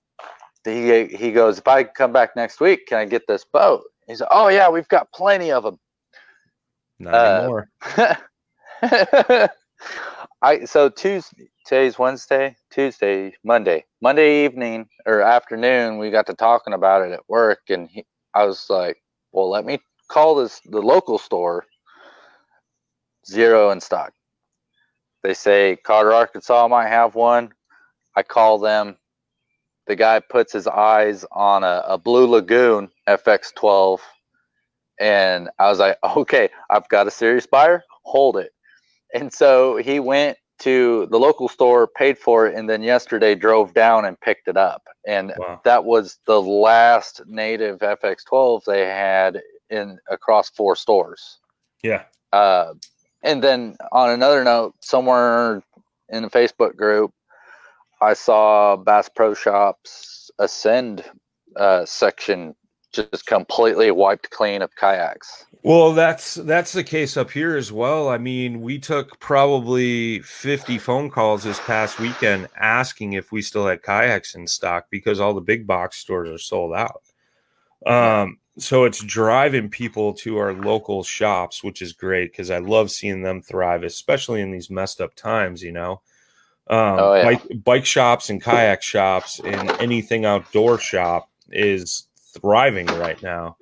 he 0.65 1.07
he 1.07 1.33
goes, 1.33 1.59
if 1.59 1.69
I 1.69 1.85
come 1.85 2.13
back 2.13 2.37
next 2.37 2.61
week, 2.61 2.87
can 2.87 2.99
I 2.99 3.05
get 3.05 3.27
this 3.27 3.45
boat? 3.45 3.83
He 4.07 4.15
said, 4.15 4.29
oh 4.31 4.49
yeah, 4.49 4.69
we've 4.69 4.89
got 4.89 5.13
plenty 5.13 5.51
of 5.53 5.63
them. 5.65 5.79
Not 6.99 7.15
uh, 7.15 7.39
anymore. 7.39 7.69
I 10.43 10.65
so 10.65 10.89
Tuesday, 10.89 11.49
today's 11.67 11.99
Wednesday, 11.99 12.57
Tuesday, 12.71 13.35
Monday, 13.45 13.85
Monday 14.01 14.45
evening 14.45 14.89
or 15.07 15.21
afternoon, 15.21 15.99
we 15.99 16.11
got 16.11 16.27
to 16.27 16.35
talking 16.35 16.75
about 16.75 17.03
it 17.03 17.13
at 17.13 17.29
work, 17.29 17.61
and 17.69 17.89
he, 17.89 18.05
I 18.35 18.45
was 18.45 18.67
like, 18.69 18.99
well, 19.33 19.51
let 19.51 19.65
me 19.65 19.81
call 20.09 20.37
this 20.37 20.61
the 20.67 20.81
local 20.83 21.19
store. 21.19 21.67
Zero 23.27 23.71
in 23.71 23.81
stock. 23.81 24.13
They 25.23 25.35
say 25.35 25.77
Carter, 25.77 26.13
Arkansas 26.13 26.69
might 26.69 26.89
have 26.89 27.15
one. 27.15 27.53
I 28.17 28.23
call 28.23 28.59
them. 28.59 28.97
The 29.87 29.97
guy 29.97 30.21
puts 30.21 30.53
his 30.53 30.67
eyes 30.67 31.25
on 31.33 31.65
a, 31.65 31.85
a 31.87 31.99
Blue 31.99 32.27
Lagoon 32.27 32.91
FX12. 33.09 34.01
And 35.01 35.51
I 35.59 35.69
was 35.71 35.79
like, 35.79 35.99
okay, 36.17 36.51
I've 36.71 36.89
got 36.89 37.07
a 37.07 37.11
serious 37.11 37.47
buyer. 37.47 37.83
Hold 38.05 38.37
it. 38.37 38.51
And 39.15 39.33
so 39.33 39.77
he 39.77 40.01
went 40.01 40.39
to 40.63 41.07
the 41.11 41.19
local 41.19 41.49
store, 41.49 41.87
paid 41.87 42.19
for 42.19 42.47
it, 42.47 42.55
and 42.55 42.69
then 42.69 42.83
yesterday 42.83 43.35
drove 43.35 43.75
down 43.75 44.05
and 44.05 44.21
picked 44.21 44.49
it 44.49 44.57
up. 44.57 44.83
And 45.07 45.33
Wow. 45.37 45.61
that 45.65 45.85
was 45.85 46.19
the 46.27 46.41
last 46.41 47.23
native 47.27 47.81
FX12 47.81 48.65
they 48.65 48.87
had 48.87 49.41
in 49.71 49.99
across 50.09 50.51
four 50.51 50.77
stores. 50.77 51.39
Yeah. 51.83 52.05
Uh, 52.33 52.75
and 53.23 53.43
then 53.43 53.77
on 53.91 54.11
another 54.11 54.45
note, 54.45 54.75
somewhere 54.81 55.63
in 56.09 56.23
the 56.23 56.31
Facebook 56.31 56.77
group, 56.77 57.13
I 58.01 58.15
saw 58.15 58.77
Bass 58.77 59.09
Pro 59.09 59.35
Shops 59.35 60.31
Ascend 60.39 61.05
uh, 61.57 61.85
section 61.87 62.55
just 62.93 63.27
completely 63.27 63.91
wiped 63.91 64.31
clean 64.31 64.63
of 64.63 64.75
kayaks. 64.77 65.47
Well, 65.65 65.93
that's 65.93 66.35
that's 66.35 66.73
the 66.73 66.83
case 66.83 67.17
up 67.17 67.31
here 67.31 67.57
as 67.57 67.71
well. 67.71 68.09
I 68.09 68.19
mean, 68.19 68.63
we 68.63 68.79
took 68.81 69.21
probably 69.21 70.19
50 70.21 70.79
phone 70.79 71.09
calls 71.09 71.45
this 71.45 71.61
past 71.61 72.01
weekend 72.01 72.49
asking 72.61 73.13
if 73.13 73.31
we 73.31 73.43
still 73.43 73.67
had 73.67 73.83
kayaks 73.83 74.35
in 74.35 74.47
stock 74.49 74.87
because 74.91 75.21
all 75.21 75.35
the 75.35 75.41
big 75.41 75.67
box 75.67 75.99
stores 75.99 76.29
are 76.31 76.39
sold 76.39 76.75
out. 76.75 77.03
Um, 77.87 78.39
so 78.59 78.85
it's 78.85 79.03
driving 79.03 79.69
people 79.69 80.13
to 80.15 80.39
our 80.39 80.53
local 80.53 81.03
shops, 81.05 81.63
which 81.63 81.81
is 81.81 81.93
great 81.93 82.33
because 82.33 82.51
I 82.51 82.59
love 82.59 82.91
seeing 82.91 83.23
them 83.23 83.41
thrive, 83.41 83.83
especially 83.85 84.41
in 84.41 84.51
these 84.51 84.69
messed 84.71 85.01
up 85.01 85.15
times, 85.15 85.63
you 85.63 85.73
know. 85.73 86.03
Um, 86.69 86.99
Oh, 86.99 87.15
yeah. 87.15 87.25
bike, 87.25 87.43
bike 87.65 87.87
shops 87.87 88.31
and 88.31 88.43
kayak 88.43 88.83
shops 88.83 89.41
and 89.45 89.71
anything 89.81 90.25
outdoor 90.25 90.79
shop 90.79 91.29
is 91.51 92.09
thriving 92.41 92.87
right 92.87 93.21
now. 93.23 93.57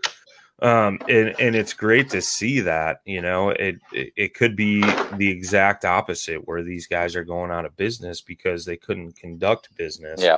Um 0.63 0.99
and 1.09 1.35
and 1.41 1.57
it's 1.57 1.73
great 1.73 2.11
to 2.11 2.21
see 2.21 2.61
that 2.61 3.01
you 3.07 3.23
know 3.23 3.49
it, 3.51 3.77
it 3.93 4.13
it 4.17 4.35
could 4.35 4.57
be 4.57 4.83
the 5.17 5.29
exact 5.29 5.85
opposite 5.87 6.47
where 6.47 6.63
these 6.63 6.87
guys 6.87 7.17
are 7.17 7.25
going 7.25 7.51
out 7.51 7.65
of 7.65 7.77
business 7.79 8.21
because 8.21 8.65
they 8.67 8.77
couldn't 8.77 9.17
conduct 9.17 9.75
business. 9.77 10.21
Yeah. 10.23 10.37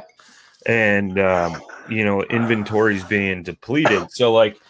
and 0.67 1.19
um 1.19 1.61
you 1.91 2.05
know 2.05 2.23
inventory's 2.25 3.03
being 3.05 3.43
depleted. 3.43 4.13
So 4.13 4.33
like 4.33 4.61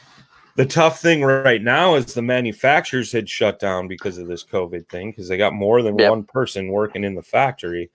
the 0.56 0.64
tough 0.66 1.00
thing 1.00 1.22
right 1.22 1.62
now 1.62 1.96
is 1.96 2.14
the 2.14 2.22
manufacturers 2.22 3.12
had 3.12 3.28
shut 3.28 3.58
down 3.58 3.88
because 3.88 4.16
of 4.16 4.28
this 4.28 4.44
covid 4.44 4.88
thing 4.88 5.10
because 5.10 5.28
they 5.28 5.36
got 5.36 5.52
more 5.52 5.82
than 5.82 5.98
Yep. 5.98 6.10
one 6.10 6.24
person 6.24 6.68
working 6.68 7.04
in 7.04 7.14
the 7.14 7.22
factory. 7.22 7.90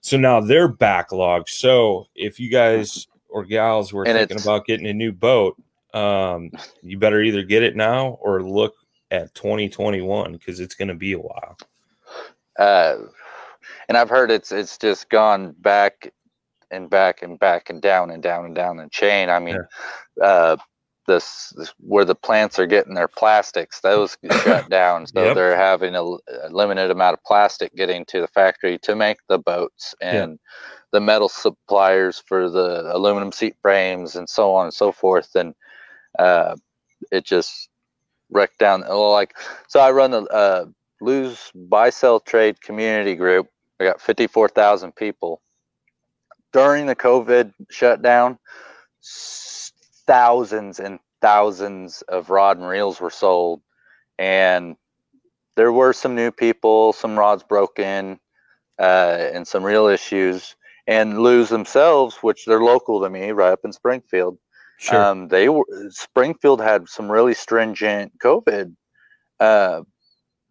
So 0.00 0.16
now 0.16 0.40
they're 0.40 0.68
backlogged. 0.72 1.48
So 1.50 2.08
if 2.14 2.40
you 2.40 2.50
guys 2.50 3.06
or 3.32 3.44
gals 3.46 3.92
were 3.92 4.06
And 4.06 4.18
thinking 4.18 4.38
about 4.38 4.66
getting 4.66 4.88
a 4.88 4.94
new 4.94 5.12
boat 5.12 5.56
um 5.94 6.52
you 6.82 6.98
better 6.98 7.22
either 7.22 7.44
get 7.44 7.64
it 7.64 7.76
now 7.76 8.18
or 8.22 8.42
look 8.42 8.74
at 9.10 9.34
2021 9.34 10.32
because 10.34 10.60
it's 10.60 10.76
going 10.76 10.88
to 10.88 10.94
be 10.96 11.14
a 11.14 11.20
while 11.20 11.58
Uh, 12.58 12.96
and 13.88 13.98
I've 13.98 14.10
heard 14.10 14.30
it's 14.30 14.52
it's 14.52 14.78
just 14.78 15.10
gone 15.10 15.54
back 15.60 16.12
and 16.70 16.90
back 16.90 17.22
and 17.22 17.38
back 17.40 17.70
and 17.70 17.82
down 17.82 18.10
and 18.10 18.22
down 18.22 18.46
and 18.46 18.54
down 18.56 18.78
the 18.78 18.88
chain. 18.90 19.30
I 19.30 19.40
mean, 19.40 19.68
uh, 20.22 20.58
this, 21.08 21.52
this 21.56 21.74
where 21.80 22.04
the 22.06 22.14
plants 22.16 22.58
are 22.58 22.66
getting 22.66 22.94
their 22.94 23.08
plastics, 23.08 23.80
those 23.80 24.16
shut 24.32 24.68
down, 24.70 25.06
so 25.06 25.30
Yep. 25.30 25.32
they're 25.32 25.56
having 25.56 25.94
a, 25.96 26.02
a 26.02 26.50
limited 26.50 26.90
amount 26.90 27.14
of 27.14 27.24
plastic 27.24 27.74
getting 27.76 28.04
to 28.06 28.20
the 28.22 28.28
factory 28.28 28.78
to 28.80 28.96
make 28.96 29.18
the 29.28 29.38
boats 29.38 29.94
and 30.02 30.38
the 30.92 31.00
metal 31.00 31.28
suppliers 31.28 32.22
for 32.26 32.50
the 32.50 32.94
aluminum 32.94 33.32
seat 33.32 33.56
frames 33.62 34.14
and 34.14 34.28
so 34.28 34.54
on 34.54 34.66
and 34.66 34.74
so 34.74 34.92
forth. 34.92 35.34
And 35.34 35.54
uh, 36.18 36.56
it 37.10 37.24
just 37.24 37.68
wrecked 38.30 38.58
down. 38.58 38.82
Like 38.82 39.34
so, 39.68 39.80
I 39.80 39.90
run 39.90 40.10
the 40.10 40.22
uh, 40.24 40.66
Lew's 41.00 41.50
buy 41.54 41.90
sell 41.90 42.20
trade 42.20 42.60
community 42.60 43.14
group. 43.14 43.48
I 43.80 43.84
got 43.84 44.00
fifty 44.00 44.26
four 44.26 44.48
thousand 44.48 44.94
people. 44.94 45.40
During 46.52 46.86
the 46.86 46.96
COVID 46.96 47.54
shutdown, 47.70 48.38
thousands 50.06 50.78
and 50.78 50.98
thousands 51.22 52.02
of 52.02 52.28
rod 52.28 52.58
and 52.58 52.68
reels 52.68 53.00
were 53.00 53.10
sold, 53.10 53.62
and 54.18 54.76
there 55.56 55.72
were 55.72 55.92
some 55.92 56.14
new 56.14 56.30
people, 56.30 56.92
some 56.92 57.18
rods 57.18 57.42
broken, 57.42 58.20
uh, 58.78 59.30
and 59.32 59.46
some 59.46 59.64
real 59.64 59.86
issues. 59.86 60.56
And 60.86 61.20
Lew's 61.22 61.50
themselves, 61.50 62.16
which 62.22 62.46
they're 62.46 62.62
local 62.62 63.02
to 63.02 63.10
me, 63.10 63.32
right 63.32 63.52
up 63.52 63.60
in 63.64 63.72
Springfield. 63.72 64.38
sure 64.78 65.10
Um, 65.10 65.28
they 65.28 65.48
were 65.48 65.64
Springfield 65.90 66.60
had 66.60 66.88
some 66.88 67.10
really 67.12 67.34
stringent 67.34 68.12
COVID 68.20 68.74
uh, 69.40 69.82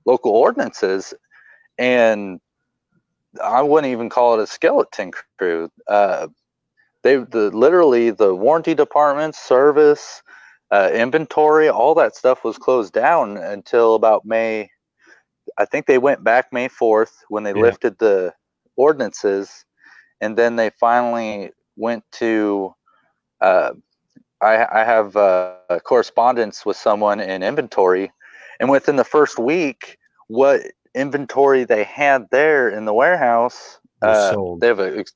local 0.06 0.32
ordinances, 0.34 1.14
and 1.78 2.40
I 3.44 3.62
wouldn't 3.62 3.92
even 3.92 4.10
call 4.10 4.40
it 4.40 4.44
a 4.44 4.48
skeleton 4.48 5.12
crew. 5.40 5.70
Uh, 5.88 6.28
they 7.04 7.18
the 7.18 7.52
literally 7.52 8.12
the 8.12 8.36
warranty 8.36 8.74
department, 8.76 9.36
service, 9.36 10.22
uh, 10.72 10.92
inventory, 10.94 11.70
all 11.70 11.96
that 11.96 12.16
stuff 12.16 12.44
was 12.44 12.58
closed 12.58 12.94
down 12.94 13.38
until 13.38 13.96
about 13.96 14.26
May. 14.26 14.70
I 15.58 15.66
think 15.66 15.86
they 15.88 16.00
went 16.00 16.24
back 16.24 16.48
May 16.54 16.68
fourth 16.70 17.14
when 17.30 17.44
they 17.44 17.54
Yeah. 17.54 17.62
lifted 17.62 17.98
the 18.00 18.34
ordinances, 18.78 19.66
and 20.22 20.38
then 20.38 20.56
they 20.56 20.70
finally 20.80 21.52
went 21.76 22.04
to. 22.14 22.74
Uh, 23.42 23.72
I, 24.40 24.82
I 24.82 24.84
have 24.84 25.16
uh, 25.16 25.54
a 25.70 25.80
correspondence 25.80 26.66
with 26.66 26.78
someone 26.78 27.20
in 27.20 27.44
inventory, 27.44 28.12
and 28.60 28.70
within 28.70 28.96
the 28.96 29.04
first 29.04 29.38
week, 29.38 29.98
what 30.28 30.62
inventory 30.96 31.64
they 31.64 31.84
had 31.84 32.28
there 32.32 32.70
in 32.70 32.86
the 32.86 32.94
warehouse, 32.94 33.80
uh, 34.02 34.36
they 34.60 34.68
have 34.68 34.80
an 34.80 35.00
ex- 35.00 35.14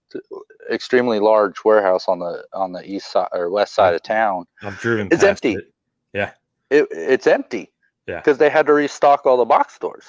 extremely 0.72 1.20
large 1.20 1.64
warehouse 1.66 2.08
on 2.08 2.20
the 2.20 2.44
on 2.54 2.72
the 2.72 2.84
east 2.90 3.12
side 3.12 3.28
or 3.32 3.50
west 3.50 3.74
side 3.74 3.94
of 3.96 4.04
town. 4.04 4.46
i've 4.62 4.78
driven 4.80 5.08
it's 5.12 5.24
empty. 5.24 5.54
it. 5.56 5.74
yeah 6.14 6.32
It, 6.70 6.88
it's 6.92 7.26
empty 7.28 7.72
Yeah. 8.08 8.20
because 8.20 8.38
they 8.38 8.50
had 8.50 8.68
to 8.68 8.74
restock 8.74 9.26
all 9.26 9.38
the 9.38 9.46
box 9.46 9.74
stores 9.74 10.06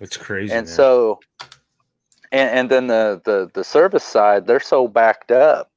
it's 0.00 0.16
crazy 0.16 0.52
and 0.54 0.66
man. 0.66 0.74
so 0.74 1.18
and, 2.32 2.50
and 2.50 2.70
then 2.70 2.86
the, 2.88 3.20
the 3.24 3.50
the 3.54 3.64
service 3.64 4.04
side 4.04 4.46
they're 4.46 4.60
so 4.60 4.88
backed 4.88 5.30
up 5.30 5.70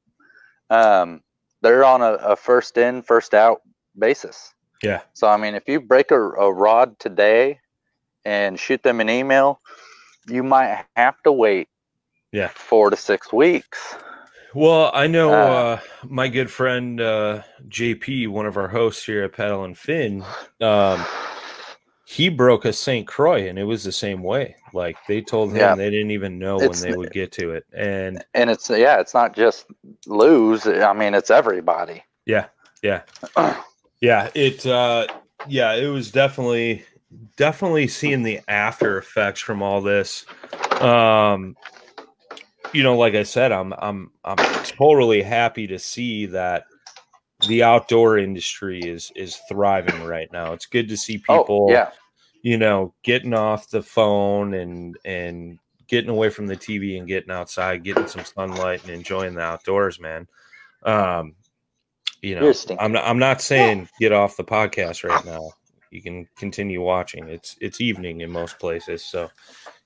um 0.70 1.22
they're 1.62 1.84
on 1.86 2.02
a, 2.02 2.14
a 2.14 2.36
first 2.36 2.78
in 2.78 3.02
first 3.02 3.34
out 3.34 3.62
basis 3.98 4.54
yeah 4.84 5.02
so 5.14 5.28
i 5.28 5.38
mean 5.38 5.56
if 5.56 5.68
you 5.68 5.80
break 5.82 6.12
a, 6.12 6.22
a 6.22 6.52
rod 6.54 6.98
today 7.00 7.60
and 8.26 8.60
shoot 8.60 8.82
them 8.84 9.00
an 9.02 9.10
email 9.10 9.60
you 10.28 10.44
might 10.44 10.86
have 10.96 11.16
to 11.24 11.32
wait 11.32 11.68
Yeah. 12.32 12.50
four 12.50 12.90
to 12.90 12.96
six 12.98 13.34
weeks 13.34 13.96
Well, 14.56 14.90
I 14.94 15.08
know 15.08 15.32
Uh, 15.32 15.36
uh, 15.36 15.80
my 16.04 16.28
good 16.28 16.50
friend 16.52 17.00
uh, 17.00 17.44
JP, 17.68 18.30
one 18.30 18.48
of 18.48 18.58
our 18.58 18.68
hosts 18.68 19.06
here 19.06 19.24
at 19.24 19.34
Paddle 19.34 19.64
and 19.64 19.78
Fin. 19.78 20.24
Um, 20.60 21.08
he 22.12 22.28
broke 22.28 22.66
a 22.66 22.74
St. 22.74 23.06
Croix, 23.06 23.48
and 23.48 23.60
it 23.60 23.66
was 23.66 23.84
the 23.84 23.92
same 23.92 24.24
way. 24.24 24.56
Like 24.74 24.98
they 25.08 25.22
told 25.22 25.52
him 25.52 25.58
Yeah. 25.58 25.76
they 25.76 25.92
didn't 25.92 26.10
even 26.10 26.40
know 26.40 26.58
It's- 26.58 26.82
when 26.82 26.92
they 26.92 26.98
would 26.98 27.12
get 27.12 27.32
to 27.34 27.52
it, 27.52 27.66
and 27.72 28.24
and 28.34 28.50
it's 28.50 28.68
yeah 28.70 29.00
it's 29.00 29.14
not 29.14 29.36
just 29.36 29.68
Lew's 30.08 30.66
i 30.66 30.92
mean 30.94 31.14
it's 31.14 31.30
everybody 31.30 32.04
yeah, 32.26 32.48
yeah, 32.84 33.02
yeah. 34.02 34.30
It, 34.36 34.66
uh, 34.66 35.08
yeah, 35.48 35.74
it 35.74 35.88
was 35.88 36.12
definitely, 36.12 36.84
definitely 37.38 37.88
seeing 37.88 38.22
the 38.22 38.40
after 38.48 38.98
effects 39.00 39.42
from 39.42 39.64
all 39.64 39.82
this. 39.82 40.26
Um, 40.80 41.56
you 42.72 42.84
know, 42.84 42.98
like 42.98 43.16
I 43.16 43.24
said, 43.24 43.52
I'm, 43.52 43.74
I'm, 43.80 44.12
I'm 44.24 44.38
totally 44.66 45.24
happy 45.24 45.66
to 45.68 45.80
see 45.80 46.28
that 46.28 46.66
the 47.48 47.64
outdoor 47.64 48.18
industry 48.18 48.80
is 48.80 49.12
is 49.16 49.38
thriving 49.50 50.04
right 50.04 50.32
now. 50.32 50.54
It's 50.54 50.66
good 50.66 50.90
to 50.90 50.98
see 50.98 51.18
people, 51.18 51.68
oh 51.70 51.72
yeah 51.72 51.92
you 52.42 52.58
know, 52.58 52.94
getting 53.04 53.34
off 53.34 53.70
the 53.70 53.82
phone 53.82 54.54
and 54.54 54.98
and 55.06 55.60
getting 55.88 56.10
away 56.10 56.30
from 56.30 56.48
the 56.48 56.56
TV 56.56 56.98
and 56.98 57.08
getting 57.08 57.32
outside, 57.32 57.84
getting 57.84 58.08
some 58.08 58.24
sunlight 58.24 58.84
and 58.84 58.92
enjoying 58.92 59.34
the 59.34 59.42
outdoors, 59.42 60.00
man. 60.00 60.28
Um, 60.84 61.36
you 62.22 62.36
know, 62.36 62.54
I'm 62.80 62.92
not, 62.92 63.06
I'm 63.06 63.20
not 63.20 63.42
saying 63.42 63.90
get 64.00 64.12
off 64.12 64.38
the 64.38 64.44
podcast 64.44 65.08
right 65.08 65.26
now. 65.26 65.52
You 65.92 66.02
can 66.02 66.28
continue 66.38 66.82
watching. 66.82 67.28
It's 67.28 67.58
it's 67.60 67.82
evening 67.82 68.22
in 68.22 68.30
most 68.30 68.60
places, 68.60 69.04
so 69.04 69.30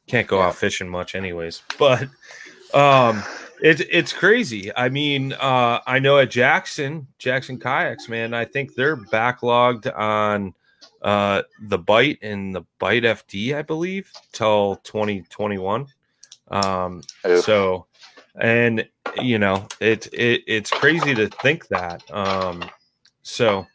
can't 0.07 0.27
go 0.27 0.41
out 0.41 0.55
fishing 0.55 0.89
much 0.89 1.15
anyways. 1.15 1.63
But 1.79 2.07
um 2.73 3.23
it's 3.63 3.81
it's 3.89 4.11
crazy. 4.11 4.71
I 4.75 4.89
mean, 4.89 5.33
uh 5.33 5.79
I 5.87 5.97
know 5.99 6.19
at 6.19 6.29
Jackson, 6.29 7.07
Jackson 7.17 7.57
Kayaks, 7.57 8.09
man, 8.09 8.33
I 8.33 8.43
think 8.43 8.75
they're 8.75 8.97
backlogged 8.97 9.91
on 9.97 10.53
uh 11.01 11.43
the 11.61 11.77
bite 11.77 12.19
and 12.21 12.53
the 12.53 12.63
bite 12.77 13.03
FD, 13.03 13.55
I 13.55 13.61
believe, 13.61 14.11
till 14.33 14.75
2021. 14.83 15.87
Um 16.51 17.01
so 17.41 17.87
and 18.35 18.85
you 19.21 19.39
know, 19.39 19.65
it, 19.79 20.07
it 20.13 20.43
it's 20.45 20.69
crazy 20.69 21.15
to 21.15 21.29
think 21.29 21.69
that. 21.69 22.03
Um 22.11 22.65
so 23.21 23.65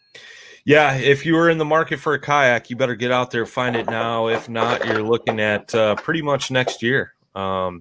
yeah, 0.66 0.96
if 0.96 1.24
you 1.24 1.32
were 1.32 1.48
in 1.48 1.56
the 1.56 1.64
market 1.64 1.98
for 1.98 2.12
a 2.12 2.20
kayak, 2.20 2.68
you 2.68 2.76
better 2.76 2.94
get 2.94 3.10
out 3.10 3.30
there, 3.30 3.46
find 3.46 3.74
it 3.74 3.86
now. 3.86 4.28
If 4.28 4.50
not, 4.50 4.84
you're 4.84 5.02
looking 5.02 5.40
at 5.40 5.74
uh, 5.74 5.94
pretty 5.94 6.20
much 6.20 6.50
next 6.50 6.82
year. 6.82 7.14
Um, 7.34 7.80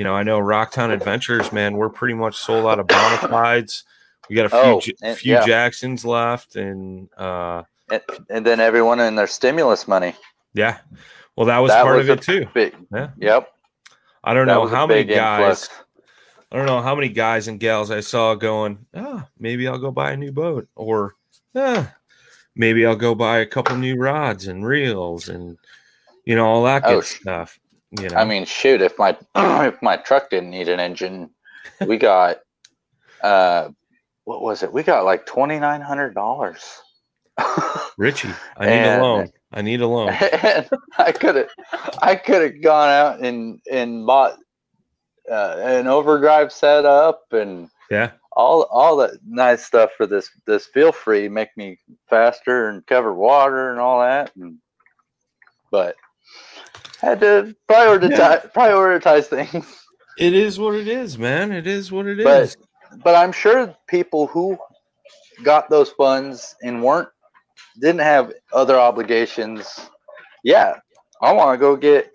you 0.00 0.04
know, 0.04 0.14
I 0.14 0.22
know 0.22 0.40
Rocktown 0.40 0.94
Adventures, 0.94 1.52
man, 1.52 1.74
we're 1.76 1.90
pretty 1.90 2.14
much 2.14 2.34
sold 2.34 2.64
out 2.64 2.78
of 2.80 2.86
Bonafides. 2.86 3.82
We 4.30 4.34
got 4.36 4.46
a 4.46 4.48
few 4.48 4.58
Oh, 4.58 4.80
and- 5.02 5.14
few 5.18 5.34
yeah. 5.34 5.44
Jacksons 5.44 6.06
left, 6.06 6.56
and 6.56 7.10
uh, 7.18 7.64
and, 7.92 8.00
and 8.30 8.46
then 8.46 8.60
everyone 8.60 8.98
in 9.00 9.14
their 9.14 9.26
stimulus 9.26 9.86
money. 9.86 10.14
yeah, 10.54 10.78
well, 11.36 11.44
that 11.48 11.58
was 11.58 11.70
That 11.70 11.82
part 11.82 11.98
was 11.98 12.08
of 12.08 12.16
it 12.18 12.22
too. 12.22 12.46
Big, 12.54 12.74
Yeah, 12.90 13.10
yep. 13.18 13.52
I 14.24 14.32
don't 14.32 14.46
that 14.46 14.54
know 14.54 14.66
how 14.66 14.86
many 14.86 15.04
guys. 15.04 15.64
influx. 15.64 15.68
I 16.50 16.56
don't 16.56 16.64
know 16.66 16.80
how 16.80 16.94
many 16.94 17.10
guys 17.10 17.46
and 17.48 17.60
gals 17.60 17.90
I 17.90 18.00
saw 18.00 18.34
going, 18.34 18.86
oh, 18.94 19.22
maybe 19.38 19.68
I'll 19.68 19.78
go 19.78 19.90
buy 19.90 20.12
a 20.12 20.16
new 20.16 20.32
boat, 20.32 20.66
or 20.76 21.14
ah, 21.54 21.92
maybe 22.56 22.86
I'll 22.86 22.96
go 22.96 23.14
buy 23.14 23.40
a 23.40 23.46
couple 23.46 23.76
new 23.76 23.96
rods 23.96 24.46
and 24.46 24.64
reels 24.66 25.28
and 25.28 25.58
you 26.24 26.36
know 26.36 26.46
all 26.46 26.64
that 26.64 26.84
good 26.84 26.94
Oh, 26.96 27.00
stuff. 27.02 27.60
You 27.92 28.08
know, 28.08 28.16
I 28.16 28.24
mean, 28.24 28.44
shoot, 28.44 28.80
if 28.82 28.98
my 28.98 29.16
if 29.34 29.80
my 29.82 29.96
truck 29.96 30.30
didn't 30.30 30.50
need 30.50 30.68
an 30.68 30.80
engine, 30.80 31.30
we 31.86 31.96
got 31.96 32.38
uh 33.22 33.70
what 34.24 34.42
was 34.42 34.62
it? 34.62 34.72
We 34.72 34.82
got 34.82 35.04
like 35.04 35.26
twenty 35.26 35.58
nine 35.58 35.80
hundred 35.80 36.14
dollars. 36.14 36.62
Richy, 37.98 38.34
I 38.56 38.66
need 38.66 38.72
and- 38.72 39.00
a 39.00 39.02
loan. 39.02 39.28
I 39.52 39.62
need 39.62 39.80
a 39.80 39.86
loan. 39.86 40.10
I 40.12 41.12
could 41.12 41.34
have 41.34 41.48
I 42.00 42.14
could 42.14 42.42
have 42.42 42.62
gone 42.62 42.88
out 42.88 43.20
and 43.20 43.60
and 43.70 44.06
bought 44.06 44.38
uh, 45.30 45.56
an 45.58 45.86
overdrive 45.88 46.52
setup 46.52 47.24
and 47.32 47.68
Yeah, 47.90 48.12
all 48.32 48.62
all 48.70 48.96
that 48.98 49.14
nice 49.26 49.64
stuff 49.64 49.90
for 49.96 50.06
this 50.06 50.30
this 50.46 50.68
Feelfree 50.74 51.28
make 51.30 51.56
me 51.56 51.78
faster 52.08 52.68
and 52.68 52.86
cover 52.86 53.12
water 53.12 53.70
and 53.70 53.80
all 53.80 54.00
that 54.00 54.30
and 54.36 54.58
but 55.72 55.96
had 57.00 57.20
to 57.20 57.54
prioritize 57.70 58.52
prioritize 58.52 59.26
things 59.26 59.66
it 60.18 60.34
is 60.34 60.58
what 60.58 60.74
it 60.74 60.88
is, 60.88 61.16
man. 61.18 61.52
It 61.52 61.66
is 61.66 61.90
what 61.90 62.06
it 62.06 62.18
but 62.18 62.42
is. 62.42 62.56
but 63.04 63.14
i'm 63.14 63.32
sure 63.32 63.74
people 63.88 64.26
who 64.26 64.58
got 65.42 65.70
those 65.70 65.90
funds 65.90 66.54
and 66.62 66.82
weren't 66.82 67.08
didn't 67.80 68.00
have 68.00 68.32
other 68.52 68.78
obligations 68.78 69.88
yeah 70.44 70.76
i 71.22 71.32
want 71.32 71.54
to 71.54 71.58
go 71.58 71.76
get 71.76 72.10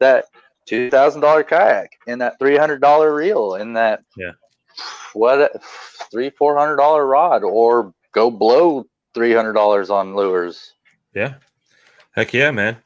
that 0.00 0.26
$2000 0.70 1.46
kayak 1.46 1.90
and 2.06 2.20
that 2.20 2.38
$300 2.40 3.14
reel 3.16 3.54
and 3.54 3.76
that 3.76 4.00
Yeah. 4.16 4.32
what 5.12 5.62
three 6.10 6.30
four 6.30 6.56
hundred 6.56 6.76
dollar 6.76 7.06
rod 7.06 7.42
or 7.44 7.92
go 8.12 8.30
blow 8.30 8.84
$300 9.16 9.90
on 9.90 10.14
lures 10.16 10.72
Yeah, 11.14 11.34
heck 12.12 12.32
yeah, 12.32 12.50
man. 12.50 12.78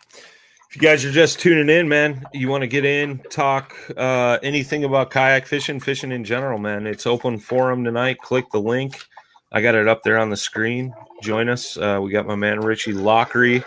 You 0.79 0.83
guys 0.83 1.05
are 1.05 1.11
just 1.11 1.41
tuning 1.41 1.69
in, 1.77 1.89
man, 1.89 2.25
you 2.33 2.49
want 2.49 2.61
to 2.63 2.69
get 2.69 2.85
in, 2.85 3.19
talk 3.31 3.75
uh, 3.97 4.39
anything 4.45 4.85
about 4.85 5.11
kayak 5.11 5.45
fishing, 5.45 5.81
fishing 5.81 6.13
in 6.13 6.23
general, 6.23 6.57
man. 6.57 6.87
It's 6.87 7.05
open 7.05 7.41
forum 7.41 7.83
tonight. 7.83 8.19
Click 8.19 8.45
the 8.53 8.61
link. 8.61 9.05
I 9.51 9.61
got 9.61 9.75
it 9.75 9.89
up 9.89 10.05
there 10.05 10.19
on 10.19 10.31
the 10.31 10.37
screen. 10.37 10.95
Join 11.21 11.49
us. 11.49 11.77
Uh, 11.77 11.99
we 12.01 12.13
got 12.13 12.29
my 12.29 12.37
man 12.37 12.61
Richy 12.61 12.95
Laughery 12.95 13.65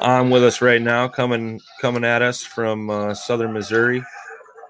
on 0.00 0.30
with 0.30 0.44
us 0.44 0.62
right 0.62 0.80
now, 0.80 1.08
coming 1.08 1.60
coming 1.80 2.04
at 2.04 2.22
us 2.22 2.44
from 2.44 2.88
uh, 2.88 3.14
Southern 3.14 3.52
Missouri. 3.52 4.04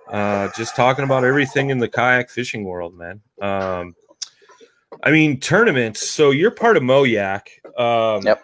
Uh, 0.09 0.49
just 0.57 0.75
talking 0.75 1.05
about 1.05 1.23
everything 1.23 1.69
in 1.69 1.77
the 1.77 1.89
kayak 1.89 2.31
fishing 2.31 2.65
world, 2.65 2.97
man. 2.97 3.21
Um, 3.43 3.95
I 5.03 5.11
mean 5.11 5.39
tournaments. 5.39 6.09
So 6.09 6.31
you're 6.31 6.51
part 6.51 6.79
of 6.79 6.83
Moyak. 6.83 7.43
Um, 7.79 8.23
Yep. 8.25 8.43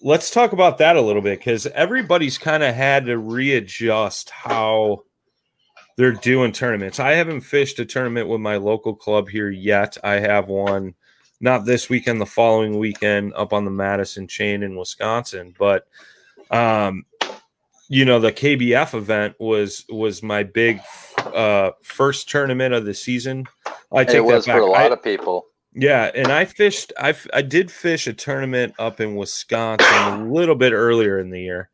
Let's 0.00 0.30
talk 0.30 0.52
about 0.52 0.78
that 0.78 0.96
a 0.96 1.00
little 1.00 1.22
bit 1.22 1.38
because 1.40 1.66
everybody's 1.66 2.38
kind 2.38 2.62
of 2.62 2.74
had 2.74 3.06
to 3.06 3.18
readjust 3.18 4.30
how 4.30 5.02
they're 5.96 6.12
doing 6.12 6.52
tournaments. 6.52 7.00
I 7.00 7.12
haven't 7.12 7.40
fished 7.40 7.80
a 7.80 7.84
tournament 7.84 8.28
with 8.28 8.40
my 8.40 8.56
local 8.56 8.94
club 8.94 9.28
here 9.28 9.50
yet. 9.50 9.98
I 10.04 10.20
have 10.20 10.46
one 10.48 10.94
not 11.40 11.64
this 11.64 11.88
weekend, 11.88 12.20
the 12.20 12.26
following 12.26 12.78
weekend 12.78 13.32
up 13.34 13.52
on 13.52 13.64
the 13.64 13.70
Madison 13.72 14.28
chain 14.28 14.62
in 14.62 14.76
Wisconsin. 14.76 15.54
But 15.58 15.86
um, 16.52 17.04
you 17.88 18.04
know, 18.04 18.20
the 18.20 18.32
KBF 18.32 18.94
event 18.94 19.34
was 19.40 19.84
was 19.88 20.22
my 20.22 20.44
big 20.44 20.80
uh 21.18 21.72
first 21.82 22.28
tournament 22.28 22.72
of 22.74 22.84
the 22.84 22.94
season. 22.94 23.46
I 23.92 24.04
take 24.04 24.16
it 24.16 24.24
was 24.24 24.44
that 24.44 24.52
back. 24.52 24.60
for 24.60 24.62
a 24.62 24.70
lot 24.70 24.92
I- 24.92 24.94
of 24.94 25.02
people 25.02 25.46
yeah, 25.80 26.10
and 26.14 26.28
I 26.28 26.44
fished. 26.44 26.92
I 26.98 27.14
I 27.32 27.42
did 27.42 27.70
fish 27.70 28.06
a 28.06 28.12
tournament 28.12 28.74
up 28.78 29.00
in 29.00 29.14
Wisconsin 29.14 29.86
a 29.96 30.24
little 30.24 30.54
bit 30.56 30.72
earlier 30.72 31.18
in 31.20 31.30
the 31.30 31.40
year, 31.40 31.68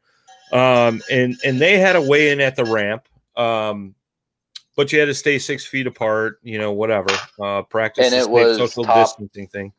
um, 0.52 1.02
and 1.10 1.36
and 1.44 1.60
they 1.60 1.78
had 1.78 1.96
a 1.96 2.02
weigh 2.02 2.30
in 2.30 2.40
at 2.40 2.54
the 2.56 2.64
ramp, 2.66 3.08
um, 3.36 3.94
but 4.76 4.92
you 4.92 4.98
had 5.00 5.06
to 5.06 5.14
stay 5.14 5.38
six 5.38 5.64
feet 5.64 5.86
apart. 5.86 6.38
You 6.42 6.58
know, 6.58 6.72
whatever. 6.72 7.08
Uh, 7.42 7.62
practice 7.62 8.06
And 8.12 8.14
it 8.14 8.28
was 8.28 8.58
social 8.58 8.84
top- 8.84 8.96
distancing 9.06 9.46
thing. 9.48 9.72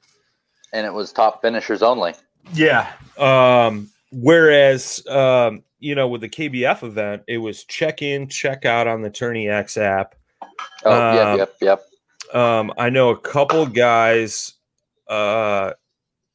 and 0.74 0.86
it 0.86 0.94
was 0.94 1.14
top 1.14 1.42
finishers 1.42 1.82
only 1.84 2.14
Yeah. 2.54 2.92
Um, 3.18 3.90
whereas, 4.12 5.06
um, 5.08 5.64
you 5.80 5.94
know, 5.96 6.08
with 6.08 6.22
the 6.22 6.30
KBF 6.30 6.84
event, 6.84 7.22
it 7.28 7.38
was 7.38 7.64
check 7.66 8.02
in, 8.02 8.28
check 8.28 8.66
out 8.66 8.88
on 8.88 9.02
the 9.02 9.10
TourneyX 9.12 9.78
app. 9.78 10.16
oh 10.84 10.92
Uh, 10.92 11.14
yep 11.14 11.38
yep 11.38 11.56
yep 11.62 11.86
Um, 12.36 12.74
I 12.78 12.90
know 12.90 13.10
a 13.10 13.18
couple 13.18 13.66
guys 13.66 14.54
uh 15.08 15.72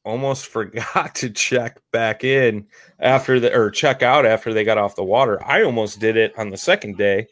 almost 0.03 0.47
forgot 0.47 1.15
to 1.15 1.29
check 1.29 1.79
back 1.91 2.23
in 2.23 2.65
after 2.99 3.39
the 3.39 3.55
or 3.55 3.69
check 3.69 4.01
out 4.01 4.25
after 4.25 4.53
they 4.53 4.63
got 4.63 4.77
off 4.77 4.95
the 4.95 5.03
water. 5.03 5.41
I 5.45 5.63
almost 5.63 5.99
did 5.99 6.17
it 6.17 6.37
on 6.37 6.49
the 6.49 6.57
second 6.57 6.97
day, 6.97 7.27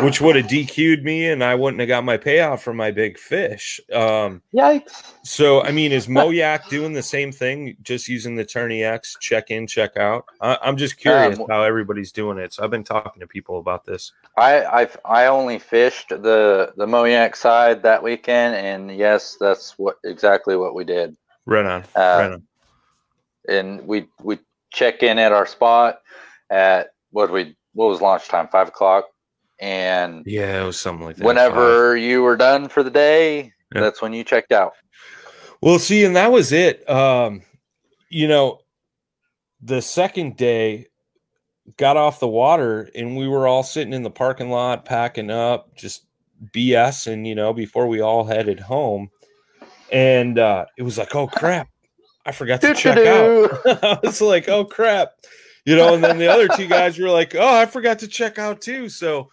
which 0.00 0.20
would 0.20 0.36
have 0.36 0.46
DQ'd 0.46 1.04
me 1.04 1.28
and 1.28 1.44
I 1.44 1.54
wouldn't 1.54 1.80
have 1.80 1.88
got 1.88 2.04
my 2.04 2.16
payout 2.16 2.60
for 2.60 2.72
my 2.72 2.90
big 2.90 3.18
fish. 3.18 3.80
Um 3.92 4.42
yikes 4.54 5.12
so 5.24 5.62
I 5.62 5.70
mean, 5.70 5.92
is 5.92 6.06
Moyak 6.08 6.68
doing 6.68 6.92
the 6.92 7.02
same 7.02 7.30
thing, 7.30 7.76
just 7.82 8.08
using 8.08 8.34
the 8.34 8.44
TourneyX 8.44 9.18
check 9.20 9.50
in, 9.50 9.66
check 9.66 9.96
out? 9.96 10.24
I, 10.40 10.58
I'm 10.62 10.76
just 10.76 10.96
curious 10.96 11.38
Um, 11.38 11.46
how 11.48 11.62
everybody's 11.62 12.10
doing 12.12 12.38
it. 12.38 12.52
So 12.54 12.64
I've 12.64 12.70
been 12.70 12.84
talking 12.84 13.20
to 13.20 13.26
people 13.26 13.58
about 13.58 13.84
this. 13.84 14.12
I 14.36 14.64
I've, 14.64 14.96
I 15.04 15.26
only 15.26 15.58
fished 15.58 16.08
the 16.08 16.72
the 16.76 16.86
Moyak 16.86 17.36
side 17.36 17.82
that 17.82 18.02
weekend, 18.02 18.56
and 18.56 18.96
yes, 18.96 19.36
that's 19.38 19.78
what 19.78 19.96
exactly 20.04 20.56
what 20.56 20.74
we 20.74 20.84
did. 20.84 21.16
Right 21.46 21.66
on, 21.66 21.82
Uh, 21.94 22.00
right 22.00 22.32
on. 22.32 22.42
And 23.48 23.86
we 23.86 24.06
we 24.22 24.38
check 24.72 25.02
in 25.02 25.18
at 25.18 25.32
our 25.32 25.46
spot 25.46 26.00
at 26.50 26.92
what 27.10 27.30
we 27.30 27.54
what 27.74 27.88
was 27.88 28.00
launch 28.00 28.28
time 28.28 28.48
five 28.48 28.68
o'clock, 28.68 29.06
and 29.58 30.22
Yeah, 30.26 30.62
it 30.62 30.66
was 30.66 30.78
something 30.80 31.06
like 31.06 31.16
that. 31.16 31.24
whenever 31.26 31.96
you 31.96 32.22
were 32.22 32.36
done 32.36 32.68
for 32.68 32.82
the 32.82 32.90
day, 32.90 33.52
Yeah. 33.74 33.80
that's 33.82 34.02
when 34.02 34.12
you 34.12 34.24
checked 34.24 34.52
out. 34.52 34.72
Well, 35.60 35.78
see, 35.78 36.04
and 36.04 36.16
that 36.16 36.32
was 36.32 36.50
it. 36.52 36.88
Um, 36.90 37.42
you 38.08 38.26
know, 38.28 38.58
the 39.60 39.80
second 39.80 40.36
day 40.36 40.86
got 41.76 41.96
off 41.96 42.18
the 42.18 42.26
water 42.28 42.90
and 42.96 43.16
we 43.16 43.28
were 43.28 43.46
all 43.46 43.62
sitting 43.62 43.92
in 43.92 44.02
the 44.02 44.10
parking 44.10 44.50
lot 44.50 44.84
packing 44.84 45.30
up, 45.30 45.74
just 45.76 46.04
BS 46.52 47.06
and 47.06 47.26
you 47.26 47.34
know, 47.36 47.52
before 47.52 47.86
we 47.86 48.00
all 48.00 48.24
headed 48.24 48.58
home. 48.58 49.08
And 49.92 50.38
uh 50.38 50.64
it 50.76 50.82
was 50.82 50.98
like, 50.98 51.14
oh 51.14 51.28
crap, 51.28 51.68
I 52.26 52.32
forgot 52.32 52.60
to 52.62 52.74
check 52.74 52.98
out. 52.98 53.50
I 53.84 53.98
was 54.02 54.20
like, 54.20 54.48
oh 54.48 54.64
crap. 54.64 55.12
You 55.64 55.76
know, 55.76 55.94
and 55.94 56.02
then 56.02 56.18
the 56.18 56.26
other 56.26 56.48
two 56.48 56.66
guys 56.66 56.98
were 56.98 57.08
like, 57.10 57.36
oh, 57.36 57.54
I 57.54 57.66
forgot 57.66 58.00
to 58.00 58.08
check 58.08 58.36
out 58.40 58.60
too. 58.60 58.88
So 58.88 59.30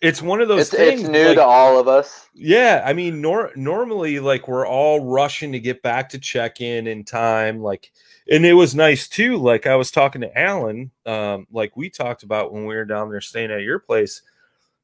it's 0.00 0.20
one 0.22 0.40
of 0.40 0.48
those 0.48 0.62
It's, 0.62 0.70
things. 0.70 1.00
it's 1.02 1.10
new 1.10 1.26
like- 1.28 1.36
to 1.36 1.44
all 1.44 1.78
of 1.78 1.88
us. 1.88 2.28
Yeah, 2.34 2.82
I 2.84 2.92
mean, 2.92 3.20
nor- 3.20 3.52
normally 3.56 4.20
like 4.20 4.46
we're 4.48 4.66
all 4.66 5.00
rushing 5.00 5.52
to 5.52 5.58
get 5.60 5.82
back 5.82 6.08
to 6.10 6.18
check 6.18 6.60
in 6.60 6.86
in 6.86 7.04
time, 7.04 7.60
like, 7.62 7.90
and 8.30 8.44
it 8.44 8.52
was 8.54 8.74
nice 8.74 9.08
too. 9.08 9.36
Like 9.36 9.66
I 9.66 9.76
was 9.76 9.90
talking 9.90 10.20
to 10.20 10.38
Alan, 10.38 10.90
um, 11.06 11.46
like 11.50 11.76
we 11.76 11.88
talked 11.90 12.22
about 12.24 12.52
when 12.52 12.66
we 12.66 12.74
were 12.74 12.84
down 12.84 13.08
there 13.10 13.20
staying 13.20 13.50
at 13.52 13.62
your 13.62 13.78
place. 13.78 14.22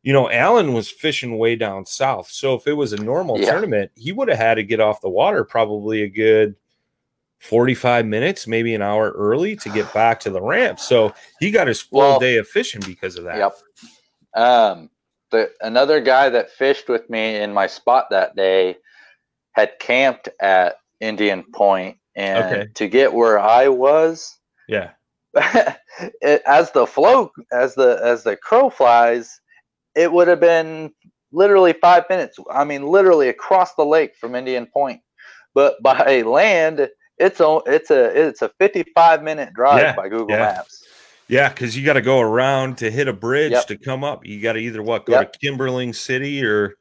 You 0.02 0.12
know, 0.12 0.30
Alan 0.30 0.72
was 0.72 0.90
fishing 0.90 1.38
way 1.38 1.54
down 1.56 1.86
south, 1.86 2.28
so 2.30 2.54
if 2.54 2.66
it 2.66 2.72
was 2.72 2.92
a 2.92 2.96
normal 3.02 3.38
Yeah. 3.38 3.52
tournament, 3.52 3.92
he 3.94 4.10
would 4.12 4.28
have 4.28 4.38
had 4.38 4.54
to 4.54 4.64
get 4.64 4.80
off 4.80 5.00
the 5.00 5.08
water 5.10 5.44
probably 5.44 6.02
a 6.02 6.08
good 6.08 6.56
forty-five 7.38 8.06
minutes, 8.06 8.46
maybe 8.46 8.74
an 8.74 8.82
hour 8.82 9.10
early 9.10 9.56
to 9.56 9.68
get 9.68 9.92
back 9.92 10.20
to 10.20 10.30
the 10.30 10.40
ramp. 10.40 10.78
So 10.80 11.12
he 11.40 11.50
got 11.50 11.66
his 11.68 11.80
full 11.82 11.98
Well, 11.98 12.18
day 12.20 12.36
of 12.36 12.48
fishing 12.48 12.80
because 12.86 13.16
of 13.16 13.24
that. 13.24 13.36
Yep. 13.36 13.56
Um, 14.34 14.90
the 15.32 15.50
another 15.62 16.00
guy 16.02 16.30
that 16.30 16.52
fished 16.52 16.88
with 16.90 17.10
me 17.10 17.38
in 17.38 17.54
my 17.54 17.68
spot 17.68 18.08
that 18.12 18.36
day 18.36 18.78
had 19.54 19.78
camped 19.80 20.28
at 20.40 20.76
Indian 21.00 21.44
Point, 21.54 21.98
and 22.16 22.64
Okay. 22.64 22.68
to 22.76 22.88
get 22.88 23.12
where 23.14 23.38
I 23.40 23.68
was, 23.68 24.38
Yeah. 24.68 24.92
it, 25.34 26.42
as 26.46 26.72
the 26.72 26.86
flow 26.86 27.32
as 27.52 27.74
the 27.74 28.00
as 28.02 28.24
the 28.24 28.36
crow 28.36 28.70
flies, 28.70 29.40
it 29.96 30.12
would 30.12 30.28
have 30.28 30.40
been 30.40 30.92
literally 31.32 31.74
five 31.74 32.04
minutes. 32.10 32.38
I 32.50 32.64
mean, 32.64 32.86
literally 32.86 33.30
across 33.30 33.74
the 33.76 33.84
lake 33.86 34.16
from 34.16 34.34
Indian 34.36 34.66
Point, 34.66 35.02
but 35.54 35.82
by 35.82 36.22
land, 36.26 36.88
it's 37.18 37.40
a 37.40 37.60
it's 37.66 37.90
a 37.90 38.28
it's 38.28 38.42
a 38.42 38.50
fifty 38.60 38.84
five 38.94 39.22
minute 39.22 39.54
drive 39.54 39.88
Yeah, 39.88 39.96
by 39.96 40.08
Google 40.08 40.36
yeah. 40.36 40.38
Maps. 40.38 40.81
Yeah, 41.32 41.48
because 41.48 41.74
you 41.76 41.84
got 41.86 41.94
to 41.94 42.02
go 42.02 42.20
around 42.20 42.76
to 42.78 42.90
hit 42.90 43.08
a 43.08 43.12
bridge 43.14 43.52
Yep. 43.52 43.66
to 43.68 43.78
come 43.78 44.04
up. 44.04 44.26
You 44.26 44.40
got 44.42 44.52
to 44.52 44.58
either 44.58 44.82
what 44.82 45.06
go 45.06 45.14
Yep. 45.14 45.32
to 45.32 45.38
Kimberling 45.38 45.94
City 45.94 46.44
or 46.44 46.74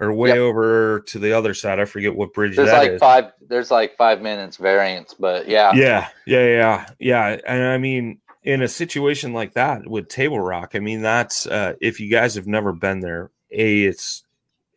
or 0.00 0.14
way 0.14 0.30
Yep. 0.30 0.38
over 0.38 1.00
to 1.08 1.18
the 1.18 1.34
other 1.34 1.52
side. 1.52 1.78
I 1.78 1.84
forget 1.84 2.16
what 2.16 2.32
bridge 2.32 2.56
There's 2.56 2.70
that 2.70 2.78
like 2.78 2.90
is. 2.92 3.00
five. 3.00 3.24
There's 3.46 3.70
like 3.70 3.98
five 3.98 4.22
minutes 4.22 4.56
variance, 4.56 5.12
but 5.12 5.46
yeah, 5.46 5.72
Yeah, 5.74 6.08
yeah, 6.24 6.46
yeah, 6.46 6.86
yeah. 6.98 7.38
And 7.46 7.62
I 7.64 7.76
mean, 7.76 8.18
in 8.42 8.62
a 8.62 8.68
situation 8.68 9.34
like 9.34 9.52
that 9.52 9.86
with 9.86 10.08
Table 10.08 10.40
Rock, 10.40 10.70
I 10.74 10.78
mean, 10.78 11.02
that's 11.02 11.46
uh, 11.46 11.74
if 11.82 12.00
you 12.00 12.10
guys 12.10 12.34
have 12.36 12.46
never 12.46 12.72
been 12.72 13.00
there, 13.00 13.30
a 13.52 13.82
it's 13.84 14.24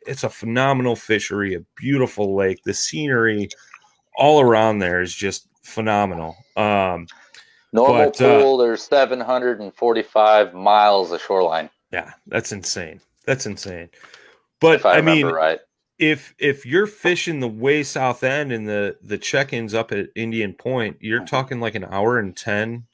it's 0.06 0.26
a 0.26 0.30
phenomenal 0.30 0.98
fishery, 0.98 1.54
a 1.56 1.62
beautiful 1.78 2.36
lake. 2.36 2.60
The 2.66 2.74
scenery 2.74 3.48
all 4.18 4.42
around 4.42 4.80
there 4.80 5.00
is 5.02 5.16
just 5.16 5.48
phenomenal. 5.64 6.36
Um, 6.58 7.08
normal 7.74 8.06
But, 8.12 8.22
uh, 8.22 8.40
pool. 8.40 8.58
there's 8.58 8.84
745 8.84 10.54
miles 10.54 11.12
of 11.12 11.22
shoreline. 11.22 11.70
yeah, 11.92 12.12
that's 12.28 12.52
insane. 12.52 13.02
That's 13.26 13.46
insane. 13.46 13.90
But 14.60 14.76
If 14.76 14.86
I, 14.86 14.98
I, 14.98 15.02
mean, 15.02 15.26
right. 15.26 15.60
if 16.00 16.34
if 16.40 16.66
you're 16.66 16.88
fishing 16.88 17.40
the 17.40 17.48
way 17.48 17.84
south 17.84 18.24
end 18.24 18.52
and 18.52 18.68
the 18.68 18.98
the 19.02 19.18
check-ins 19.18 19.74
up 19.74 19.92
at 19.92 20.08
Indian 20.16 20.54
Point, 20.54 20.98
Mm-hmm. 20.98 21.06
you're 21.06 21.26
talking 21.26 21.60
like 21.60 21.76
an 21.76 21.84
hour 21.86 22.20
and 22.20 22.36
10 22.36 22.86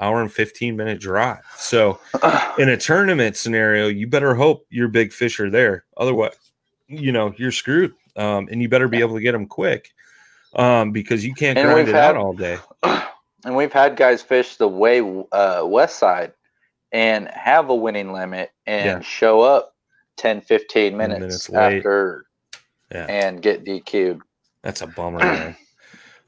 hour 0.00 0.20
and 0.20 0.32
15 0.32 0.76
minute 0.76 1.00
drive. 1.00 1.42
So 1.56 1.98
in 2.58 2.68
a 2.68 2.76
tournament 2.76 3.36
scenario, 3.36 3.88
you 3.88 4.06
better 4.06 4.34
hope 4.34 4.66
your 4.70 4.88
big 4.88 5.12
fish 5.12 5.40
are 5.40 5.50
there. 5.50 5.84
Otherwise, 5.96 6.34
you 6.88 7.12
know, 7.12 7.34
you're 7.36 7.52
screwed. 7.52 7.92
Um, 8.16 8.48
and 8.50 8.60
you 8.60 8.68
better 8.68 8.88
be 8.88 8.98
able 8.98 9.14
to 9.14 9.20
get 9.20 9.32
them 9.32 9.46
quick. 9.46 9.90
Um, 10.54 10.90
because 10.92 11.24
you 11.24 11.34
can't 11.34 11.56
And 11.58 11.68
grind 11.68 11.88
it 11.88 11.94
out 11.94 12.16
all 12.16 12.32
day. 12.32 12.58
and 13.44 13.56
we've 13.56 13.72
had 13.72 13.96
guys 13.96 14.22
fish 14.22 14.56
the 14.56 14.68
way 14.68 15.00
uh, 15.32 15.62
west 15.64 15.98
side 15.98 16.32
and 16.92 17.28
have 17.28 17.68
a 17.70 17.74
winning 17.74 18.12
limit 18.12 18.50
and 18.66 18.84
Yeah. 18.86 19.00
show 19.00 19.40
up 19.40 19.74
10 20.16 20.40
15 20.40 20.96
minutes, 20.96 21.20
minutes 21.20 21.50
after 21.50 22.26
Yeah. 22.92 23.06
and 23.08 23.42
get 23.42 23.64
DQ'd. 23.64 24.22
That's 24.62 24.80
a 24.82 24.86
bummer, 24.86 25.18
man. 25.20 25.56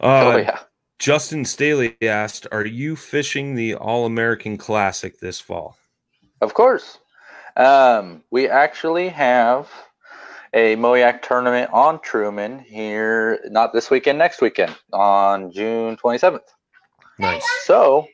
oh 0.01 0.33
Uh, 0.33 0.37
yeah. 0.37 0.59
Justin 0.99 1.47
Staley 1.47 1.97
asked, 2.03 2.47
"Are 2.53 2.67
you 2.67 2.95
fishing 2.95 3.55
the 3.55 3.75
All 3.75 4.05
American 4.05 4.59
Classic 4.59 5.19
this 5.19 5.41
fall?" 5.41 5.77
Of 6.43 6.53
course. 6.55 6.99
Um, 7.57 8.23
we 8.31 8.49
actually 8.49 9.09
have 9.09 9.69
a 10.53 10.77
Moyak 10.77 11.23
tournament 11.23 11.71
on 11.73 12.01
Truman 12.01 12.59
here, 12.59 13.41
not 13.51 13.73
this 13.73 13.91
weekend, 13.91 14.19
next 14.19 14.41
weekend 14.43 14.77
on 14.93 15.51
June 15.51 15.97
27th. 15.97 16.41
Nice. 17.21 17.47
So, 17.65 18.07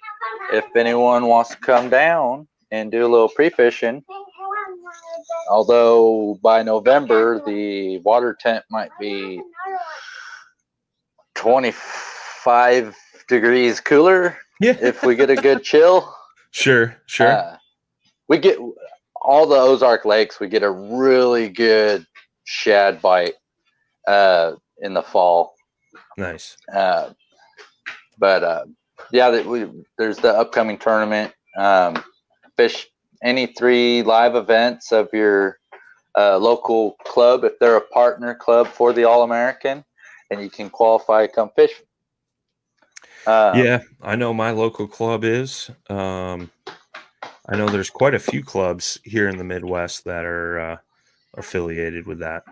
if 0.52 0.64
anyone 0.76 1.26
wants 1.26 1.50
to 1.50 1.56
come 1.58 1.88
down 1.88 2.48
and 2.72 2.90
do 2.90 3.06
a 3.06 3.08
little 3.08 3.28
pre 3.28 3.50
fishing, 3.50 4.02
although 5.48 6.38
by 6.42 6.62
November 6.62 7.40
the 7.46 7.98
water 7.98 8.36
temp 8.38 8.64
might 8.70 8.90
be 8.98 9.40
25 11.34 12.94
degrees 13.28 13.80
cooler 13.80 14.36
Yeah. 14.60 14.76
if 14.80 15.02
we 15.04 15.14
get 15.14 15.30
a 15.30 15.36
good 15.36 15.62
chill. 15.70 16.12
Sure. 16.50 16.96
Sure. 17.06 17.28
Uh, 17.28 17.56
we 18.28 18.38
get 18.38 18.58
all 19.20 19.46
the 19.46 19.56
Ozark 19.56 20.04
lakes. 20.04 20.40
We 20.40 20.48
get 20.48 20.62
a 20.62 20.70
really 20.70 21.48
good 21.48 22.06
shad 22.44 23.00
bite 23.00 23.34
uh, 24.08 24.54
in 24.80 24.94
the 24.94 25.02
fall. 25.02 25.54
nice. 26.16 26.56
Uh, 26.72 27.10
but 28.18 28.42
uh, 28.42 28.64
yeah, 29.12 29.30
that 29.30 29.46
we, 29.46 29.66
there's 29.98 30.18
the 30.18 30.32
upcoming 30.32 30.78
tournament. 30.78 31.32
Um, 31.56 32.02
fish 32.56 32.86
any 33.22 33.46
three 33.46 34.02
live 34.02 34.34
events 34.34 34.92
of 34.92 35.08
your 35.12 35.58
uh, 36.16 36.38
local 36.38 36.92
club 37.04 37.44
if 37.44 37.58
they're 37.58 37.76
a 37.76 37.80
partner 37.80 38.34
club 38.34 38.68
for 38.68 38.92
the 38.92 39.04
All 39.04 39.22
American, 39.22 39.84
and 40.30 40.40
you 40.40 40.50
can 40.50 40.70
qualify 40.70 41.26
to 41.26 41.32
come 41.32 41.50
fish. 41.56 41.72
Uh, 43.26 43.52
yeah, 43.56 43.80
I 44.02 44.16
know 44.16 44.32
my 44.32 44.52
local 44.52 44.86
club 44.86 45.24
is. 45.24 45.70
Um, 45.90 46.50
I 47.48 47.56
know 47.56 47.68
there's 47.68 47.90
quite 47.90 48.14
a 48.14 48.18
few 48.18 48.42
clubs 48.42 49.00
here 49.04 49.28
in 49.28 49.36
the 49.36 49.44
Midwest 49.44 50.04
that 50.04 50.24
are 50.24 50.60
uh, 50.60 50.76
affiliated 51.36 52.06
with 52.06 52.20
that. 52.20 52.44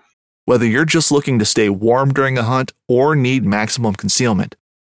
Whether 0.46 0.66
you're 0.66 0.84
just 0.84 1.10
looking 1.10 1.38
to 1.38 1.44
stay 1.44 1.68
warm 1.68 2.12
during 2.12 2.36
a 2.36 2.42
hunt 2.42 2.72
or 2.86 3.16
need 3.16 3.44
maximum 3.44 3.94
concealment, 3.94 4.56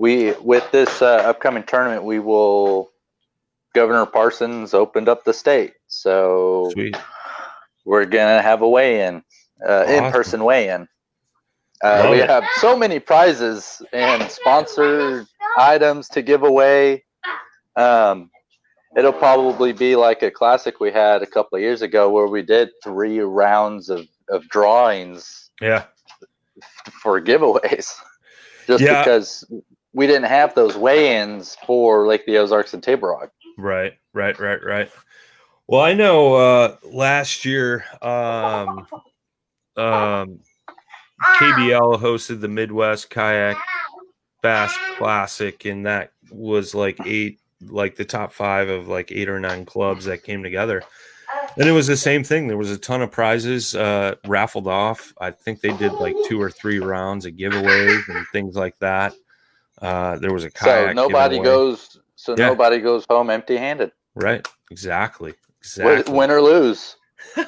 we, 0.00 0.32
with 0.40 0.68
this 0.70 1.02
uh, 1.02 1.16
upcoming 1.30 1.62
tournament, 1.64 2.04
we 2.04 2.18
will. 2.18 2.90
Governor 3.74 4.06
Parsons 4.06 4.72
opened 4.74 5.08
up 5.08 5.24
the 5.24 5.32
state, 5.34 5.74
so 5.86 6.70
Sweet. 6.72 6.96
we're 7.84 8.06
gonna 8.06 8.42
have 8.42 8.62
a 8.62 8.68
weigh-in, 8.68 9.22
uh, 9.64 9.84
Awesome. 9.84 10.04
in-person 10.06 10.44
weigh-in. 10.44 10.88
Uh, 11.84 12.08
we 12.10 12.20
it. 12.20 12.28
have 12.28 12.44
so 12.60 12.76
many 12.76 12.98
prizes 12.98 13.80
and 13.92 14.28
sponsored 14.30 15.26
items 15.56 16.08
to 16.08 16.20
give 16.22 16.42
away. 16.42 17.04
Um, 17.76 18.30
it'll 18.96 19.12
probably 19.12 19.72
be 19.72 19.94
like 19.96 20.22
a 20.22 20.30
classic 20.32 20.80
we 20.80 20.90
had 20.90 21.22
a 21.22 21.26
couple 21.26 21.56
of 21.56 21.62
years 21.62 21.82
ago, 21.82 22.10
where 22.10 22.26
we 22.26 22.42
did 22.42 22.70
three 22.82 23.20
rounds 23.20 23.88
of, 23.88 24.08
of 24.30 24.48
drawings 24.48 25.50
Yeah. 25.60 25.84
for 27.02 27.20
giveaways 27.20 27.94
just 28.66 28.82
Yeah. 28.82 29.02
because 29.04 29.44
we 29.92 30.06
didn't 30.06 30.24
have 30.24 30.54
those 30.54 30.76
weigh-ins 30.76 31.56
for 31.66 32.06
Lake 32.06 32.24
the 32.26 32.38
Ozarks 32.38 32.74
and 32.74 32.82
Table 32.82 33.08
Rock. 33.08 33.30
Right, 33.58 33.94
right, 34.12 34.38
right, 34.38 34.62
right. 34.64 34.90
Well, 35.66 35.80
I 35.80 35.94
know 35.94 36.34
uh 36.34 36.76
last 36.82 37.44
year 37.44 37.84
um 38.02 38.86
um 39.76 40.40
KBL 41.36 42.00
hosted 42.00 42.40
the 42.40 42.48
Midwest 42.48 43.10
Kayak 43.10 43.56
Bass 44.42 44.74
Classic 44.96 45.64
and 45.66 45.86
that 45.86 46.12
was 46.30 46.74
like 46.74 46.98
eight 47.06 47.38
like 47.68 47.94
the 47.94 48.04
top 48.04 48.32
5 48.32 48.68
of 48.68 48.88
like 48.88 49.12
8 49.12 49.28
or 49.28 49.38
9 49.38 49.66
clubs 49.66 50.06
that 50.06 50.24
came 50.24 50.42
together. 50.42 50.82
And 51.56 51.68
it 51.68 51.72
was 51.72 51.86
the 51.86 51.96
same 51.96 52.24
thing. 52.24 52.48
There 52.48 52.56
was 52.56 52.70
a 52.70 52.78
ton 52.78 53.02
of 53.02 53.12
prizes 53.12 53.74
uh 53.74 54.16
raffled 54.26 54.66
off. 54.66 55.12
I 55.20 55.30
think 55.30 55.60
they 55.60 55.76
did 55.76 55.92
like 55.92 56.16
two 56.26 56.40
or 56.40 56.50
three 56.50 56.80
rounds 56.80 57.26
of 57.26 57.34
giveaways 57.34 58.08
and 58.08 58.26
things 58.32 58.56
like 58.56 58.78
that. 58.80 59.12
Uh 59.80 60.16
there 60.18 60.32
was 60.32 60.44
a 60.44 60.50
kayak. 60.50 60.88
So 60.88 60.92
nobody 60.94 61.36
giveaway. 61.36 61.44
goes. 61.56 61.98
So 62.16 62.34
Yeah. 62.36 62.48
nobody 62.48 62.78
goes 62.80 63.04
home 63.08 63.30
empty-handed, 63.30 63.92
Right. 64.14 64.46
Exactly. 64.70 65.30
Win- 65.78 65.98
Exactly. 65.98 66.14
win 66.14 66.30
or 66.30 66.40
lose. 66.42 66.96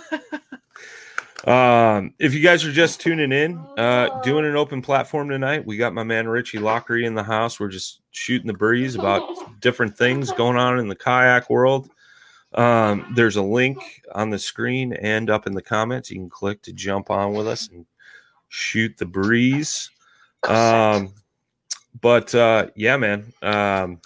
Um, 1.45 2.15
if 2.21 2.35
you 2.35 2.41
guys 2.41 2.65
are 2.65 2.71
just 2.71 3.01
tuning 3.01 3.33
in, 3.33 3.59
uh, 3.77 4.21
doing 4.23 4.45
an 4.47 4.55
open 4.55 4.81
platform 4.81 5.29
tonight, 5.29 5.67
we 5.67 5.77
got 5.77 5.93
my 5.93 6.05
man 6.05 6.27
Richy 6.27 6.61
Laughery 6.61 7.05
in 7.05 7.15
the 7.17 7.23
house. 7.25 7.59
We're 7.59 7.67
just 7.67 8.01
shooting 8.13 8.47
the 8.47 8.53
breeze 8.53 8.95
about 8.95 9.61
different 9.61 9.99
things 9.99 10.31
going 10.33 10.57
on 10.57 10.79
in 10.79 10.87
the 10.87 10.95
kayak 10.95 11.51
world. 11.51 11.91
Um, 12.55 13.13
there's 13.17 13.35
a 13.37 13.43
link 13.43 14.03
on 14.15 14.31
the 14.31 14.39
screen 14.39 14.93
and 14.93 15.31
up 15.31 15.49
in 15.49 15.53
the 15.55 15.63
comments. 15.63 16.13
You 16.13 16.19
can 16.19 16.31
click 16.31 16.63
to 16.63 16.73
jump 16.73 17.11
on 17.11 17.33
with 17.33 17.49
us 17.49 17.69
and 17.73 17.87
shoot 18.49 18.97
the 18.97 19.07
breeze. 19.07 19.91
Um, 20.47 21.13
but 22.03 22.35
uh, 22.35 22.67
yeah, 22.77 22.97
man, 22.99 23.33
um, 23.41 24.01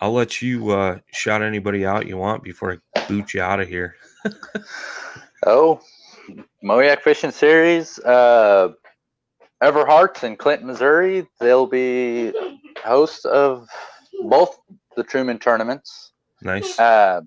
I'll 0.00 0.12
let 0.12 0.40
you 0.40 0.70
uh, 0.70 0.98
shout 1.12 1.42
anybody 1.42 1.84
out 1.84 2.06
you 2.06 2.16
want 2.16 2.44
before 2.44 2.72
I 2.96 3.00
boot 3.08 3.34
you 3.34 3.42
out 3.42 3.60
of 3.60 3.68
here. 3.68 3.96
Oh, 5.46 5.80
Moyak 6.64 7.02
Fishing 7.02 7.30
Series, 7.30 7.98
uh, 8.00 8.72
Everharts 9.62 10.24
in 10.24 10.36
Clinton, 10.36 10.66
Missouri. 10.66 11.26
They'll 11.40 11.66
be 11.66 12.32
hosts 12.84 13.24
of 13.24 13.68
both 14.24 14.58
the 14.96 15.04
Truman 15.04 15.38
tournaments. 15.38 16.12
Nice. 16.42 16.78
Uh, 16.78 17.22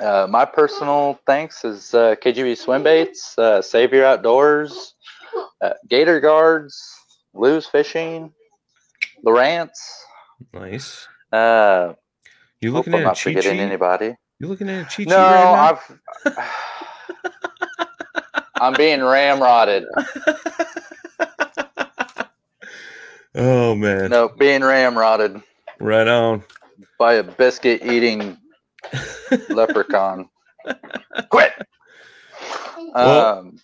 uh, 0.00 0.26
my 0.30 0.44
personal 0.44 1.18
thanks 1.26 1.64
is 1.64 1.92
uh, 1.92 2.14
KGB 2.22 2.56
Swim 2.56 2.82
Baits, 2.82 3.36
uh, 3.38 3.60
Savior 3.60 4.04
Outdoors, 4.04 4.94
uh, 5.60 5.74
Gator 5.88 6.20
Guards, 6.20 7.01
Lew's 7.34 7.66
Fishing, 7.66 8.32
Lawrence. 9.24 9.80
Nice. 10.52 11.06
Uh, 11.32 11.94
You 12.60 12.72
looking 12.72 12.94
I'm 12.94 13.00
at 13.00 13.02
a 13.02 13.06
not 13.06 13.18
forgetting 13.18 13.58
anybody. 13.60 14.16
You 14.38 14.48
looking 14.48 14.68
at 14.68 14.86
a 14.86 14.88
cheat 14.90 15.08
No, 15.08 15.16
right 15.16 15.78
I've. 16.26 16.36
I'm 18.60 18.74
being 18.74 19.00
ramrodded. 19.00 19.84
Oh 23.34 23.74
man. 23.74 24.10
No, 24.10 24.28
being 24.28 24.60
ramrodded 24.60 25.42
Right 25.80 26.06
on. 26.06 26.42
by 26.98 27.14
a 27.14 27.22
biscuit 27.22 27.82
eating 27.82 28.36
leprechaun. 29.48 30.28
Quit. 31.30 31.52
Well- 32.94 33.38
Um, 33.38 33.58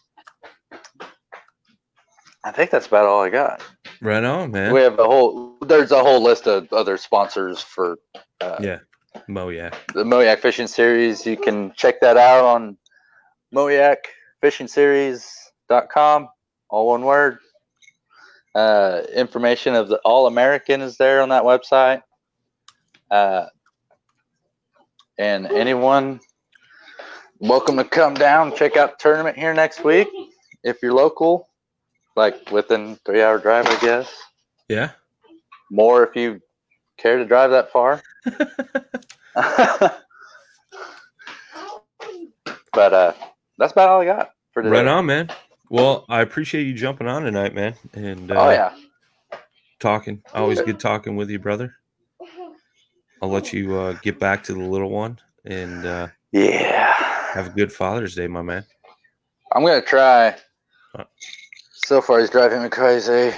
I 2.48 2.52
think 2.52 2.70
that's 2.70 2.86
about 2.86 3.04
all 3.04 3.22
I 3.22 3.28
got. 3.28 3.62
Right 4.00 4.24
on, 4.24 4.52
man. 4.52 4.72
We 4.72 4.80
have 4.80 4.98
a 4.98 5.04
whole. 5.04 5.58
There's 5.66 5.92
a 5.92 6.02
whole 6.02 6.22
list 6.22 6.46
of 6.46 6.72
other 6.72 6.96
sponsors 6.96 7.60
for 7.60 7.98
uh, 8.40 8.56
yeah. 8.58 8.78
Mo, 9.26 9.50
yeah. 9.50 9.68
the 9.92 10.04
Moyak 10.04 10.38
Fishing 10.38 10.66
Series. 10.66 11.26
You 11.26 11.36
can 11.36 11.74
check 11.74 12.00
that 12.00 12.16
out 12.16 12.42
on 12.44 12.78
moyakfishingseries.com, 13.54 16.28
all 16.70 16.86
one 16.86 17.02
word. 17.02 17.40
Uh, 18.54 19.02
information 19.14 19.74
of 19.74 19.88
the 19.88 19.98
All 19.98 20.26
American 20.26 20.80
is 20.80 20.96
there 20.96 21.20
on 21.20 21.28
that 21.28 21.42
website. 21.42 22.02
Uh, 23.10 23.44
and 25.18 25.48
anyone 25.48 26.18
welcome 27.40 27.76
to 27.76 27.84
come 27.84 28.14
down 28.14 28.54
check 28.54 28.76
out 28.76 28.98
the 28.98 29.02
tournament 29.02 29.36
here 29.36 29.54
next 29.54 29.84
week 29.84 30.08
if 30.62 30.82
you're 30.82 30.92
local, 30.92 31.47
like 32.18 32.50
within 32.50 32.98
three 33.06 33.22
hour 33.22 33.38
drive, 33.38 33.66
I 33.66 33.78
guess. 33.80 34.12
Yeah. 34.68 34.90
More 35.70 36.04
if 36.06 36.14
you 36.16 36.40
care 36.98 37.16
to 37.18 37.24
drive 37.24 37.50
that 37.52 37.72
far. 37.72 38.02
but 42.72 42.92
uh, 42.92 43.12
that's 43.56 43.72
about 43.72 43.88
all 43.88 44.00
I 44.02 44.04
got 44.04 44.32
for 44.52 44.62
today. 44.62 44.74
Right 44.74 44.86
on, 44.86 45.06
man. 45.06 45.30
Well, 45.70 46.04
I 46.08 46.20
appreciate 46.22 46.66
you 46.66 46.74
jumping 46.74 47.06
on 47.06 47.22
tonight, 47.22 47.54
man. 47.54 47.74
And 47.94 48.30
uh, 48.30 48.34
Oh 48.36 48.50
yeah. 48.50 48.74
talking. 49.80 50.22
Always 50.34 50.60
good 50.60 50.80
talking 50.80 51.16
with 51.16 51.30
you, 51.30 51.38
brother. 51.38 51.74
I'll 53.22 53.30
let 53.30 53.52
you 53.52 53.76
uh, 53.76 53.94
get 54.02 54.18
back 54.18 54.44
to 54.44 54.54
the 54.54 54.60
little 54.60 54.90
one 54.90 55.18
and 55.44 55.84
uh, 55.84 56.08
Yeah. 56.32 56.94
have 57.34 57.46
a 57.46 57.50
good 57.50 57.72
Father's 57.72 58.14
Day, 58.14 58.26
my 58.28 58.42
man. 58.42 58.64
I'm 59.52 59.62
gonna 59.64 59.82
try. 59.82 60.36
Uh. 60.96 61.04
So 61.88 62.02
far, 62.02 62.20
he's 62.20 62.28
driving 62.28 62.62
me 62.62 62.68
crazy. 62.68 63.32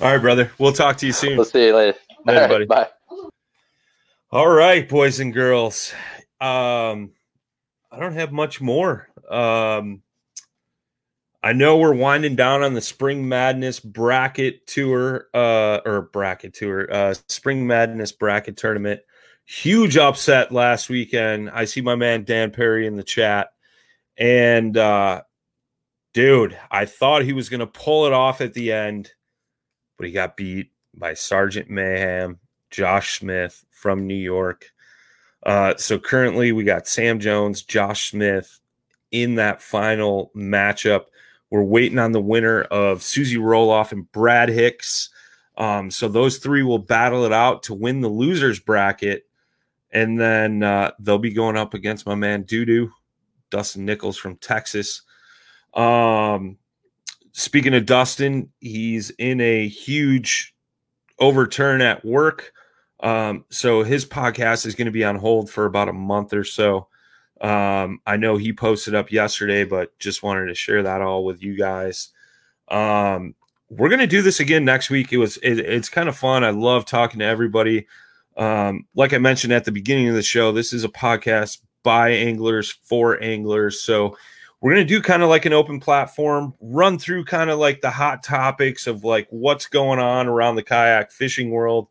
All 0.00 0.10
right, 0.10 0.16
brother. 0.16 0.50
We'll 0.56 0.72
talk 0.72 0.96
to 0.96 1.06
you 1.06 1.12
soon. 1.12 1.36
We'll 1.36 1.44
see 1.44 1.66
you 1.66 1.76
later. 1.76 1.98
Later, 2.24 2.40
All 2.40 2.48
right, 2.48 2.48
buddy. 2.48 2.64
Bye. 2.64 2.88
All 4.30 4.48
right, 4.48 4.88
boys 4.88 5.20
and 5.20 5.30
girls. 5.30 5.92
Um, 6.40 7.10
I 7.90 7.98
don't 8.00 8.14
have 8.14 8.32
much 8.32 8.62
more. 8.62 9.10
Um, 9.30 10.00
I 11.42 11.52
know 11.52 11.76
we're 11.76 11.92
winding 11.92 12.34
down 12.34 12.62
on 12.62 12.72
the 12.72 12.80
Spring 12.80 13.28
Madness 13.28 13.78
bracket 13.78 14.66
tour, 14.66 15.26
uh, 15.34 15.80
or 15.84 16.08
bracket 16.14 16.54
tour, 16.54 16.90
uh, 16.90 17.12
Spring 17.28 17.66
Madness 17.66 18.12
bracket 18.12 18.56
tournament. 18.56 19.02
Huge 19.44 19.98
upset 19.98 20.50
last 20.50 20.88
weekend. 20.88 21.50
I 21.50 21.66
see 21.66 21.82
my 21.82 21.94
man 21.94 22.24
Dan 22.24 22.52
Perry 22.52 22.86
in 22.86 22.96
the 22.96 23.02
chat, 23.02 23.48
and 24.16 24.78
uh, 24.78 25.20
dude, 26.12 26.58
I 26.70 26.84
thought 26.84 27.22
he 27.22 27.32
was 27.32 27.48
going 27.48 27.60
to 27.60 27.66
pull 27.66 28.06
it 28.06 28.12
off 28.12 28.40
at 28.40 28.54
the 28.54 28.72
end, 28.72 29.12
but 29.96 30.06
he 30.06 30.12
got 30.12 30.36
beat 30.36 30.72
by 30.94 31.14
Sergeant 31.14 31.70
Mayhem, 31.70 32.38
Josh 32.70 33.18
Smith 33.18 33.64
from 33.70 34.06
New 34.06 34.14
York. 34.14 34.72
Uh, 35.44 35.74
so 35.76 35.98
currently 35.98 36.52
we 36.52 36.64
got 36.64 36.86
Sam 36.86 37.18
Jones, 37.18 37.62
Josh 37.62 38.10
Smith 38.10 38.60
in 39.10 39.36
that 39.36 39.60
final 39.60 40.30
matchup. 40.36 41.06
We're 41.50 41.62
waiting 41.62 41.98
on 41.98 42.12
the 42.12 42.20
winner 42.20 42.62
of 42.62 43.02
Susie 43.02 43.36
Roloff 43.36 43.92
and 43.92 44.10
Brad 44.12 44.48
Hicks. 44.48 45.10
Um, 45.58 45.90
so 45.90 46.08
those 46.08 46.38
three 46.38 46.62
will 46.62 46.78
battle 46.78 47.24
it 47.24 47.32
out 47.32 47.64
to 47.64 47.74
win 47.74 48.00
the 48.00 48.08
losers 48.08 48.58
bracket. 48.58 49.26
And 49.90 50.18
then 50.18 50.62
uh, 50.62 50.92
they'll 50.98 51.18
be 51.18 51.34
going 51.34 51.58
up 51.58 51.74
against 51.74 52.06
my 52.06 52.14
man 52.14 52.44
Dudu, 52.44 52.90
Dustin 53.50 53.84
Nichols 53.84 54.16
from 54.16 54.36
Texas. 54.36 55.02
Um, 55.74 56.58
speaking 57.32 57.74
of 57.74 57.86
Dustin, 57.86 58.50
he's 58.60 59.10
in 59.10 59.40
a 59.40 59.66
huge 59.68 60.54
overturn 61.18 61.80
at 61.80 62.04
work. 62.04 62.52
Um, 63.00 63.44
so 63.50 63.82
his 63.82 64.06
podcast 64.06 64.66
is 64.66 64.74
going 64.74 64.86
to 64.86 64.92
be 64.92 65.04
on 65.04 65.16
hold 65.16 65.50
for 65.50 65.64
about 65.64 65.88
a 65.88 65.92
month 65.92 66.32
or 66.32 66.44
so. 66.44 66.88
Um, 67.40 68.00
I 68.06 68.16
know 68.16 68.36
he 68.36 68.52
posted 68.52 68.94
up 68.94 69.10
yesterday, 69.10 69.64
but 69.64 69.98
just 69.98 70.22
wanted 70.22 70.46
to 70.46 70.54
share 70.54 70.82
that 70.84 71.02
all 71.02 71.24
with 71.24 71.42
you 71.42 71.56
guys. 71.56 72.10
Um, 72.68 73.34
we're 73.68 73.88
going 73.88 73.98
to 74.00 74.06
do 74.06 74.22
this 74.22 74.38
again 74.38 74.64
next 74.64 74.90
week. 74.90 75.12
It 75.12 75.16
was 75.16 75.38
it, 75.38 75.58
it's 75.58 75.88
kind 75.88 76.08
of 76.08 76.16
fun. 76.16 76.44
I 76.44 76.50
love 76.50 76.84
talking 76.84 77.18
to 77.18 77.24
everybody. 77.24 77.86
Um, 78.36 78.86
like 78.94 79.12
I 79.12 79.18
mentioned 79.18 79.52
at 79.52 79.64
the 79.64 79.72
beginning 79.72 80.08
of 80.08 80.14
the 80.14 80.22
show, 80.22 80.52
this 80.52 80.72
is 80.72 80.84
a 80.84 80.88
podcast 80.88 81.58
by 81.82 82.10
anglers 82.10 82.70
for 82.70 83.20
anglers. 83.22 83.80
So 83.80 84.16
we're 84.62 84.74
going 84.74 84.86
to 84.86 84.94
do 84.94 85.02
kind 85.02 85.24
of 85.24 85.28
like 85.28 85.44
an 85.44 85.52
open 85.52 85.80
platform, 85.80 86.54
run 86.60 86.96
through 86.96 87.24
kind 87.24 87.50
of 87.50 87.58
like 87.58 87.80
the 87.80 87.90
hot 87.90 88.22
topics 88.22 88.86
of 88.86 89.02
like 89.02 89.26
what's 89.30 89.66
going 89.66 89.98
on 89.98 90.28
around 90.28 90.54
the 90.54 90.62
kayak 90.62 91.10
fishing 91.10 91.50
world 91.50 91.88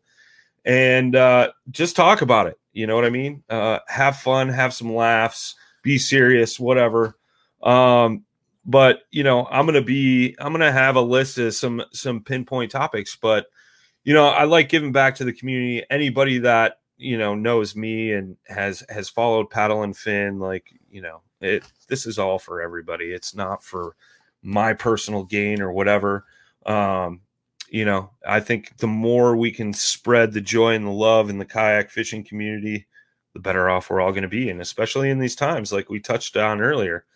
and 0.64 1.14
uh, 1.14 1.52
just 1.70 1.94
talk 1.94 2.22
about 2.22 2.46
it. 2.46 2.58
You 2.72 2.86
know 2.86 2.94
what 2.94 3.04
I 3.04 3.10
mean? 3.10 3.42
Uh, 3.50 3.80
have 3.88 4.16
fun, 4.16 4.48
have 4.48 4.72
some 4.72 4.94
laughs, 4.94 5.54
be 5.82 5.98
serious, 5.98 6.58
whatever. 6.58 7.18
Um, 7.62 8.24
but 8.64 9.02
you 9.10 9.22
know, 9.22 9.46
I'm 9.50 9.66
gonna 9.66 9.82
be, 9.82 10.34
I'm 10.38 10.52
gonna 10.52 10.72
have 10.72 10.96
a 10.96 11.00
list 11.02 11.36
of 11.36 11.54
some 11.54 11.82
some 11.92 12.22
pinpoint 12.22 12.70
topics. 12.70 13.16
But 13.20 13.46
you 14.04 14.14
know, 14.14 14.28
I 14.28 14.44
like 14.44 14.70
giving 14.70 14.92
back 14.92 15.16
to 15.16 15.24
the 15.24 15.32
community. 15.32 15.84
Anybody 15.90 16.38
that 16.38 16.78
you 16.96 17.18
know 17.18 17.34
knows 17.34 17.76
me 17.76 18.12
and 18.12 18.36
has 18.46 18.82
has 18.88 19.10
followed 19.10 19.50
paddle 19.50 19.82
and 19.82 19.96
fin, 19.96 20.38
like 20.38 20.64
you 20.88 21.02
know, 21.02 21.20
it. 21.44 21.64
This 21.88 22.06
is 22.06 22.18
all 22.18 22.38
for 22.38 22.62
everybody. 22.62 23.12
It's 23.12 23.34
not 23.34 23.62
for 23.64 23.96
my 24.42 24.72
personal 24.74 25.24
gain 25.24 25.60
or 25.60 25.72
whatever. 25.72 26.24
Um, 26.66 27.20
you 27.68 27.84
know, 27.84 28.10
I 28.26 28.40
think 28.40 28.76
the 28.76 28.86
more 28.86 29.34
we 29.34 29.50
can 29.50 29.72
spread 29.72 30.32
the 30.32 30.40
joy 30.40 30.74
and 30.74 30.86
the 30.86 30.90
love 30.90 31.30
in 31.30 31.38
the 31.38 31.44
kayak 31.44 31.90
fishing 31.90 32.22
community, 32.22 32.86
the 33.32 33.40
better 33.40 33.70
off 33.70 33.88
we're 33.88 34.00
all 34.00 34.12
going 34.12 34.22
to 34.22 34.28
be. 34.28 34.50
And 34.50 34.60
especially 34.60 35.08
in 35.08 35.18
these 35.18 35.36
times, 35.36 35.72
like 35.72 35.88
we 35.88 35.98
touched 35.98 36.36
on 36.36 36.60
earlier, 36.60 37.06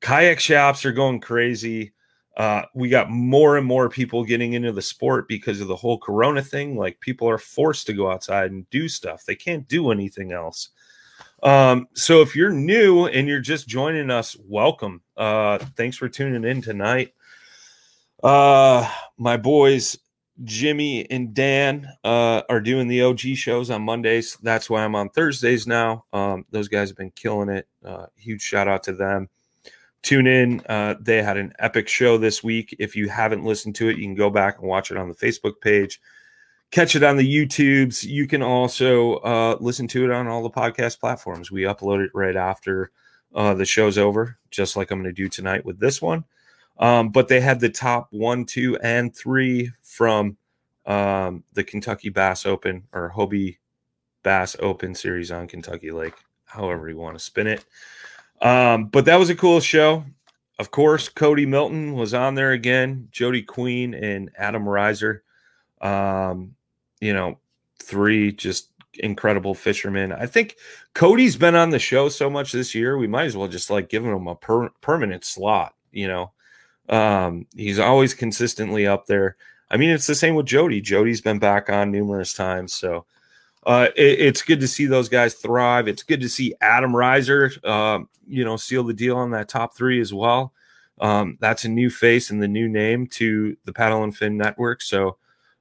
kayak 0.00 0.40
shops 0.40 0.84
are 0.84 0.92
going 0.92 1.20
crazy. 1.20 1.92
Uh, 2.36 2.62
we 2.74 2.88
got 2.88 3.10
more 3.10 3.56
and 3.56 3.66
more 3.66 3.88
people 3.88 4.24
getting 4.24 4.54
into 4.54 4.72
the 4.72 4.82
sport 4.82 5.28
because 5.28 5.60
of 5.60 5.68
the 5.68 5.76
whole 5.76 5.98
corona 5.98 6.42
thing. 6.42 6.76
Like 6.76 7.00
people 7.00 7.28
are 7.28 7.38
forced 7.38 7.86
to 7.86 7.94
go 7.94 8.10
outside 8.10 8.50
and 8.50 8.68
do 8.70 8.88
stuff, 8.88 9.24
they 9.24 9.36
can't 9.36 9.68
do 9.68 9.90
anything 9.90 10.32
else. 10.32 10.70
Um, 11.42 11.88
so 11.94 12.22
if 12.22 12.34
you're 12.34 12.50
new 12.50 13.06
and 13.06 13.28
you're 13.28 13.40
just 13.40 13.68
joining 13.68 14.10
us, 14.10 14.36
welcome. 14.44 15.02
Uh, 15.16 15.58
thanks 15.76 15.96
for 15.96 16.08
tuning 16.08 16.44
in 16.44 16.62
tonight 16.62 17.12
uh 18.22 18.90
my 19.18 19.36
boys 19.36 19.98
Jimmy 20.44 21.10
and 21.10 21.32
Dan 21.32 21.88
uh, 22.04 22.42
are 22.48 22.60
doing 22.60 22.88
the 22.88 23.02
OG 23.02 23.20
shows 23.36 23.70
on 23.70 23.82
Mondays. 23.82 24.36
That's 24.42 24.68
why 24.68 24.84
I'm 24.84 24.94
on 24.94 25.08
Thursdays 25.08 25.66
now. 25.66 26.04
Um, 26.12 26.44
those 26.50 26.68
guys 26.68 26.90
have 26.90 26.96
been 26.96 27.12
killing 27.12 27.48
it. 27.48 27.66
Uh, 27.84 28.06
huge 28.16 28.42
shout 28.42 28.68
out 28.68 28.82
to 28.82 28.92
them. 28.92 29.28
Tune 30.02 30.26
in. 30.26 30.60
Uh, 30.68 30.94
they 31.00 31.22
had 31.22 31.38
an 31.38 31.54
epic 31.58 31.88
show 31.88 32.18
this 32.18 32.44
week. 32.44 32.76
If 32.78 32.94
you 32.94 33.08
haven't 33.08 33.44
listened 33.44 33.76
to 33.76 33.88
it, 33.88 33.96
you 33.96 34.04
can 34.04 34.14
go 34.14 34.28
back 34.28 34.58
and 34.58 34.68
watch 34.68 34.90
it 34.90 34.98
on 34.98 35.08
the 35.08 35.14
Facebook 35.14 35.60
page. 35.62 36.00
Catch 36.70 36.96
it 36.96 37.02
on 37.02 37.16
the 37.16 37.46
YouTubes. 37.46 38.04
You 38.04 38.26
can 38.26 38.42
also 38.42 39.14
uh, 39.16 39.56
listen 39.60 39.86
to 39.88 40.04
it 40.04 40.10
on 40.10 40.26
all 40.26 40.42
the 40.42 40.50
podcast 40.50 41.00
platforms. 41.00 41.50
We 41.50 41.62
upload 41.62 42.04
it 42.04 42.10
right 42.12 42.36
after 42.36 42.90
uh, 43.34 43.54
the 43.54 43.64
show's 43.64 43.98
over, 43.98 44.38
just 44.50 44.76
like 44.76 44.90
I'm 44.90 45.00
going 45.00 45.14
to 45.14 45.22
do 45.22 45.28
tonight 45.28 45.64
with 45.64 45.78
this 45.78 46.02
one. 46.02 46.24
Um, 46.78 47.10
but 47.10 47.28
they 47.28 47.40
had 47.40 47.60
the 47.60 47.70
top 47.70 48.08
one, 48.10 48.44
two, 48.44 48.76
and 48.82 49.14
three 49.14 49.70
from 49.82 50.36
um, 50.84 51.44
the 51.52 51.64
Kentucky 51.64 52.10
Bass 52.10 52.44
Open 52.44 52.84
or 52.92 53.12
Hobie 53.14 53.58
Bass 54.22 54.56
Open 54.58 54.94
series 54.94 55.30
on 55.30 55.46
Kentucky 55.46 55.92
Lake, 55.92 56.14
however 56.44 56.88
you 56.88 56.96
want 56.96 57.16
to 57.16 57.24
spin 57.24 57.46
it. 57.46 57.64
Um, 58.42 58.86
but 58.86 59.04
that 59.06 59.18
was 59.18 59.30
a 59.30 59.36
cool 59.36 59.60
show. 59.60 60.04
Of 60.58 60.70
course, 60.70 61.08
Cody 61.08 61.46
Milton 61.46 61.92
was 61.92 62.12
on 62.12 62.34
there 62.34 62.52
again, 62.52 63.08
Jody 63.10 63.42
Queen 63.42 63.94
and 63.94 64.30
Adam 64.36 64.64
Reiser. 64.64 65.20
Um, 65.80 66.55
you 67.00 67.12
know, 67.12 67.38
three 67.82 68.32
just 68.32 68.70
incredible 68.98 69.54
fishermen. 69.54 70.12
I 70.12 70.26
think 70.26 70.56
Cody's 70.94 71.36
been 71.36 71.54
on 71.54 71.70
the 71.70 71.78
show 71.78 72.08
so 72.08 72.30
much 72.30 72.52
this 72.52 72.74
year, 72.74 72.96
we 72.96 73.06
might 73.06 73.26
as 73.26 73.36
well 73.36 73.48
just 73.48 73.70
like 73.70 73.88
give 73.88 74.04
him 74.04 74.26
a 74.26 74.34
per- 74.34 74.70
permanent 74.80 75.24
slot, 75.24 75.74
you 75.92 76.08
know. 76.08 76.32
Um, 76.88 77.46
he's 77.54 77.78
always 77.78 78.14
consistently 78.14 78.86
up 78.86 79.06
there. 79.06 79.36
I 79.70 79.76
mean, 79.76 79.90
it's 79.90 80.06
the 80.06 80.14
same 80.14 80.34
with 80.36 80.46
Jody. 80.46 80.80
Jody's 80.80 81.20
been 81.20 81.38
back 81.38 81.68
on 81.68 81.90
numerous 81.90 82.32
times, 82.32 82.72
so 82.74 83.04
uh, 83.66 83.88
it, 83.96 84.20
it's 84.20 84.42
good 84.42 84.60
to 84.60 84.68
see 84.68 84.86
those 84.86 85.08
guys 85.08 85.34
thrive. 85.34 85.88
It's 85.88 86.04
good 86.04 86.20
to 86.20 86.28
see 86.28 86.54
Adam 86.60 86.94
Riser, 86.94 87.50
uh, 87.64 87.98
you 88.26 88.44
know, 88.44 88.56
seal 88.56 88.84
the 88.84 88.94
deal 88.94 89.16
on 89.16 89.32
that 89.32 89.48
top 89.48 89.76
three 89.76 90.00
as 90.00 90.14
well. 90.14 90.52
Um, 91.00 91.36
that's 91.40 91.64
a 91.64 91.68
new 91.68 91.90
face 91.90 92.30
and 92.30 92.40
the 92.40 92.48
new 92.48 92.68
name 92.68 93.06
to 93.08 93.56
the 93.64 93.72
Paddle 93.72 94.04
and 94.04 94.16
Fin 94.16 94.36
Network. 94.36 94.80
So, 94.80 95.18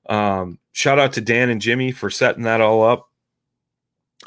um, 0.08 0.60
shout 0.76 1.00
out 1.00 1.14
to 1.14 1.22
Dan 1.22 1.50
and 1.50 1.62
Jimmy 1.62 1.92
for 1.92 2.10
setting 2.10 2.44
that 2.44 2.60
all 2.60 2.84
up. 2.84 3.10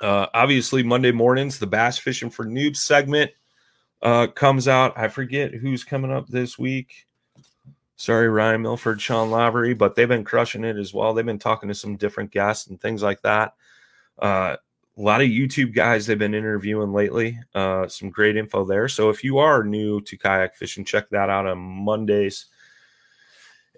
Uh, 0.01 0.27
obviously, 0.33 0.83
Monday 0.83 1.13
mornings, 1.13 1.59
the 1.59 1.67
Bass 1.67 1.99
Fishing 1.99 2.31
for 2.31 2.47
Noobs 2.47 2.79
segment 2.79 3.31
uh, 4.01 4.29
comes 4.29 4.67
out. 4.67 4.97
I 4.97 5.09
forget 5.09 5.53
who's 5.53 5.85
coming 5.85 6.11
up 6.11 6.27
this 6.29 6.59
week. 6.59 7.07
Sorry, 7.97 8.29
Ryan 8.29 8.63
Milford, 8.63 9.01
Sean 9.01 9.31
Lavery, 9.31 9.75
but 9.75 9.95
they've 9.95 10.09
been 10.09 10.25
crushing 10.25 10.65
it 10.65 10.77
as 10.77 10.95
well. 10.95 11.13
They've 11.13 11.27
been 11.27 11.39
talking 11.39 11.69
to 11.69 11.75
some 11.75 11.97
different 11.97 12.31
guests 12.31 12.69
and 12.69 12.81
things 12.81 13.03
like 13.03 13.21
that. 13.23 13.55
Uh, 14.19 14.57
a 14.97 15.03
lot 15.03 15.21
of 15.21 15.29
YouTube 15.29 15.75
guys 15.75 16.07
they've 16.07 16.19
been 16.19 16.35
interviewing 16.35 16.93
lately. 16.93 17.39
Uh, 17.55 17.89
some 17.89 18.09
great 18.09 18.37
info 18.37 18.65
there. 18.65 18.89
So 18.89 19.11
if 19.11 19.23
you 19.23 19.39
are 19.39 19.65
new 19.65 20.01
to 20.03 20.17
kayak 20.17 20.57
fishing, 20.57 20.85
check 20.85 21.11
that 21.11 21.29
out 21.29 21.47
on 21.47 21.59
Mondays. 21.59 22.47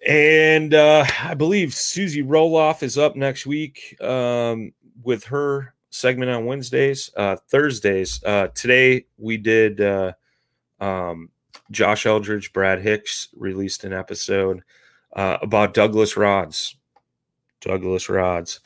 And 0.07 0.73
uh, 0.73 1.05
I 1.23 1.35
believe 1.35 1.75
Susie 1.75 2.23
Roloff 2.23 2.83
is 2.83 2.97
up 2.97 3.17
next 3.17 3.47
week 3.47 4.01
um, 4.01 4.73
with 5.03 5.25
her 5.25 5.75
segment 5.91 6.31
on 6.31 6.47
Wednesdays, 6.47 7.11
uh, 7.17 7.37
Thursdays. 7.49 8.23
Uh, 8.25 8.49
today 8.55 9.07
we 9.19 9.37
did 9.37 9.81
uh, 9.81 10.13
um, 10.81 11.29
Josh 11.71 12.07
Eldridge, 12.07 12.53
Brad 12.53 12.81
Hicks 12.81 13.29
released 13.37 13.85
an 13.85 13.93
episode 13.93 14.63
uh, 15.15 15.39
about 15.43 15.75
Douglas 15.75 16.17
rods. 16.17 16.77
Douglas 17.61 18.09
rods. 18.09 18.61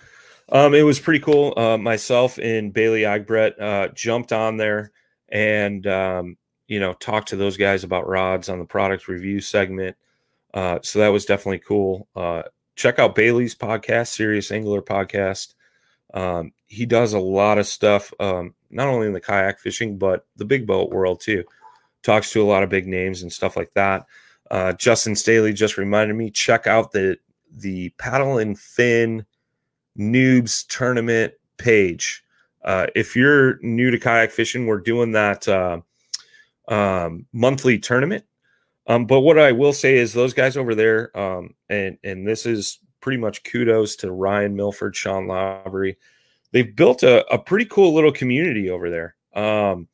Um, 0.50 0.74
it 0.74 0.82
was 0.82 1.00
pretty 1.00 1.20
cool. 1.20 1.54
Uh, 1.56 1.78
myself 1.78 2.38
and 2.38 2.72
Bailey 2.72 3.02
Agbrett 3.02 3.60
uh, 3.60 3.88
jumped 3.88 4.32
on 4.32 4.56
there 4.56 4.92
and 5.30 5.86
um, 5.86 6.36
you 6.68 6.78
know 6.78 6.92
talked 6.92 7.28
to 7.28 7.36
those 7.36 7.56
guys 7.56 7.82
about 7.82 8.06
rods 8.06 8.48
on 8.48 8.58
the 8.58 8.64
product 8.64 9.08
review 9.08 9.40
segment. 9.40 9.96
Uh, 10.54 10.78
so 10.82 11.00
that 11.00 11.08
was 11.08 11.26
definitely 11.26 11.58
cool. 11.58 12.08
Uh, 12.14 12.44
check 12.76 12.98
out 12.98 13.16
Bailey's 13.16 13.54
podcast, 13.54 14.08
Serious 14.08 14.50
Angler 14.50 14.80
podcast. 14.80 15.54
Um, 16.14 16.52
he 16.66 16.86
does 16.86 17.12
a 17.12 17.18
lot 17.18 17.58
of 17.58 17.66
stuff, 17.66 18.14
um, 18.20 18.54
not 18.70 18.88
only 18.88 19.08
in 19.08 19.12
the 19.12 19.20
kayak 19.20 19.58
fishing, 19.58 19.98
but 19.98 20.26
the 20.36 20.44
big 20.44 20.66
boat 20.66 20.90
world 20.90 21.20
too. 21.20 21.42
Talks 22.02 22.30
to 22.32 22.42
a 22.42 22.46
lot 22.46 22.62
of 22.62 22.70
big 22.70 22.86
names 22.86 23.22
and 23.22 23.32
stuff 23.32 23.56
like 23.56 23.72
that. 23.74 24.06
Uh, 24.50 24.72
Justin 24.74 25.16
Staley 25.16 25.52
just 25.52 25.76
reminded 25.76 26.14
me 26.14 26.30
check 26.30 26.66
out 26.66 26.92
the 26.92 27.18
the 27.50 27.90
paddle 27.98 28.38
and 28.38 28.58
fin 28.58 29.24
noobs 29.98 30.66
tournament 30.68 31.34
page. 31.56 32.22
Uh, 32.64 32.86
if 32.94 33.16
you're 33.16 33.58
new 33.62 33.90
to 33.90 33.98
kayak 33.98 34.30
fishing, 34.30 34.66
we're 34.66 34.80
doing 34.80 35.12
that 35.12 35.46
uh, 35.48 35.80
um, 36.68 37.26
monthly 37.32 37.78
tournament. 37.78 38.24
Um, 38.86 39.06
but 39.06 39.20
what 39.20 39.38
I 39.38 39.52
will 39.52 39.72
say 39.72 39.96
is 39.96 40.12
those 40.12 40.34
guys 40.34 40.56
over 40.56 40.74
there, 40.74 41.16
um, 41.18 41.54
and 41.68 41.96
and 42.04 42.26
this 42.26 42.46
is 42.46 42.80
pretty 43.00 43.18
much 43.18 43.44
kudos 43.44 43.96
to 43.96 44.12
Ryan 44.12 44.54
Milford, 44.56 44.96
Sean 44.96 45.26
Lavery. 45.26 45.96
They've 46.52 46.74
built 46.74 47.02
a, 47.02 47.26
a 47.32 47.38
pretty 47.38 47.64
cool 47.66 47.94
little 47.94 48.12
community 48.12 48.70
over 48.70 48.90
there. 48.90 49.16
Um, 49.34 49.88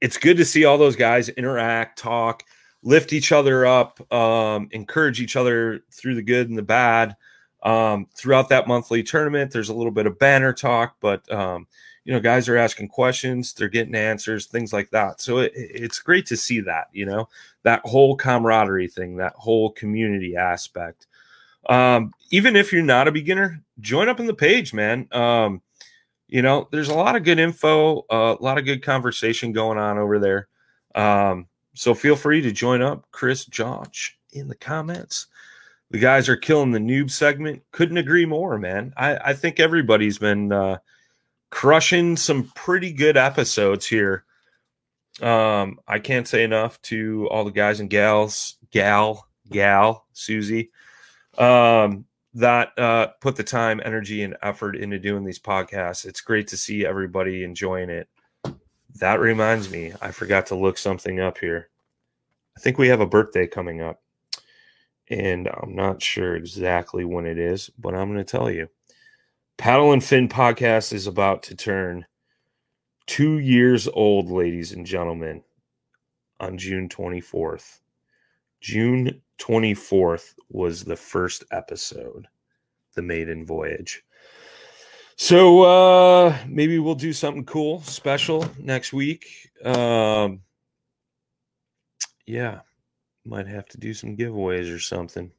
it's 0.00 0.18
good 0.18 0.36
to 0.36 0.44
see 0.44 0.64
all 0.64 0.78
those 0.78 0.96
guys 0.96 1.28
interact, 1.30 1.98
talk, 1.98 2.42
lift 2.82 3.12
each 3.12 3.32
other 3.32 3.66
up, 3.66 4.12
um, 4.12 4.68
encourage 4.72 5.20
each 5.20 5.36
other 5.36 5.80
through 5.90 6.14
the 6.14 6.22
good 6.22 6.48
and 6.48 6.58
the 6.58 6.62
bad. 6.62 7.16
Um, 7.62 8.06
throughout 8.14 8.50
that 8.50 8.68
monthly 8.68 9.02
tournament, 9.02 9.50
there's 9.50 9.70
a 9.70 9.74
little 9.74 9.90
bit 9.90 10.06
of 10.06 10.18
banner 10.18 10.52
talk, 10.52 10.96
but 11.00 11.30
um, 11.32 11.66
you 12.06 12.12
know, 12.12 12.20
guys 12.20 12.48
are 12.48 12.56
asking 12.56 12.86
questions, 12.86 13.52
they're 13.52 13.68
getting 13.68 13.96
answers, 13.96 14.46
things 14.46 14.72
like 14.72 14.88
that. 14.90 15.20
So 15.20 15.38
it, 15.38 15.52
it's 15.56 15.98
great 15.98 16.24
to 16.26 16.36
see 16.36 16.60
that, 16.60 16.86
you 16.92 17.04
know, 17.04 17.28
that 17.64 17.80
whole 17.84 18.16
camaraderie 18.16 18.86
thing, 18.86 19.16
that 19.16 19.32
whole 19.32 19.72
community 19.72 20.36
aspect. 20.36 21.08
Um, 21.68 22.14
even 22.30 22.54
if 22.54 22.72
you're 22.72 22.82
not 22.82 23.08
a 23.08 23.12
beginner, 23.12 23.60
join 23.80 24.08
up 24.08 24.20
in 24.20 24.26
the 24.26 24.34
page, 24.34 24.72
man. 24.72 25.08
Um, 25.10 25.62
you 26.28 26.42
know, 26.42 26.68
there's 26.70 26.90
a 26.90 26.94
lot 26.94 27.16
of 27.16 27.24
good 27.24 27.40
info, 27.40 28.06
uh, 28.08 28.36
a 28.38 28.42
lot 28.42 28.58
of 28.58 28.64
good 28.64 28.84
conversation 28.84 29.50
going 29.50 29.76
on 29.76 29.98
over 29.98 30.20
there. 30.20 30.46
Um, 30.94 31.48
so 31.74 31.92
feel 31.92 32.14
free 32.14 32.40
to 32.40 32.52
join 32.52 32.82
up, 32.82 33.04
Chris 33.10 33.46
Josh, 33.46 34.16
in 34.32 34.46
the 34.46 34.54
comments. 34.54 35.26
The 35.90 35.98
guys 35.98 36.28
are 36.28 36.36
killing 36.36 36.70
the 36.70 36.78
noob 36.78 37.10
segment. 37.10 37.64
Couldn't 37.72 37.96
agree 37.96 38.26
more, 38.26 38.58
man. 38.58 38.92
I, 38.96 39.16
I 39.16 39.34
think 39.34 39.58
everybody's 39.58 40.18
been 40.18 40.52
uh, 40.52 40.78
crushing 41.50 42.16
some 42.16 42.50
pretty 42.54 42.92
good 42.92 43.16
episodes 43.16 43.86
here. 43.86 44.24
Um, 45.22 45.80
I 45.88 45.98
can't 45.98 46.28
say 46.28 46.44
enough 46.44 46.80
to 46.82 47.28
all 47.30 47.44
the 47.44 47.50
guys 47.50 47.80
and 47.80 47.88
gals, 47.88 48.56
gal, 48.70 49.28
gal, 49.50 50.06
Susie, 50.12 50.70
um, 51.38 52.04
that 52.34 52.78
uh, 52.78 53.08
put 53.22 53.36
the 53.36 53.42
time, 53.42 53.80
energy, 53.82 54.22
and 54.22 54.36
effort 54.42 54.76
into 54.76 54.98
doing 54.98 55.24
these 55.24 55.38
podcasts. 55.38 56.04
It's 56.04 56.20
great 56.20 56.48
to 56.48 56.56
see 56.56 56.84
everybody 56.84 57.44
enjoying 57.44 57.88
it. 57.88 58.08
That 58.96 59.20
reminds 59.20 59.70
me, 59.70 59.92
I 60.02 60.10
forgot 60.10 60.46
to 60.46 60.54
look 60.54 60.76
something 60.76 61.20
up 61.20 61.38
here. 61.38 61.70
I 62.56 62.60
think 62.60 62.78
we 62.78 62.88
have 62.88 63.00
a 63.00 63.06
birthday 63.06 63.46
coming 63.46 63.80
up, 63.80 64.02
and 65.08 65.48
I'm 65.48 65.74
not 65.74 66.02
sure 66.02 66.36
exactly 66.36 67.04
when 67.04 67.26
it 67.26 67.38
is, 67.38 67.70
but 67.78 67.94
I'm 67.94 68.12
going 68.12 68.24
to 68.24 68.24
tell 68.24 68.50
you. 68.50 68.68
Paddle 69.58 69.92
and 69.92 70.04
Fin 70.04 70.28
podcast 70.28 70.92
is 70.92 71.06
about 71.06 71.42
to 71.44 71.54
turn 71.56 72.04
two 73.06 73.38
years 73.38 73.88
old, 73.88 74.30
ladies 74.30 74.72
and 74.72 74.84
gentlemen, 74.84 75.42
on 76.40 76.58
June 76.58 76.88
24th. 76.88 77.80
June 78.60 79.22
24th 79.38 80.34
was 80.50 80.84
the 80.84 80.96
first 80.96 81.44
episode, 81.50 82.26
The 82.94 83.02
Maiden 83.02 83.46
Voyage. 83.46 84.02
So 85.18 85.62
uh 85.62 86.36
maybe 86.46 86.78
we'll 86.78 86.94
do 86.94 87.14
something 87.14 87.46
cool, 87.46 87.80
special 87.80 88.46
next 88.58 88.92
week. 88.92 89.26
Um 89.64 90.42
yeah, 92.26 92.60
might 93.24 93.46
have 93.46 93.66
to 93.68 93.78
do 93.78 93.94
some 93.94 94.16
giveaways 94.16 94.74
or 94.74 94.78
something. 94.78 95.30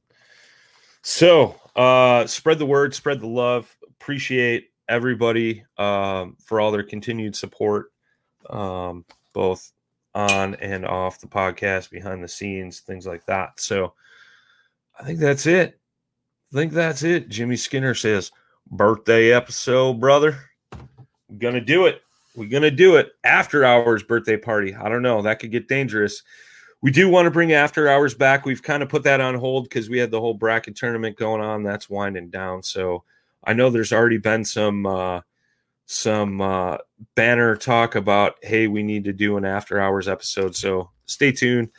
So, 1.03 1.55
uh 1.77 2.25
spread 2.27 2.59
the 2.59 2.65
word, 2.65 2.93
spread 2.93 3.21
the 3.21 3.27
love. 3.27 3.73
Appreciate 3.87 4.71
everybody 4.89 5.63
um 5.77 6.35
for 6.43 6.59
all 6.59 6.71
their 6.71 6.83
continued 6.83 7.35
support 7.35 7.91
um 8.49 9.05
both 9.33 9.71
on 10.15 10.55
and 10.55 10.85
off 10.85 11.21
the 11.21 11.27
podcast, 11.27 11.91
behind 11.91 12.23
the 12.23 12.27
scenes, 12.27 12.79
things 12.79 13.05
like 13.05 13.25
that. 13.27 13.59
So 13.59 13.93
I 14.99 15.03
think 15.03 15.19
that's 15.19 15.45
it. 15.45 15.79
I 16.51 16.55
think 16.55 16.73
that's 16.73 17.03
it. 17.03 17.29
Jimmy 17.29 17.55
Skinner 17.55 17.93
says, 17.93 18.31
birthday 18.71 19.31
episode, 19.31 19.99
brother. 19.99 20.39
We're 21.29 21.37
gonna 21.37 21.61
do 21.61 21.85
it. 21.85 22.01
We're 22.35 22.49
gonna 22.49 22.71
do 22.71 22.95
it 22.95 23.11
after 23.23 23.63
hours 23.63 24.01
birthday 24.01 24.37
party. 24.37 24.73
I 24.73 24.89
don't 24.89 25.01
know. 25.03 25.21
That 25.21 25.39
could 25.39 25.51
get 25.51 25.67
dangerous. 25.67 26.23
We 26.81 26.91
do 26.91 27.09
want 27.09 27.25
to 27.25 27.31
bring 27.31 27.53
after 27.53 27.87
hours 27.87 28.13
back. 28.13 28.45
We've 28.45 28.61
kind 28.61 28.83
of 28.83 28.89
put 28.89 29.03
that 29.03 29.21
on 29.21 29.35
hold 29.35 29.63
because 29.63 29.89
we 29.89 29.97
had 29.97 30.11
the 30.11 30.19
whole 30.19 30.33
bracket 30.33 30.75
tournament 30.75 31.17
going 31.17 31.41
on. 31.41 31.63
That's 31.63 31.89
winding 31.89 32.29
down. 32.29 32.63
So 32.63 33.03
I 33.43 33.53
know 33.53 33.69
there's 33.69 33.93
already 33.93 34.17
been 34.17 34.45
some 34.45 34.85
uh, 34.85 35.21
some 35.85 36.41
uh, 36.41 36.77
banner 37.15 37.55
talk 37.55 37.95
about 37.95 38.35
hey, 38.43 38.67
we 38.67 38.83
need 38.83 39.05
to 39.05 39.13
do 39.13 39.37
an 39.37 39.45
after 39.45 39.79
hours 39.79 40.07
episode. 40.07 40.55
So 40.55 40.91
stay 41.05 41.31
tuned. 41.31 41.69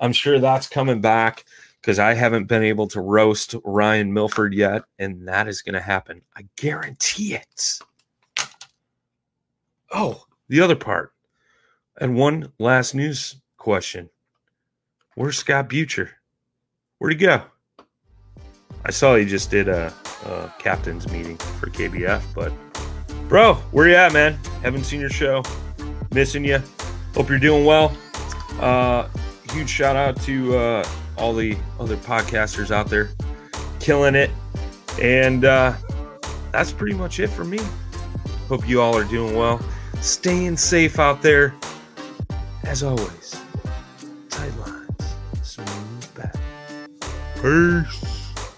I'm 0.00 0.12
sure 0.12 0.38
that's 0.38 0.68
coming 0.68 1.00
back 1.00 1.44
because 1.80 1.98
I 1.98 2.14
haven't 2.14 2.46
been 2.46 2.62
able 2.62 2.88
to 2.88 3.00
roast 3.00 3.54
Ryan 3.64 4.12
Milford 4.12 4.54
yet, 4.54 4.82
and 4.98 5.26
that 5.28 5.48
is 5.48 5.62
going 5.62 5.74
to 5.74 5.80
happen. 5.80 6.22
I 6.36 6.46
guarantee 6.56 7.34
it. 7.34 7.78
Oh, 9.92 10.24
the 10.48 10.60
other 10.60 10.76
part. 10.76 11.12
And 12.00 12.16
one 12.16 12.52
last 12.58 12.94
news 12.94 13.36
question. 13.56 14.10
Where's 15.18 15.36
Scott 15.36 15.68
Butcher? 15.68 16.12
Where'd 16.98 17.14
he 17.14 17.18
go? 17.18 17.42
I 18.84 18.92
saw 18.92 19.16
he 19.16 19.24
just 19.24 19.50
did 19.50 19.66
a, 19.66 19.92
a 20.24 20.54
captain's 20.60 21.10
meeting 21.10 21.36
for 21.58 21.70
KBF, 21.70 22.22
but 22.36 22.52
bro, 23.28 23.54
where 23.72 23.88
you 23.88 23.96
at, 23.96 24.12
man? 24.12 24.38
Haven't 24.62 24.84
seen 24.84 25.00
your 25.00 25.10
show. 25.10 25.42
Missing 26.14 26.44
you. 26.44 26.62
Hope 27.16 27.28
you're 27.28 27.40
doing 27.40 27.64
well. 27.64 27.98
Uh, 28.60 29.08
huge 29.50 29.68
shout 29.68 29.96
out 29.96 30.20
to 30.22 30.56
uh, 30.56 30.88
all 31.16 31.34
the 31.34 31.56
other 31.80 31.96
podcasters 31.96 32.70
out 32.70 32.88
there 32.88 33.10
killing 33.80 34.14
it. 34.14 34.30
And 35.02 35.44
uh, 35.44 35.74
that's 36.52 36.70
pretty 36.70 36.94
much 36.94 37.18
it 37.18 37.26
for 37.26 37.44
me. 37.44 37.58
Hope 38.46 38.68
you 38.68 38.80
all 38.80 38.96
are 38.96 39.02
doing 39.02 39.34
well. 39.34 39.60
Staying 40.00 40.58
safe 40.58 41.00
out 41.00 41.22
there. 41.22 41.56
As 42.62 42.84
always, 42.84 43.37
Peace. 47.40 48.17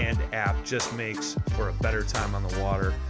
and 0.00 0.18
app 0.32 0.56
just 0.64 0.94
makes 0.94 1.36
for 1.50 1.68
a 1.68 1.72
better 1.74 2.02
time 2.02 2.34
on 2.34 2.42
the 2.42 2.58
water 2.58 2.94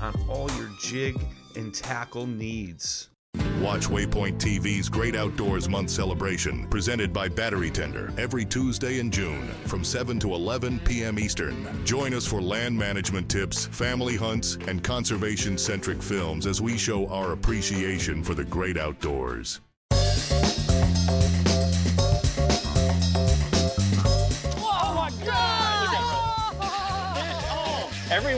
on 0.00 0.14
all 0.28 0.50
your 0.52 0.70
jig 0.80 1.20
and 1.56 1.74
tackle 1.74 2.26
needs. 2.26 3.10
Watch 3.60 3.88
Waypoint 3.88 4.38
TV's 4.38 4.88
Great 4.88 5.16
Outdoors 5.16 5.68
Month 5.68 5.90
celebration, 5.90 6.66
presented 6.68 7.12
by 7.12 7.28
Battery 7.28 7.70
Tender, 7.70 8.12
every 8.16 8.44
Tuesday 8.44 9.00
in 9.00 9.10
June 9.10 9.48
from 9.66 9.84
7 9.84 10.18
to 10.20 10.34
11 10.34 10.80
p.m. 10.80 11.18
Eastern. 11.18 11.84
Join 11.84 12.14
us 12.14 12.26
for 12.26 12.40
land 12.40 12.76
management 12.76 13.28
tips, 13.28 13.66
family 13.66 14.16
hunts, 14.16 14.56
and 14.66 14.82
conservation 14.82 15.58
centric 15.58 16.02
films 16.02 16.46
as 16.46 16.60
we 16.60 16.78
show 16.78 17.06
our 17.08 17.32
appreciation 17.32 18.22
for 18.22 18.34
the 18.34 18.44
great 18.44 18.78
outdoors. 18.78 19.60